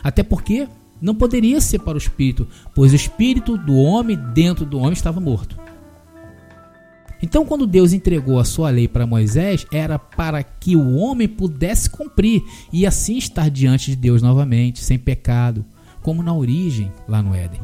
Até 0.04 0.24
porque 0.24 0.68
não 1.00 1.16
poderia 1.16 1.62
ser 1.62 1.80
para 1.80 1.94
o 1.94 1.98
espírito, 1.98 2.46
pois 2.76 2.92
o 2.92 2.98
espírito 2.98 3.58
do 3.58 3.78
homem 3.78 4.20
dentro 4.34 4.66
do 4.66 4.78
homem 4.78 4.92
estava 4.92 5.22
morto. 5.22 5.58
Então, 7.24 7.46
quando 7.46 7.66
Deus 7.66 7.94
entregou 7.94 8.40
a 8.40 8.44
sua 8.44 8.70
lei 8.70 8.90
para 8.90 9.08
Moisés, 9.08 9.66
era 9.72 9.98
para 9.98 10.44
que 10.44 10.76
o 10.76 10.98
homem 10.98 11.30
pudesse 11.30 11.90
cumprir 11.90 12.44
e 12.74 12.86
assim 12.86 13.16
estar 13.18 13.50
diante 13.50 13.92
de 13.92 13.96
Deus 13.96 14.22
novamente, 14.22 14.84
sem 14.84 15.00
pecado, 15.00 15.64
como 16.02 16.22
na 16.22 16.36
origem, 16.36 16.92
lá 17.08 17.24
no 17.24 17.34
Éden. 17.34 17.62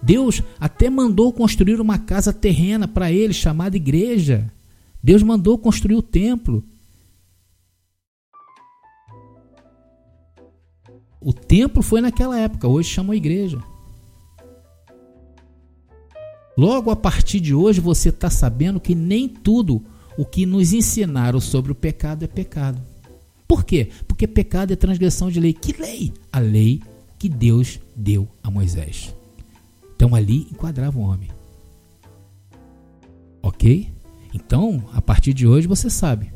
Deus 0.00 0.42
até 0.58 0.88
mandou 0.88 1.30
construir 1.30 1.78
uma 1.78 1.98
casa 1.98 2.32
terrena 2.32 2.88
para 2.88 3.12
ele, 3.12 3.34
chamada 3.34 3.76
igreja. 3.76 4.50
Deus 5.04 5.22
mandou 5.22 5.58
construir 5.58 5.96
o 5.96 6.02
templo. 6.02 6.64
O 11.20 11.32
templo 11.32 11.82
foi 11.82 12.00
naquela 12.00 12.38
época, 12.38 12.66
hoje 12.66 12.88
chamam 12.88 13.14
igreja. 13.14 13.62
Logo 16.56 16.90
a 16.90 16.96
partir 16.96 17.40
de 17.40 17.54
hoje 17.54 17.80
você 17.80 18.08
está 18.08 18.30
sabendo 18.30 18.80
que 18.80 18.94
nem 18.94 19.28
tudo 19.28 19.82
o 20.16 20.24
que 20.24 20.46
nos 20.46 20.72
ensinaram 20.72 21.40
sobre 21.40 21.72
o 21.72 21.74
pecado 21.74 22.24
é 22.24 22.28
pecado. 22.28 22.80
Por 23.46 23.64
quê? 23.64 23.90
Porque 24.06 24.26
pecado 24.26 24.72
é 24.72 24.76
transgressão 24.76 25.30
de 25.30 25.40
lei. 25.40 25.52
Que 25.52 25.72
lei? 25.80 26.12
A 26.32 26.38
lei 26.38 26.82
que 27.18 27.28
Deus 27.28 27.80
deu 27.94 28.28
a 28.42 28.50
Moisés. 28.50 29.14
Então 29.94 30.14
ali 30.14 30.48
enquadrava 30.50 30.98
o 30.98 31.02
homem. 31.02 31.30
Ok? 33.42 33.92
Então, 34.32 34.84
a 34.92 35.02
partir 35.02 35.34
de 35.34 35.46
hoje 35.46 35.66
você 35.66 35.90
sabe 35.90 36.32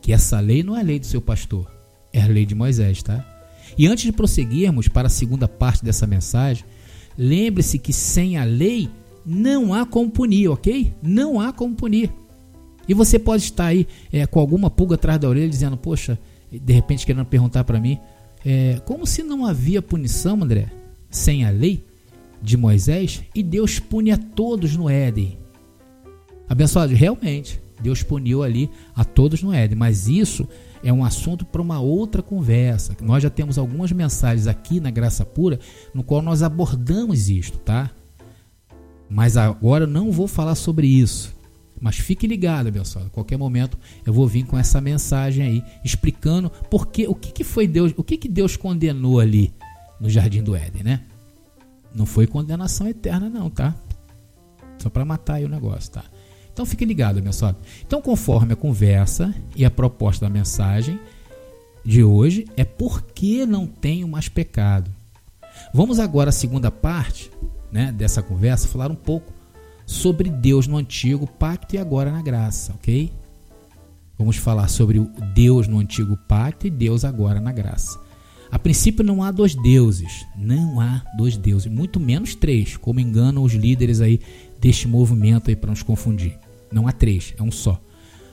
que 0.00 0.12
essa 0.12 0.40
lei 0.40 0.62
não 0.62 0.76
é 0.76 0.80
a 0.80 0.84
lei 0.84 0.98
do 0.98 1.06
seu 1.06 1.20
pastor, 1.20 1.70
é 2.12 2.22
a 2.22 2.26
lei 2.26 2.46
de 2.46 2.54
Moisés, 2.54 3.02
tá? 3.02 3.35
E 3.78 3.86
antes 3.86 4.04
de 4.04 4.12
prosseguirmos 4.12 4.88
para 4.88 5.06
a 5.06 5.10
segunda 5.10 5.46
parte 5.46 5.84
dessa 5.84 6.06
mensagem, 6.06 6.64
lembre-se 7.16 7.78
que 7.78 7.92
sem 7.92 8.36
a 8.36 8.44
lei 8.44 8.88
não 9.24 9.74
há 9.74 9.84
como 9.84 10.10
punir, 10.10 10.48
ok? 10.48 10.92
Não 11.02 11.40
há 11.40 11.52
como 11.52 11.74
punir. 11.74 12.10
E 12.88 12.94
você 12.94 13.18
pode 13.18 13.42
estar 13.42 13.66
aí 13.66 13.86
é, 14.12 14.26
com 14.26 14.38
alguma 14.38 14.70
pulga 14.70 14.94
atrás 14.94 15.18
da 15.18 15.28
orelha 15.28 15.48
dizendo, 15.48 15.76
poxa, 15.76 16.18
de 16.50 16.72
repente 16.72 17.04
querendo 17.04 17.26
perguntar 17.26 17.64
para 17.64 17.80
mim, 17.80 17.98
é, 18.44 18.80
como 18.84 19.06
se 19.06 19.22
não 19.22 19.44
havia 19.44 19.82
punição, 19.82 20.42
André, 20.42 20.70
sem 21.10 21.44
a 21.44 21.50
lei 21.50 21.84
de 22.40 22.56
Moisés 22.56 23.22
e 23.34 23.42
Deus 23.42 23.80
pune 23.80 24.12
a 24.12 24.16
todos 24.16 24.76
no 24.76 24.88
Éden. 24.88 25.36
Abençoado, 26.48 26.94
realmente, 26.94 27.60
Deus 27.82 28.04
puniu 28.04 28.42
ali 28.42 28.70
a 28.94 29.04
todos 29.04 29.42
no 29.42 29.52
Éden, 29.52 29.76
mas 29.76 30.06
isso 30.06 30.48
é 30.82 30.92
um 30.92 31.04
assunto 31.04 31.44
para 31.44 31.62
uma 31.62 31.80
outra 31.80 32.22
conversa. 32.22 32.96
Nós 33.00 33.22
já 33.22 33.30
temos 33.30 33.58
algumas 33.58 33.92
mensagens 33.92 34.46
aqui 34.46 34.80
na 34.80 34.90
Graça 34.90 35.24
Pura 35.24 35.58
no 35.94 36.02
qual 36.02 36.22
nós 36.22 36.42
abordamos 36.42 37.28
isto, 37.28 37.58
tá? 37.58 37.90
Mas 39.08 39.36
agora 39.36 39.86
não 39.86 40.10
vou 40.10 40.26
falar 40.26 40.54
sobre 40.54 40.86
isso. 40.86 41.34
Mas 41.80 41.96
fique 41.96 42.26
ligado, 42.26 42.68
abençoado. 42.68 43.10
Qualquer 43.10 43.36
momento 43.36 43.78
eu 44.04 44.12
vou 44.12 44.26
vir 44.26 44.44
com 44.46 44.58
essa 44.58 44.80
mensagem 44.80 45.46
aí, 45.46 45.64
explicando 45.84 46.50
porque 46.70 47.06
o 47.06 47.14
que, 47.14 47.32
que 47.32 47.44
foi 47.44 47.66
Deus, 47.66 47.92
o 47.96 48.02
que, 48.02 48.16
que 48.16 48.28
Deus 48.28 48.56
condenou 48.56 49.20
ali 49.20 49.52
no 50.00 50.08
jardim 50.08 50.42
do 50.42 50.56
Éden, 50.56 50.82
né? 50.82 51.02
Não 51.94 52.06
foi 52.06 52.26
condenação 52.26 52.88
eterna, 52.88 53.28
não, 53.28 53.50
tá? 53.50 53.74
Só 54.78 54.90
para 54.90 55.04
matar 55.04 55.34
aí 55.34 55.44
o 55.44 55.48
negócio, 55.48 55.90
tá? 55.90 56.04
Então 56.56 56.64
fique 56.64 56.86
ligado, 56.86 57.18
abençoado. 57.18 57.58
Então, 57.86 58.00
conforme 58.00 58.54
a 58.54 58.56
conversa 58.56 59.34
e 59.54 59.62
a 59.62 59.70
proposta 59.70 60.24
da 60.24 60.30
mensagem 60.32 60.98
de 61.84 62.02
hoje, 62.02 62.46
é 62.56 62.64
porque 62.64 63.44
não 63.44 63.66
tenho 63.66 64.08
mais 64.08 64.30
pecado. 64.30 64.90
Vamos 65.74 65.98
agora 65.98 66.30
à 66.30 66.32
segunda 66.32 66.70
parte 66.70 67.30
né, 67.70 67.92
dessa 67.92 68.22
conversa, 68.22 68.68
falar 68.68 68.90
um 68.90 68.94
pouco 68.94 69.34
sobre 69.84 70.30
Deus 70.30 70.66
no 70.66 70.78
antigo 70.78 71.26
pacto 71.26 71.74
e 71.74 71.78
agora 71.78 72.10
na 72.10 72.22
graça, 72.22 72.72
ok? 72.72 73.12
Vamos 74.16 74.38
falar 74.38 74.68
sobre 74.68 74.98
Deus 75.34 75.68
no 75.68 75.78
antigo 75.78 76.16
pacto 76.26 76.66
e 76.66 76.70
Deus 76.70 77.04
agora 77.04 77.38
na 77.38 77.52
graça. 77.52 78.00
A 78.50 78.58
princípio 78.58 79.04
não 79.04 79.22
há 79.22 79.30
dois 79.30 79.54
deuses, 79.54 80.24
não 80.34 80.80
há 80.80 81.04
dois 81.18 81.36
deuses, 81.36 81.70
muito 81.70 82.00
menos 82.00 82.34
três, 82.34 82.78
como 82.78 82.98
enganam 82.98 83.42
os 83.42 83.52
líderes 83.52 84.00
aí 84.00 84.22
deste 84.58 84.88
movimento 84.88 85.50
aí 85.50 85.54
para 85.54 85.68
nos 85.68 85.82
confundir. 85.82 86.45
Não 86.70 86.86
há 86.86 86.92
três, 86.92 87.34
é 87.38 87.42
um 87.42 87.50
só. 87.50 87.80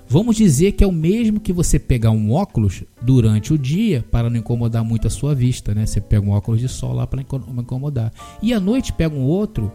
Vamos 0.08 0.36
dizer 0.36 0.74
que 0.74 0.84
é 0.84 0.88
o 0.88 0.92
mesmo 0.92 1.40
que 1.40 1.54
você 1.54 1.80
pegar 1.80 2.12
um 2.12 2.32
óculos 2.32 2.84
durante 3.02 3.54
o 3.54 3.58
dia 3.58 4.06
para 4.12 4.30
não 4.30 4.38
incomodar 4.38 4.84
muito 4.84 5.08
a 5.08 5.10
sua 5.10 5.34
vista, 5.34 5.74
né? 5.74 5.86
Você 5.86 6.02
pega 6.02 6.26
um 6.26 6.32
óculos 6.32 6.60
de 6.60 6.68
sol 6.68 6.94
lá 6.94 7.08
para 7.08 7.24
não 7.24 7.64
incomodar. 7.64 8.12
E 8.42 8.54
à 8.54 8.60
noite 8.60 8.94
pega 8.94 9.16
um 9.16 9.24
outro, 9.24 9.72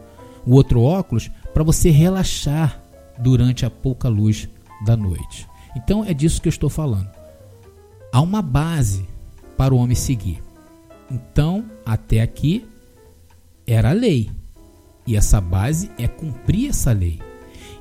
um 0.46 0.52
outro 0.52 0.82
óculos 0.82 1.30
para 1.52 1.64
você 1.64 1.90
relaxar 1.90 2.82
durante 3.18 3.64
a 3.64 3.70
pouca 3.70 4.08
luz 4.08 4.48
da 4.84 4.96
noite. 4.96 5.48
Então 5.76 6.04
é 6.04 6.12
disso 6.12 6.40
que 6.40 6.48
eu 6.48 6.50
estou 6.50 6.70
falando. 6.70 7.08
Há 8.12 8.20
uma 8.20 8.42
base 8.42 9.06
para 9.56 9.74
o 9.74 9.78
homem 9.78 9.96
seguir. 9.96 10.42
Então, 11.10 11.64
até 11.84 12.20
aqui 12.20 12.66
era 13.66 13.90
a 13.90 13.94
lei. 13.94 14.30
E 15.06 15.16
essa 15.16 15.40
base 15.40 15.90
é 15.98 16.06
cumprir 16.06 16.68
essa 16.68 16.92
lei. 16.92 17.18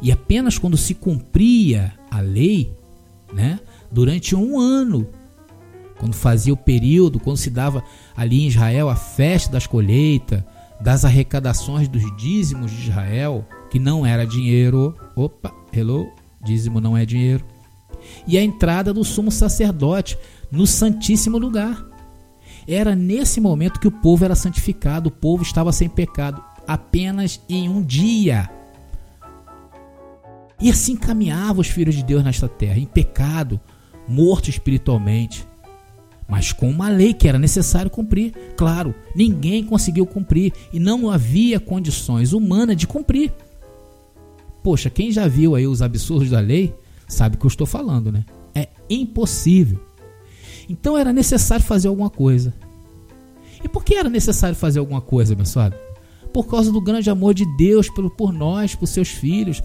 E 0.02 0.12
apenas 0.12 0.58
quando 0.58 0.78
se 0.78 0.94
cumpria 0.94 1.94
a 2.10 2.20
lei, 2.20 2.74
né, 3.34 3.60
durante 3.92 4.36
um 4.36 4.60
ano, 4.60 5.08
quando 5.98 6.14
fazia 6.14 6.54
o 6.54 6.58
período, 6.58 7.20
quando 7.20 7.38
se 7.38 7.50
dava 7.50 7.84
ali 8.16 8.44
em 8.44 8.48
Israel 8.48 8.90
a 8.90 8.96
festa 8.96 9.52
das 9.52 9.66
colheitas, 9.66 10.44
das 10.80 11.04
arrecadações 11.04 11.88
dos 11.88 12.04
dízimos 12.16 12.72
de 12.72 12.90
Israel, 12.90 13.46
que 13.70 13.80
não 13.80 14.06
era 14.06 14.26
dinheiro, 14.26 14.96
opa, 15.16 15.52
hello, 15.74 16.08
dízimo 16.44 16.80
não 16.80 16.96
é 16.96 17.06
dinheiro, 17.06 17.44
e 18.28 18.38
a 18.38 18.44
entrada 18.44 18.94
do 18.94 19.04
sumo 19.04 19.32
sacerdote 19.32 20.18
no 20.52 20.68
santíssimo 20.68 21.38
lugar. 21.38 21.84
Era 22.68 22.96
nesse 22.96 23.40
momento 23.42 23.80
que 23.80 23.88
o 23.88 23.92
povo 23.92 24.26
era 24.26 24.36
santificado, 24.36 25.10
o 25.10 25.12
povo 25.12 25.42
estava 25.42 25.72
sem 25.72 25.90
pecado, 25.90 26.44
apenas 26.68 27.42
em 27.50 27.70
um 27.70 27.82
dia. 27.82 28.50
E 30.60 30.70
assim 30.70 30.96
caminhavam 30.96 31.62
os 31.62 31.68
filhos 31.68 31.96
de 31.96 32.04
Deus 32.04 32.24
nesta 32.24 32.48
terra, 32.48 32.80
em 32.80 32.86
pecado, 32.86 33.60
morto 34.08 34.50
espiritualmente, 34.50 35.48
mas 36.28 36.52
com 36.52 36.70
uma 36.70 36.90
lei 36.90 37.14
que 37.14 37.28
era 37.28 37.40
necessário 37.40 37.90
cumprir. 37.90 38.34
Claro, 38.56 38.94
ninguém 39.16 39.64
conseguiu 39.64 40.06
cumprir 40.06 40.52
e 40.74 40.80
não 40.80 41.10
havia 41.10 41.60
condições 41.60 42.34
humanas 42.34 42.76
de 42.76 42.88
cumprir. 42.88 43.32
Poxa, 44.64 44.90
quem 44.90 45.12
já 45.12 45.28
viu 45.28 45.56
aí 45.56 45.66
os 45.66 45.82
absurdos 45.82 46.30
da 46.30 46.40
lei 46.40 46.76
sabe 47.08 47.36
o 47.36 47.40
que 47.40 47.46
eu 47.46 47.50
estou 47.50 47.68
falando, 47.68 48.12
né? 48.12 48.26
É 48.54 48.68
impossível. 48.90 49.80
Então 50.68 50.98
era 50.98 51.14
necessário 51.14 51.64
fazer 51.64 51.88
alguma 51.88 52.10
coisa. 52.10 52.54
E 53.64 53.70
por 53.70 53.84
que 53.84 53.96
era 53.96 54.10
necessário 54.10 54.56
fazer 54.56 54.80
alguma 54.80 55.00
coisa, 55.00 55.34
abençoado? 55.34 55.76
Por 56.28 56.48
causa 56.48 56.72
do 56.72 56.82
grande 56.82 57.10
amor 57.10 57.34
de 57.34 57.46
Deus 57.58 57.90
por, 57.90 58.10
por 58.12 58.32
nós, 58.32 58.76
por 58.76 58.88
seus 58.88 59.10
filhos. 59.10 59.62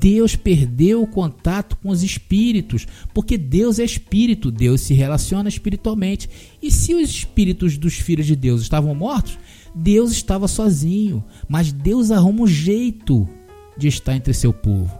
Deus 0.00 0.34
perdeu 0.36 1.02
o 1.02 1.06
contato 1.06 1.76
com 1.76 1.90
os 1.90 2.02
espíritos, 2.02 2.86
porque 3.14 3.38
Deus 3.38 3.78
é 3.78 3.84
espírito, 3.84 4.50
Deus 4.50 4.80
se 4.80 4.94
relaciona 4.94 5.48
espiritualmente. 5.48 6.28
E 6.62 6.70
se 6.70 6.94
os 6.94 7.08
espíritos 7.08 7.76
dos 7.76 7.94
filhos 7.94 8.26
de 8.26 8.36
Deus 8.36 8.62
estavam 8.62 8.94
mortos, 8.94 9.38
Deus 9.74 10.10
estava 10.10 10.48
sozinho, 10.48 11.22
mas 11.48 11.72
Deus 11.72 12.10
arruma 12.10 12.42
um 12.42 12.46
jeito 12.46 13.28
de 13.76 13.88
estar 13.88 14.16
entre 14.16 14.32
seu 14.32 14.52
povo. 14.52 14.90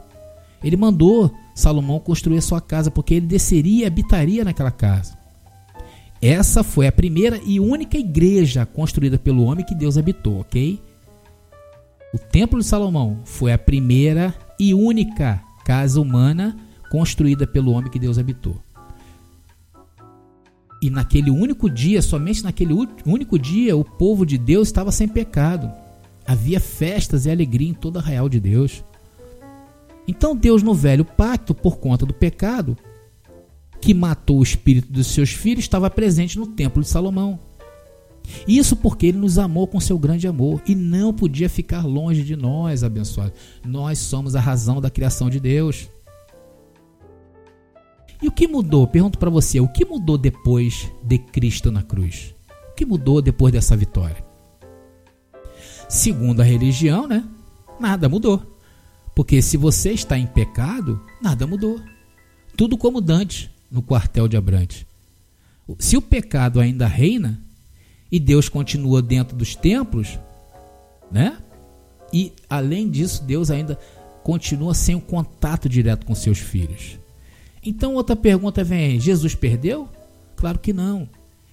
Ele 0.62 0.76
mandou 0.76 1.32
Salomão 1.54 1.98
construir 1.98 2.38
a 2.38 2.42
sua 2.42 2.60
casa, 2.60 2.90
porque 2.90 3.14
ele 3.14 3.26
desceria 3.26 3.84
e 3.84 3.86
habitaria 3.86 4.44
naquela 4.44 4.70
casa. 4.70 5.16
Essa 6.20 6.62
foi 6.62 6.86
a 6.86 6.92
primeira 6.92 7.40
e 7.44 7.60
única 7.60 7.96
igreja 7.98 8.66
construída 8.66 9.18
pelo 9.18 9.44
homem 9.44 9.64
que 9.64 9.74
Deus 9.74 9.96
habitou, 9.98 10.40
ok? 10.40 10.80
O 12.16 12.18
Templo 12.18 12.58
de 12.60 12.64
Salomão 12.64 13.20
foi 13.26 13.52
a 13.52 13.58
primeira 13.58 14.34
e 14.58 14.72
única 14.72 15.38
casa 15.66 16.00
humana 16.00 16.56
construída 16.90 17.46
pelo 17.46 17.72
homem 17.72 17.90
que 17.90 17.98
Deus 17.98 18.18
habitou. 18.18 18.56
E 20.80 20.88
naquele 20.88 21.30
único 21.30 21.68
dia, 21.68 22.00
somente 22.00 22.42
naquele 22.42 22.72
único 23.04 23.38
dia, 23.38 23.76
o 23.76 23.84
povo 23.84 24.24
de 24.24 24.38
Deus 24.38 24.68
estava 24.68 24.90
sem 24.90 25.06
pecado. 25.06 25.70
Havia 26.26 26.58
festas 26.58 27.26
e 27.26 27.30
alegria 27.30 27.68
em 27.68 27.74
toda 27.74 27.98
a 27.98 28.02
real 28.02 28.30
de 28.30 28.40
Deus. 28.40 28.82
Então 30.08 30.34
Deus 30.34 30.62
no 30.62 30.72
velho 30.72 31.04
pacto, 31.04 31.54
por 31.54 31.76
conta 31.76 32.06
do 32.06 32.14
pecado, 32.14 32.78
que 33.78 33.92
matou 33.92 34.38
o 34.38 34.42
espírito 34.42 34.90
dos 34.90 35.08
seus 35.08 35.32
filhos, 35.32 35.64
estava 35.64 35.90
presente 35.90 36.38
no 36.38 36.46
templo 36.46 36.82
de 36.82 36.88
Salomão. 36.88 37.38
Isso 38.46 38.76
porque 38.76 39.06
ele 39.06 39.18
nos 39.18 39.38
amou 39.38 39.66
com 39.66 39.80
seu 39.80 39.98
grande 39.98 40.26
amor 40.26 40.62
e 40.66 40.74
não 40.74 41.12
podia 41.12 41.48
ficar 41.48 41.86
longe 41.86 42.22
de 42.22 42.36
nós, 42.36 42.82
abençoados. 42.82 43.38
Nós 43.64 43.98
somos 43.98 44.34
a 44.34 44.40
razão 44.40 44.80
da 44.80 44.90
criação 44.90 45.30
de 45.30 45.40
Deus. 45.40 45.88
E 48.22 48.28
o 48.28 48.32
que 48.32 48.48
mudou? 48.48 48.86
Pergunto 48.86 49.18
para 49.18 49.30
você, 49.30 49.60
o 49.60 49.68
que 49.68 49.84
mudou 49.84 50.16
depois 50.16 50.90
de 51.02 51.18
Cristo 51.18 51.70
na 51.70 51.82
cruz? 51.82 52.34
O 52.72 52.74
que 52.74 52.86
mudou 52.86 53.20
depois 53.20 53.52
dessa 53.52 53.76
vitória? 53.76 54.24
Segundo 55.88 56.40
a 56.40 56.44
religião, 56.44 57.06
né? 57.06 57.24
Nada 57.78 58.08
mudou. 58.08 58.42
Porque 59.14 59.40
se 59.40 59.56
você 59.56 59.92
está 59.92 60.18
em 60.18 60.26
pecado, 60.26 61.00
nada 61.22 61.46
mudou. 61.46 61.80
Tudo 62.56 62.76
como 62.76 63.00
Dante 63.00 63.50
no 63.70 63.82
quartel 63.82 64.28
de 64.28 64.36
Abrantes. 64.36 64.86
Se 65.78 65.96
o 65.96 66.02
pecado 66.02 66.60
ainda 66.60 66.86
reina 66.86 67.40
e 68.10 68.20
Deus 68.20 68.48
continua 68.48 69.02
dentro 69.02 69.36
dos 69.36 69.54
templos, 69.54 70.18
né? 71.10 71.38
E 72.12 72.32
além 72.48 72.88
disso, 72.88 73.24
Deus 73.24 73.50
ainda 73.50 73.78
continua 74.22 74.74
sem 74.74 74.94
o 74.94 75.00
contato 75.00 75.68
direto 75.68 76.06
com 76.06 76.14
seus 76.14 76.38
filhos. 76.38 76.98
Então 77.64 77.94
outra 77.94 78.14
pergunta 78.14 78.62
vem: 78.62 79.00
Jesus 79.00 79.34
perdeu? 79.34 79.88
Claro 80.36 80.58
que 80.58 80.72
não. 80.72 81.08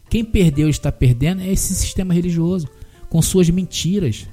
Quem 0.09 0.23
perdeu 0.23 0.67
e 0.67 0.71
está 0.71 0.91
perdendo 0.91 1.41
é 1.41 1.51
esse 1.51 1.73
sistema 1.73 2.13
religioso, 2.13 2.67
com 3.09 3.21
suas 3.21 3.49
mentiras. 3.49 4.27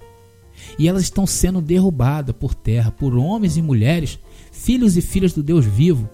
E 0.79 0.87
elas 0.89 1.05
estão 1.05 1.27
sendo 1.27 1.63
derrubadas 1.63 2.37
por 2.39 2.55
terra 2.55 2.91
por 2.91 3.17
homens 3.17 3.57
e 3.57 3.63
mulheres, 3.63 4.19
filhos 4.53 4.97
e 4.97 5.01
filhas 5.01 5.33
do 5.33 5.43
Deus 5.43 5.65
vivo. 5.65 6.09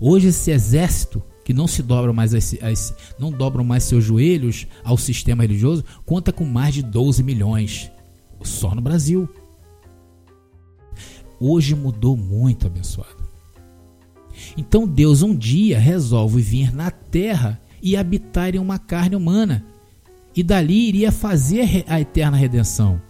Hoje 0.00 0.28
esse 0.28 0.50
exército 0.50 1.22
que 1.44 1.52
não 1.52 1.66
se 1.66 1.82
dobra 1.82 2.12
mais 2.12 2.34
a 2.34 2.38
esse, 2.38 2.58
a 2.62 2.72
esse, 2.72 2.94
não 3.18 3.30
dobram 3.30 3.62
mais 3.62 3.84
seus 3.84 4.02
joelhos 4.02 4.66
ao 4.82 4.96
sistema 4.96 5.42
religioso, 5.42 5.84
conta 6.06 6.32
com 6.32 6.44
mais 6.44 6.74
de 6.74 6.82
12 6.82 7.22
milhões 7.22 7.90
só 8.42 8.74
no 8.74 8.80
Brasil. 8.80 9.28
Hoje 11.38 11.74
mudou 11.74 12.16
muito, 12.16 12.66
abençoado. 12.66 13.24
Então 14.56 14.86
Deus 14.86 15.22
um 15.22 15.34
dia 15.34 15.78
resolve 15.78 16.40
vir 16.40 16.74
na 16.74 16.90
terra 16.90 17.60
e 17.82 17.96
habitar 17.96 18.54
em 18.54 18.58
uma 18.58 18.78
carne 18.78 19.14
humana, 19.14 19.64
e 20.34 20.42
dali 20.42 20.88
iria 20.88 21.12
fazer 21.12 21.84
a 21.86 22.00
eterna 22.00 22.36
redenção. 22.36 23.00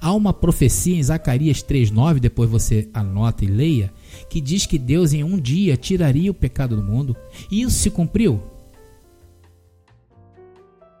Há 0.00 0.12
uma 0.12 0.32
profecia 0.32 0.96
em 0.96 1.02
Zacarias 1.02 1.62
3:9, 1.62 2.18
depois 2.20 2.50
você 2.50 2.88
anota 2.92 3.44
e 3.44 3.48
leia, 3.48 3.92
que 4.28 4.40
diz 4.40 4.66
que 4.66 4.78
Deus 4.78 5.12
em 5.12 5.24
um 5.24 5.38
dia 5.38 5.76
tiraria 5.76 6.30
o 6.30 6.34
pecado 6.34 6.76
do 6.76 6.82
mundo. 6.82 7.16
E 7.50 7.62
isso 7.62 7.76
se 7.76 7.90
cumpriu? 7.90 8.42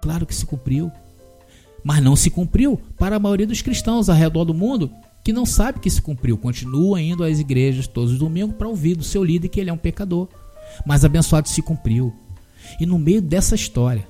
Claro 0.00 0.26
que 0.26 0.34
se 0.34 0.46
cumpriu. 0.46 0.90
Mas 1.82 2.02
não 2.02 2.16
se 2.16 2.30
cumpriu 2.30 2.80
para 2.98 3.16
a 3.16 3.20
maioria 3.20 3.46
dos 3.46 3.62
cristãos 3.62 4.08
ao 4.08 4.16
redor 4.16 4.44
do 4.44 4.54
mundo 4.54 4.90
que 5.22 5.32
não 5.32 5.44
sabe 5.44 5.80
que 5.80 5.90
se 5.90 6.00
cumpriu, 6.00 6.38
continua 6.38 7.00
indo 7.00 7.22
às 7.22 7.38
igrejas 7.38 7.86
todos 7.86 8.12
os 8.12 8.18
domingos 8.18 8.56
para 8.56 8.68
ouvir 8.68 8.94
do 8.94 9.04
seu 9.04 9.22
líder 9.22 9.48
que 9.48 9.60
ele 9.60 9.70
é 9.70 9.72
um 9.72 9.78
pecador. 9.78 10.28
Mas 10.86 11.04
abençoado 11.04 11.48
se 11.48 11.62
cumpriu. 11.62 12.14
E 12.78 12.86
no 12.86 12.98
meio 12.98 13.20
dessa 13.20 13.54
história, 13.54 14.06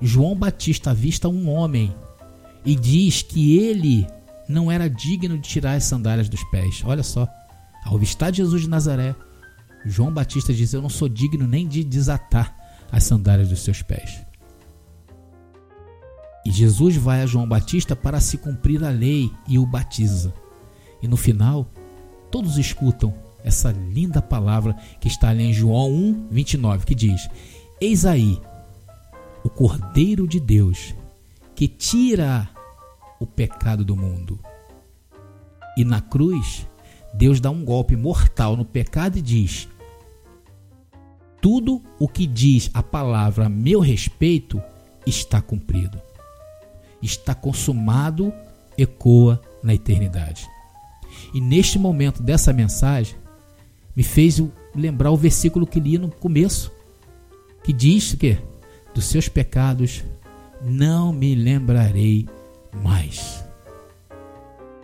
João 0.00 0.34
Batista 0.34 0.90
avista 0.90 1.28
um 1.28 1.48
homem 1.48 1.92
e 2.64 2.74
diz 2.74 3.22
que 3.22 3.58
ele 3.58 4.06
não 4.48 4.70
era 4.70 4.88
digno 4.88 5.36
de 5.36 5.48
tirar 5.48 5.74
as 5.74 5.84
sandálias 5.84 6.28
dos 6.28 6.42
pés. 6.44 6.82
Olha 6.84 7.02
só, 7.02 7.28
ao 7.88 7.96
avistar 7.96 8.34
Jesus 8.34 8.62
de 8.62 8.68
Nazaré, 8.68 9.16
João 9.84 10.12
Batista 10.12 10.52
diz: 10.52 10.74
Eu 10.74 10.82
não 10.82 10.90
sou 10.90 11.08
digno 11.08 11.46
nem 11.46 11.66
de 11.66 11.82
desatar 11.82 12.54
as 12.92 13.04
sandálias 13.04 13.48
dos 13.48 13.60
seus 13.60 13.80
pés. 13.80 14.20
E 16.44 16.50
Jesus 16.50 16.96
vai 16.96 17.22
a 17.22 17.26
João 17.26 17.48
Batista 17.48 17.96
para 17.96 18.20
se 18.20 18.36
cumprir 18.36 18.84
a 18.84 18.90
lei 18.90 19.32
e 19.46 19.58
o 19.58 19.66
batiza. 19.66 20.34
E 21.02 21.08
no 21.08 21.16
final, 21.16 21.70
todos 22.30 22.58
escutam 22.58 23.14
essa 23.42 23.72
linda 23.72 24.20
palavra 24.20 24.74
que 25.00 25.08
está 25.08 25.30
ali 25.30 25.44
em 25.44 25.52
João 25.52 25.90
1, 25.90 26.28
29, 26.30 26.84
que 26.84 26.94
diz: 26.94 27.28
Eis 27.80 28.04
aí 28.04 28.38
o 29.42 29.48
Cordeiro 29.48 30.28
de 30.28 30.38
Deus 30.38 30.94
que 31.54 31.66
tira 31.66 32.48
o 33.18 33.26
pecado 33.26 33.82
do 33.82 33.96
mundo. 33.96 34.38
E 35.76 35.84
na 35.84 36.00
cruz, 36.00 36.66
Deus 37.14 37.40
dá 37.40 37.50
um 37.50 37.64
golpe 37.64 37.96
mortal 37.96 38.56
no 38.56 38.64
pecado 38.64 39.18
e 39.18 39.22
diz: 39.22 39.68
Tudo 41.40 41.82
o 41.98 42.08
que 42.08 42.26
diz 42.26 42.70
a 42.74 42.82
palavra 42.82 43.46
a 43.46 43.48
meu 43.48 43.80
respeito 43.80 44.62
está 45.06 45.40
cumprido 45.40 46.00
está 47.02 47.34
consumado, 47.34 48.32
ecoa 48.76 49.40
na 49.62 49.74
eternidade. 49.74 50.48
E 51.34 51.40
neste 51.40 51.78
momento 51.78 52.22
dessa 52.22 52.52
mensagem, 52.52 53.16
me 53.94 54.02
fez 54.02 54.42
lembrar 54.74 55.10
o 55.10 55.16
versículo 55.16 55.66
que 55.66 55.80
li 55.80 55.98
no 55.98 56.10
começo, 56.10 56.72
que 57.62 57.72
diz 57.72 58.14
que 58.14 58.38
dos 58.94 59.04
seus 59.04 59.28
pecados 59.28 60.04
não 60.62 61.12
me 61.12 61.34
lembrarei 61.34 62.26
mais. 62.82 63.44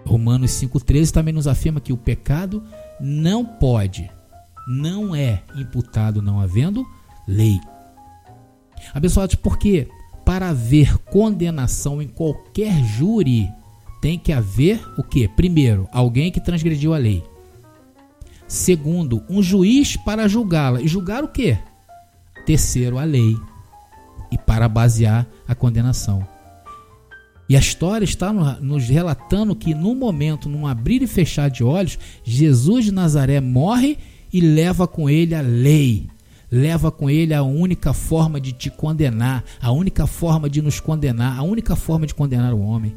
Romanos 0.05 0.51
5,13 0.53 1.11
também 1.11 1.35
nos 1.35 1.47
afirma 1.47 1.81
que 1.81 1.93
o 1.93 1.97
pecado 1.97 2.63
não 3.01 3.45
pode, 3.45 4.11
não 4.69 5.15
é 5.15 5.43
imputado 5.57 6.21
não 6.21 6.41
havendo 6.41 6.85
lei. 7.27 7.59
Abençoados, 8.93 9.35
por 9.35 9.59
quê? 9.59 9.89
para 10.25 10.49
haver 10.49 10.97
condenação 10.99 12.01
em 12.01 12.09
qualquer 12.09 12.83
júri, 12.83 13.53
tem 14.01 14.19
que 14.19 14.33
haver 14.33 14.83
o 14.97 15.03
que? 15.03 15.29
Primeiro, 15.29 15.89
alguém 15.93 16.33
que 16.33 16.41
transgrediu 16.41 16.95
a 16.95 16.99
lei. 16.99 17.23
Segundo, 18.49 19.23
um 19.29 19.43
juiz 19.43 19.97
para 19.97 20.29
julgá-la. 20.29 20.81
E 20.81 20.89
julgar 20.89 21.25
o 21.25 21.29
que? 21.29 21.59
Terceiro, 22.47 22.99
a 22.99 23.05
lei. 23.05 23.37
E 24.31 24.39
para 24.39 24.69
basear 24.69 25.27
a 25.47 25.55
condenação. 25.55 26.27
E 27.49 27.57
a 27.57 27.61
história 27.61 28.05
está 28.05 28.33
nos 28.33 28.89
relatando 28.89 29.55
que 29.55 29.75
no 29.75 29.95
momento, 29.95 30.49
num 30.49 30.67
abrir 30.67 31.03
e 31.03 31.07
fechar 31.07 31.51
de 31.51 31.63
olhos, 31.63 31.99
Jesus 32.25 32.87
de 32.87 32.93
Nazaré 32.93 33.41
morre 33.41 33.99
e 34.33 34.41
leva 34.41 34.89
com 34.89 35.09
ele 35.09 35.35
a 35.35 35.41
lei 35.41 36.09
leva 36.55 36.93
com 36.93 37.11
ele 37.11 37.35
a 37.35 37.43
única 37.43 37.93
forma 37.93 38.41
de 38.41 38.53
te 38.53 38.71
condenar, 38.71 39.43
a 39.61 39.73
única 39.73 40.07
forma 40.07 40.49
de 40.49 40.63
nos 40.63 40.79
condenar, 40.79 41.37
a 41.37 41.43
única 41.43 41.75
forma 41.75 42.07
de 42.07 42.15
condenar 42.15 42.55
o 42.55 42.61
homem. 42.61 42.97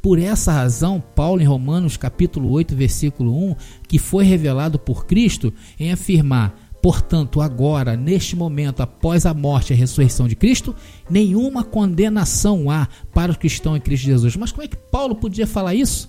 Por 0.00 0.18
essa 0.18 0.52
razão, 0.52 1.02
Paulo 1.14 1.42
em 1.42 1.44
Romanos 1.44 1.96
capítulo 1.96 2.50
8, 2.50 2.76
versículo 2.76 3.36
1, 3.50 3.56
que 3.88 3.98
foi 3.98 4.24
revelado 4.24 4.78
por 4.78 5.04
Cristo 5.04 5.52
em 5.78 5.92
afirmar: 5.92 6.54
Portanto, 6.86 7.40
agora, 7.40 7.96
neste 7.96 8.36
momento, 8.36 8.80
após 8.80 9.26
a 9.26 9.34
morte 9.34 9.70
e 9.70 9.74
a 9.74 9.76
ressurreição 9.76 10.28
de 10.28 10.36
Cristo, 10.36 10.72
nenhuma 11.10 11.64
condenação 11.64 12.70
há 12.70 12.86
para 13.12 13.32
os 13.32 13.36
que 13.36 13.48
estão 13.48 13.76
em 13.76 13.80
Cristo 13.80 14.04
Jesus. 14.04 14.36
Mas 14.36 14.52
como 14.52 14.62
é 14.62 14.68
que 14.68 14.76
Paulo 14.76 15.16
podia 15.16 15.48
falar 15.48 15.74
isso? 15.74 16.08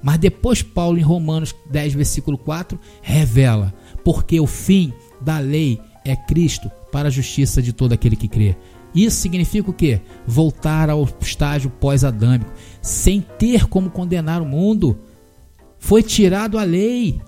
Mas 0.00 0.18
depois, 0.18 0.62
Paulo, 0.62 0.96
em 0.96 1.02
Romanos 1.02 1.52
10, 1.72 1.94
versículo 1.94 2.38
4, 2.38 2.78
revela: 3.02 3.74
Porque 4.04 4.38
o 4.38 4.46
fim 4.46 4.92
da 5.20 5.40
lei 5.40 5.80
é 6.04 6.14
Cristo 6.14 6.70
para 6.92 7.08
a 7.08 7.10
justiça 7.10 7.60
de 7.60 7.72
todo 7.72 7.94
aquele 7.94 8.14
que 8.14 8.28
crê. 8.28 8.56
Isso 8.94 9.16
significa 9.16 9.70
o 9.70 9.74
quê? 9.74 10.00
Voltar 10.24 10.88
ao 10.88 11.02
estágio 11.20 11.68
pós-adâmico, 11.68 12.52
sem 12.80 13.20
ter 13.20 13.66
como 13.66 13.90
condenar 13.90 14.40
o 14.40 14.46
mundo. 14.46 14.96
Foi 15.80 16.00
tirado 16.00 16.60
a 16.60 16.62
lei. 16.62 17.20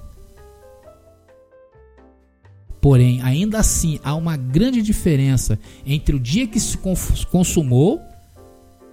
Porém, 2.86 3.20
ainda 3.20 3.58
assim, 3.58 3.98
há 4.04 4.14
uma 4.14 4.36
grande 4.36 4.80
diferença 4.80 5.58
entre 5.84 6.14
o 6.14 6.20
dia 6.20 6.46
que 6.46 6.60
se 6.60 6.78
consumou 7.32 8.00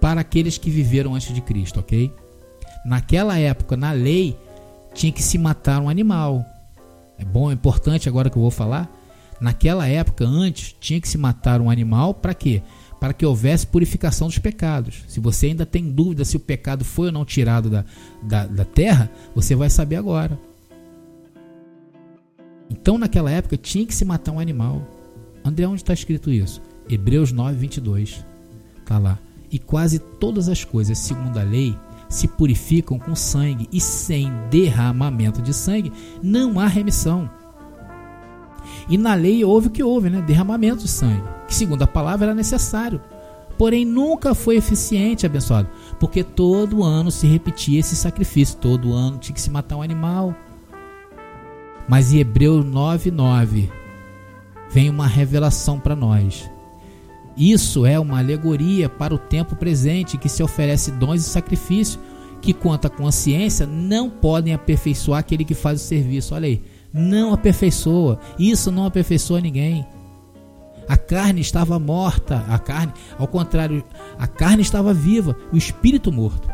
para 0.00 0.20
aqueles 0.20 0.58
que 0.58 0.68
viveram 0.68 1.14
antes 1.14 1.32
de 1.32 1.40
Cristo, 1.40 1.78
ok? 1.78 2.12
Naquela 2.84 3.38
época, 3.38 3.76
na 3.76 3.92
lei, 3.92 4.36
tinha 4.92 5.12
que 5.12 5.22
se 5.22 5.38
matar 5.38 5.80
um 5.80 5.88
animal. 5.88 6.44
É 7.16 7.24
bom, 7.24 7.52
é 7.52 7.54
importante 7.54 8.08
agora 8.08 8.28
que 8.28 8.36
eu 8.36 8.42
vou 8.42 8.50
falar. 8.50 8.92
Naquela 9.40 9.86
época, 9.86 10.24
antes, 10.26 10.74
tinha 10.80 11.00
que 11.00 11.08
se 11.08 11.16
matar 11.16 11.60
um 11.60 11.70
animal 11.70 12.14
para 12.14 12.34
quê? 12.34 12.62
Para 12.98 13.12
que 13.12 13.24
houvesse 13.24 13.64
purificação 13.64 14.26
dos 14.26 14.38
pecados. 14.38 15.04
Se 15.06 15.20
você 15.20 15.46
ainda 15.46 15.64
tem 15.64 15.88
dúvida 15.88 16.24
se 16.24 16.36
o 16.36 16.40
pecado 16.40 16.84
foi 16.84 17.06
ou 17.06 17.12
não 17.12 17.24
tirado 17.24 17.70
da, 17.70 17.84
da, 18.20 18.44
da 18.44 18.64
terra, 18.64 19.08
você 19.36 19.54
vai 19.54 19.70
saber 19.70 19.94
agora. 19.94 20.36
Então, 22.74 22.98
naquela 22.98 23.30
época, 23.30 23.56
tinha 23.56 23.86
que 23.86 23.94
se 23.94 24.04
matar 24.04 24.32
um 24.32 24.40
animal. 24.40 24.82
André, 25.44 25.64
onde 25.64 25.80
está 25.80 25.94
escrito 25.94 26.28
isso? 26.28 26.60
Hebreus 26.90 27.30
9, 27.30 27.56
22. 27.56 28.24
Está 28.80 28.98
lá. 28.98 29.16
E 29.50 29.60
quase 29.60 30.00
todas 30.00 30.48
as 30.48 30.64
coisas, 30.64 30.98
segundo 30.98 31.38
a 31.38 31.42
lei, 31.44 31.76
se 32.08 32.26
purificam 32.26 32.98
com 32.98 33.14
sangue, 33.14 33.68
e 33.72 33.80
sem 33.80 34.28
derramamento 34.50 35.40
de 35.40 35.54
sangue 35.54 35.92
não 36.20 36.58
há 36.58 36.66
remissão. 36.66 37.30
E 38.88 38.98
na 38.98 39.14
lei 39.14 39.44
houve 39.44 39.68
o 39.68 39.70
que 39.70 39.82
houve, 39.82 40.10
né? 40.10 40.20
Derramamento 40.20 40.82
de 40.82 40.88
sangue, 40.88 41.22
que 41.46 41.54
segundo 41.54 41.82
a 41.82 41.86
palavra 41.86 42.26
era 42.26 42.34
necessário. 42.34 43.00
Porém, 43.56 43.84
nunca 43.84 44.34
foi 44.34 44.56
eficiente, 44.56 45.24
abençoado, 45.24 45.68
porque 46.00 46.24
todo 46.24 46.82
ano 46.82 47.12
se 47.12 47.28
repetia 47.28 47.78
esse 47.78 47.94
sacrifício, 47.94 48.58
todo 48.58 48.92
ano 48.92 49.18
tinha 49.18 49.34
que 49.34 49.40
se 49.40 49.50
matar 49.50 49.76
um 49.76 49.82
animal. 49.82 50.34
Mas 51.88 52.12
em 52.12 52.18
Hebreus 52.18 52.64
9:9 52.64 53.70
vem 54.70 54.90
uma 54.90 55.06
revelação 55.06 55.78
para 55.78 55.94
nós. 55.94 56.50
Isso 57.36 57.84
é 57.84 57.98
uma 57.98 58.18
alegoria 58.18 58.88
para 58.88 59.14
o 59.14 59.18
tempo 59.18 59.56
presente 59.56 60.16
que 60.16 60.28
se 60.28 60.42
oferece 60.42 60.92
dons 60.92 61.20
e 61.20 61.28
sacrifício 61.28 62.00
que, 62.40 62.52
quanto 62.52 62.86
à 62.86 62.90
consciência, 62.90 63.66
não 63.66 64.08
podem 64.08 64.52
aperfeiçoar 64.52 65.20
aquele 65.20 65.44
que 65.44 65.54
faz 65.54 65.80
o 65.80 65.84
serviço. 65.84 66.34
Olha 66.34 66.46
aí, 66.46 66.62
não 66.92 67.32
aperfeiçoa. 67.32 68.20
Isso 68.38 68.70
não 68.70 68.84
aperfeiçoa 68.86 69.40
ninguém. 69.40 69.84
A 70.86 70.96
carne 70.96 71.40
estava 71.40 71.78
morta, 71.78 72.44
a 72.48 72.58
carne, 72.58 72.92
ao 73.18 73.26
contrário, 73.26 73.82
a 74.18 74.26
carne 74.26 74.62
estava 74.62 74.92
viva, 74.92 75.34
o 75.52 75.56
espírito 75.56 76.12
morto. 76.12 76.48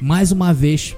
Mais 0.00 0.30
uma 0.30 0.52
vez, 0.52 0.94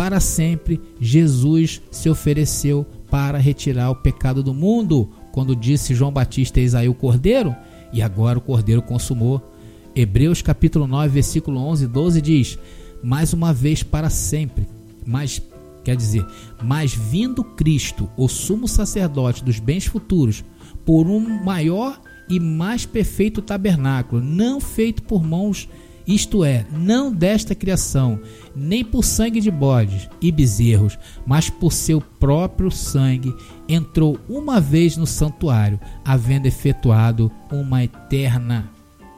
para 0.00 0.18
sempre, 0.18 0.80
Jesus 0.98 1.82
se 1.90 2.08
ofereceu 2.08 2.86
para 3.10 3.36
retirar 3.36 3.90
o 3.90 3.96
pecado 3.96 4.42
do 4.42 4.54
mundo, 4.54 5.10
quando 5.30 5.54
disse 5.54 5.94
João 5.94 6.10
Batista: 6.10 6.58
Eis 6.58 6.74
aí 6.74 6.88
o 6.88 6.94
cordeiro, 6.94 7.54
e 7.92 8.00
agora 8.00 8.38
o 8.38 8.40
cordeiro 8.40 8.80
consumou. 8.80 9.52
Hebreus 9.94 10.40
capítulo 10.40 10.86
9, 10.86 11.10
versículo 11.10 11.60
11 11.60 11.84
e 11.84 11.86
12 11.86 12.22
diz: 12.22 12.58
Mais 13.02 13.34
uma 13.34 13.52
vez 13.52 13.82
para 13.82 14.08
sempre, 14.08 14.66
mas 15.06 15.42
quer 15.84 15.96
dizer, 15.96 16.24
mas 16.62 16.94
vindo 16.94 17.44
Cristo, 17.44 18.08
o 18.16 18.26
sumo 18.26 18.66
sacerdote 18.66 19.44
dos 19.44 19.58
bens 19.58 19.84
futuros, 19.84 20.42
por 20.82 21.06
um 21.08 21.44
maior 21.44 22.00
e 22.26 22.40
mais 22.40 22.86
perfeito 22.86 23.42
tabernáculo, 23.42 24.22
não 24.22 24.62
feito 24.62 25.02
por 25.02 25.22
mãos 25.22 25.68
isto 26.14 26.44
é, 26.44 26.66
não 26.72 27.12
desta 27.12 27.54
criação, 27.54 28.20
nem 28.54 28.84
por 28.84 29.04
sangue 29.04 29.40
de 29.40 29.50
bodes 29.50 30.08
e 30.20 30.32
bezerros, 30.32 30.98
mas 31.26 31.48
por 31.48 31.72
seu 31.72 32.00
próprio 32.00 32.70
sangue, 32.70 33.34
entrou 33.68 34.18
uma 34.28 34.60
vez 34.60 34.96
no 34.96 35.06
santuário, 35.06 35.78
havendo 36.04 36.46
efetuado 36.46 37.30
uma 37.52 37.84
eterna 37.84 38.70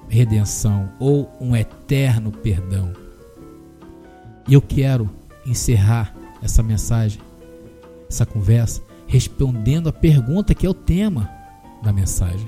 redenção 0.08 0.90
ou 1.00 1.30
um 1.40 1.56
eterno 1.56 2.30
perdão. 2.30 2.92
E 4.46 4.52
eu 4.52 4.60
quero 4.60 5.08
encerrar 5.46 6.14
essa 6.42 6.62
mensagem, 6.62 7.20
essa 8.10 8.26
conversa, 8.26 8.82
respondendo 9.06 9.88
a 9.88 9.92
pergunta 9.92 10.54
que 10.54 10.66
é 10.66 10.68
o 10.68 10.74
tema 10.74 11.30
da 11.82 11.92
mensagem: 11.92 12.46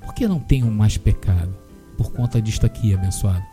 Por 0.00 0.14
que 0.14 0.28
não 0.28 0.38
tenho 0.38 0.70
mais 0.70 0.96
pecado? 0.96 1.67
Por 1.98 2.12
conta 2.12 2.40
disto 2.40 2.64
aqui, 2.64 2.94
abençoado. 2.94 3.44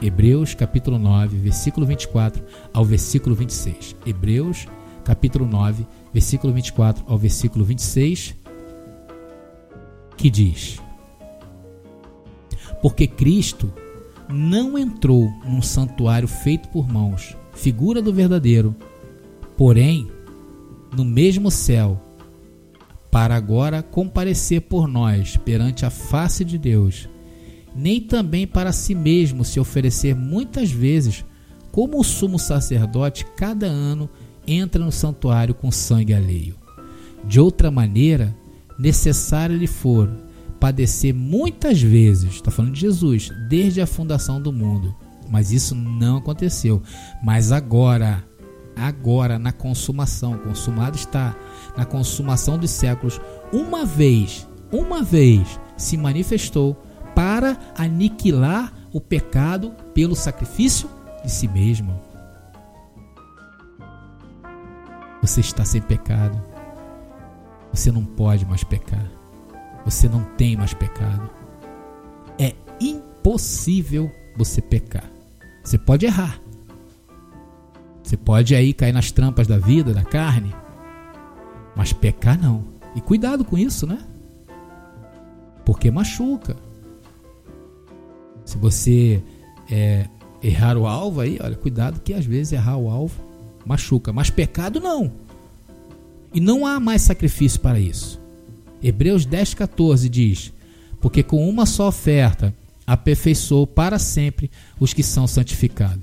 Hebreus 0.00 0.54
capítulo 0.54 0.96
9, 0.96 1.36
versículo 1.38 1.84
24 1.84 2.42
ao 2.72 2.84
versículo 2.84 3.34
26. 3.34 3.96
Hebreus 4.06 4.68
capítulo 5.04 5.44
9, 5.44 5.84
versículo 6.14 6.52
24 6.52 7.04
ao 7.08 7.18
versículo 7.18 7.64
26, 7.64 8.36
que 10.16 10.30
diz: 10.30 10.80
Porque 12.80 13.08
Cristo 13.08 13.72
não 14.28 14.78
entrou 14.78 15.28
num 15.44 15.60
santuário 15.60 16.28
feito 16.28 16.68
por 16.68 16.88
mãos, 16.88 17.36
figura 17.52 18.00
do 18.00 18.12
verdadeiro, 18.12 18.76
porém 19.56 20.08
no 20.96 21.04
mesmo 21.04 21.50
céu, 21.50 22.00
para 23.10 23.34
agora 23.34 23.82
comparecer 23.82 24.60
por 24.60 24.86
nós 24.86 25.36
perante 25.36 25.84
a 25.84 25.90
face 25.90 26.44
de 26.44 26.56
Deus 26.56 27.08
nem 27.78 28.00
também 28.00 28.44
para 28.44 28.72
si 28.72 28.94
mesmo 28.94 29.44
se 29.44 29.60
oferecer 29.60 30.14
muitas 30.14 30.70
vezes, 30.70 31.24
como 31.70 32.00
o 32.00 32.04
sumo 32.04 32.38
sacerdote 32.38 33.24
cada 33.36 33.66
ano 33.66 34.10
entra 34.46 34.84
no 34.84 34.90
santuário 34.90 35.54
com 35.54 35.70
sangue 35.70 36.12
alheio. 36.12 36.56
De 37.24 37.38
outra 37.38 37.70
maneira, 37.70 38.34
necessário 38.78 39.56
lhe 39.56 39.68
for 39.68 40.10
padecer 40.58 41.14
muitas 41.14 41.80
vezes, 41.80 42.34
está 42.34 42.50
falando 42.50 42.72
de 42.72 42.80
Jesus, 42.80 43.30
desde 43.48 43.80
a 43.80 43.86
fundação 43.86 44.42
do 44.42 44.52
mundo. 44.52 44.92
Mas 45.30 45.52
isso 45.52 45.74
não 45.74 46.16
aconteceu. 46.16 46.82
Mas 47.22 47.52
agora, 47.52 48.24
agora 48.74 49.38
na 49.38 49.52
consumação, 49.52 50.36
consumado 50.38 50.96
está, 50.96 51.36
na 51.76 51.84
consumação 51.84 52.58
dos 52.58 52.70
séculos, 52.70 53.20
uma 53.52 53.84
vez, 53.84 54.48
uma 54.72 55.00
vez 55.00 55.60
se 55.76 55.96
manifestou 55.96 56.76
para 57.18 57.58
aniquilar 57.76 58.72
o 58.92 59.00
pecado 59.00 59.72
pelo 59.92 60.14
sacrifício 60.14 60.88
de 61.24 61.28
si 61.28 61.48
mesmo. 61.48 62.00
Você 65.20 65.40
está 65.40 65.64
sem 65.64 65.82
pecado. 65.82 66.40
Você 67.72 67.90
não 67.90 68.04
pode 68.04 68.46
mais 68.46 68.62
pecar. 68.62 69.04
Você 69.84 70.08
não 70.08 70.22
tem 70.36 70.56
mais 70.56 70.72
pecado. 70.72 71.28
É 72.38 72.54
impossível 72.80 74.08
você 74.36 74.62
pecar. 74.62 75.10
Você 75.64 75.76
pode 75.76 76.06
errar. 76.06 76.38
Você 78.00 78.16
pode 78.16 78.54
aí 78.54 78.72
cair 78.72 78.92
nas 78.92 79.10
trampas 79.10 79.48
da 79.48 79.58
vida, 79.58 79.92
da 79.92 80.04
carne. 80.04 80.54
Mas 81.74 81.92
pecar 81.92 82.40
não. 82.40 82.64
E 82.94 83.00
cuidado 83.00 83.44
com 83.44 83.58
isso, 83.58 83.88
né? 83.88 83.98
Porque 85.64 85.90
machuca. 85.90 86.67
Se 88.48 88.56
você 88.56 89.22
é, 89.70 90.06
errar 90.42 90.78
o 90.78 90.86
alvo 90.86 91.20
aí, 91.20 91.38
olha, 91.38 91.54
cuidado 91.54 92.00
que 92.00 92.14
às 92.14 92.24
vezes 92.24 92.54
errar 92.54 92.78
o 92.78 92.88
alvo 92.88 93.22
machuca, 93.66 94.10
mas 94.10 94.30
pecado 94.30 94.80
não. 94.80 95.12
E 96.32 96.40
não 96.40 96.66
há 96.66 96.80
mais 96.80 97.02
sacrifício 97.02 97.60
para 97.60 97.78
isso. 97.78 98.18
Hebreus 98.82 99.26
10,14 99.26 100.08
diz: 100.08 100.50
Porque 100.98 101.22
com 101.22 101.46
uma 101.46 101.66
só 101.66 101.88
oferta 101.88 102.54
aperfeiçoou 102.86 103.66
para 103.66 103.98
sempre 103.98 104.50
os 104.80 104.94
que 104.94 105.02
são 105.02 105.26
santificados. 105.26 106.02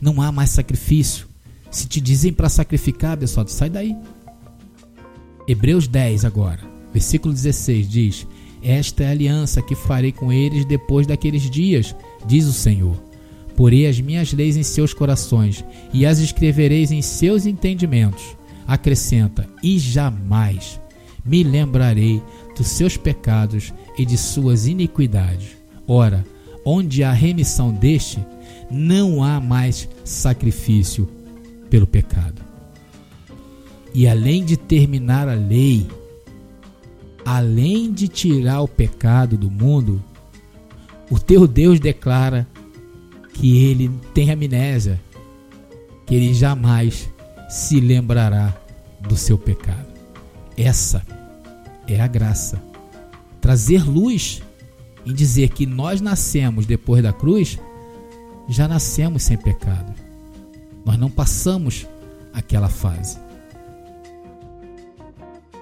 Não 0.00 0.20
há 0.20 0.32
mais 0.32 0.50
sacrifício. 0.50 1.28
Se 1.70 1.86
te 1.86 2.00
dizem 2.00 2.32
para 2.32 2.48
sacrificar, 2.48 3.16
pessoal, 3.16 3.46
sai 3.46 3.70
daí. 3.70 3.94
Hebreus 5.46 5.86
10 5.86 6.24
agora, 6.24 6.58
versículo 6.92 7.32
16 7.32 7.88
diz: 7.88 8.26
esta 8.62 9.04
é 9.04 9.08
a 9.08 9.10
aliança 9.10 9.62
que 9.62 9.74
farei 9.74 10.12
com 10.12 10.32
eles 10.32 10.64
depois 10.64 11.06
daqueles 11.06 11.48
dias, 11.50 11.94
diz 12.26 12.46
o 12.46 12.52
Senhor. 12.52 12.96
Porei 13.54 13.86
as 13.86 14.00
minhas 14.00 14.32
leis 14.32 14.56
em 14.56 14.62
seus 14.62 14.92
corações 14.92 15.64
e 15.92 16.04
as 16.04 16.18
escrevereis 16.18 16.90
em 16.90 17.00
seus 17.00 17.46
entendimentos. 17.46 18.36
Acrescenta: 18.66 19.48
E 19.62 19.78
jamais 19.78 20.80
me 21.24 21.42
lembrarei 21.42 22.22
dos 22.56 22.68
seus 22.68 22.96
pecados 22.96 23.72
e 23.96 24.04
de 24.04 24.18
suas 24.18 24.66
iniquidades. 24.66 25.56
Ora, 25.86 26.24
onde 26.64 27.02
há 27.02 27.12
remissão 27.12 27.72
deste, 27.72 28.18
não 28.70 29.22
há 29.22 29.40
mais 29.40 29.88
sacrifício 30.04 31.08
pelo 31.70 31.86
pecado. 31.86 32.42
E 33.94 34.06
além 34.06 34.44
de 34.44 34.56
terminar 34.56 35.28
a 35.28 35.34
lei, 35.34 35.86
além 37.26 37.92
de 37.92 38.06
tirar 38.06 38.60
o 38.60 38.68
pecado 38.68 39.36
do 39.36 39.50
mundo, 39.50 40.00
o 41.10 41.18
teu 41.18 41.48
Deus 41.48 41.80
declara 41.80 42.46
que 43.34 43.64
ele 43.64 43.90
tem 44.14 44.30
amnésia, 44.30 45.00
que 46.06 46.14
ele 46.14 46.32
jamais 46.32 47.10
se 47.50 47.80
lembrará 47.80 48.56
do 49.00 49.16
seu 49.16 49.36
pecado. 49.36 49.88
Essa 50.56 51.02
é 51.88 52.00
a 52.00 52.06
graça. 52.06 52.62
Trazer 53.40 53.84
luz 53.84 54.40
em 55.04 55.12
dizer 55.12 55.48
que 55.48 55.66
nós 55.66 56.00
nascemos 56.00 56.64
depois 56.64 57.02
da 57.02 57.12
cruz, 57.12 57.58
já 58.48 58.68
nascemos 58.68 59.24
sem 59.24 59.36
pecado. 59.36 59.92
Nós 60.84 60.96
não 60.96 61.10
passamos 61.10 61.88
aquela 62.32 62.68
fase. 62.68 63.25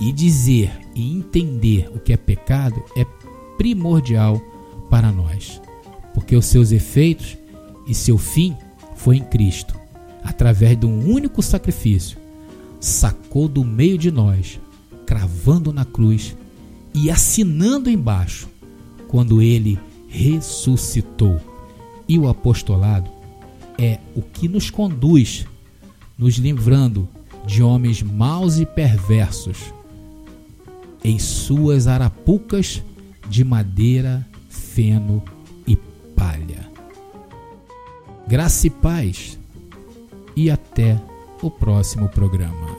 E 0.01 0.13
dizer 0.13 0.73
e 0.95 1.13
entender 1.13 1.91
o 1.95 1.99
que 1.99 2.13
é 2.13 2.17
pecado 2.17 2.83
é 2.97 3.05
primordial 3.57 4.41
para 4.91 5.11
nós, 5.11 5.61
porque 6.13 6.37
os 6.37 6.47
seus 6.47 6.73
efeitos 6.73 7.37
e 7.87 7.95
seu 7.95 8.19
fim 8.19 8.57
foi 8.97 9.17
em 9.17 9.25
Cristo, 9.25 9.75
através 10.23 10.79
de 10.79 10.87
um 10.87 11.11
único 11.11 11.43
sacrifício, 11.43 12.19
sacou 12.81 13.49
do 13.49 13.65
meio 13.65 13.99
de 13.99 14.11
nós, 14.11 14.61
cravando 15.07 15.73
na 15.73 15.85
cruz 15.85 16.37
e 16.95 17.11
assinando 17.11 17.91
embaixo, 17.91 18.49
quando 19.09 19.43
ele 19.43 19.79
ressuscitou. 20.09 21.41
E 22.09 22.19
o 22.19 22.29
apostolado 22.29 23.11
é 23.79 23.99
o 24.15 24.23
que 24.23 24.49
nos 24.49 24.71
conduz, 24.71 25.47
nos 26.17 26.37
livrando 26.37 27.09
de 27.47 27.63
homens 27.63 28.03
maus 28.03 28.59
e 28.59 28.67
perversos, 28.67 29.74
em 31.05 31.19
suas 31.19 31.87
arapucas 31.87 32.83
de 33.29 33.45
madeira, 33.45 34.27
feno 34.49 35.23
e 35.67 35.77
palha. 36.17 36.67
Graça 38.27 38.67
e 38.67 38.71
paz, 38.71 39.39
e 40.35 40.51
até 40.51 40.99
o 41.43 41.51
próximo 41.51 42.09
programa. 42.09 42.74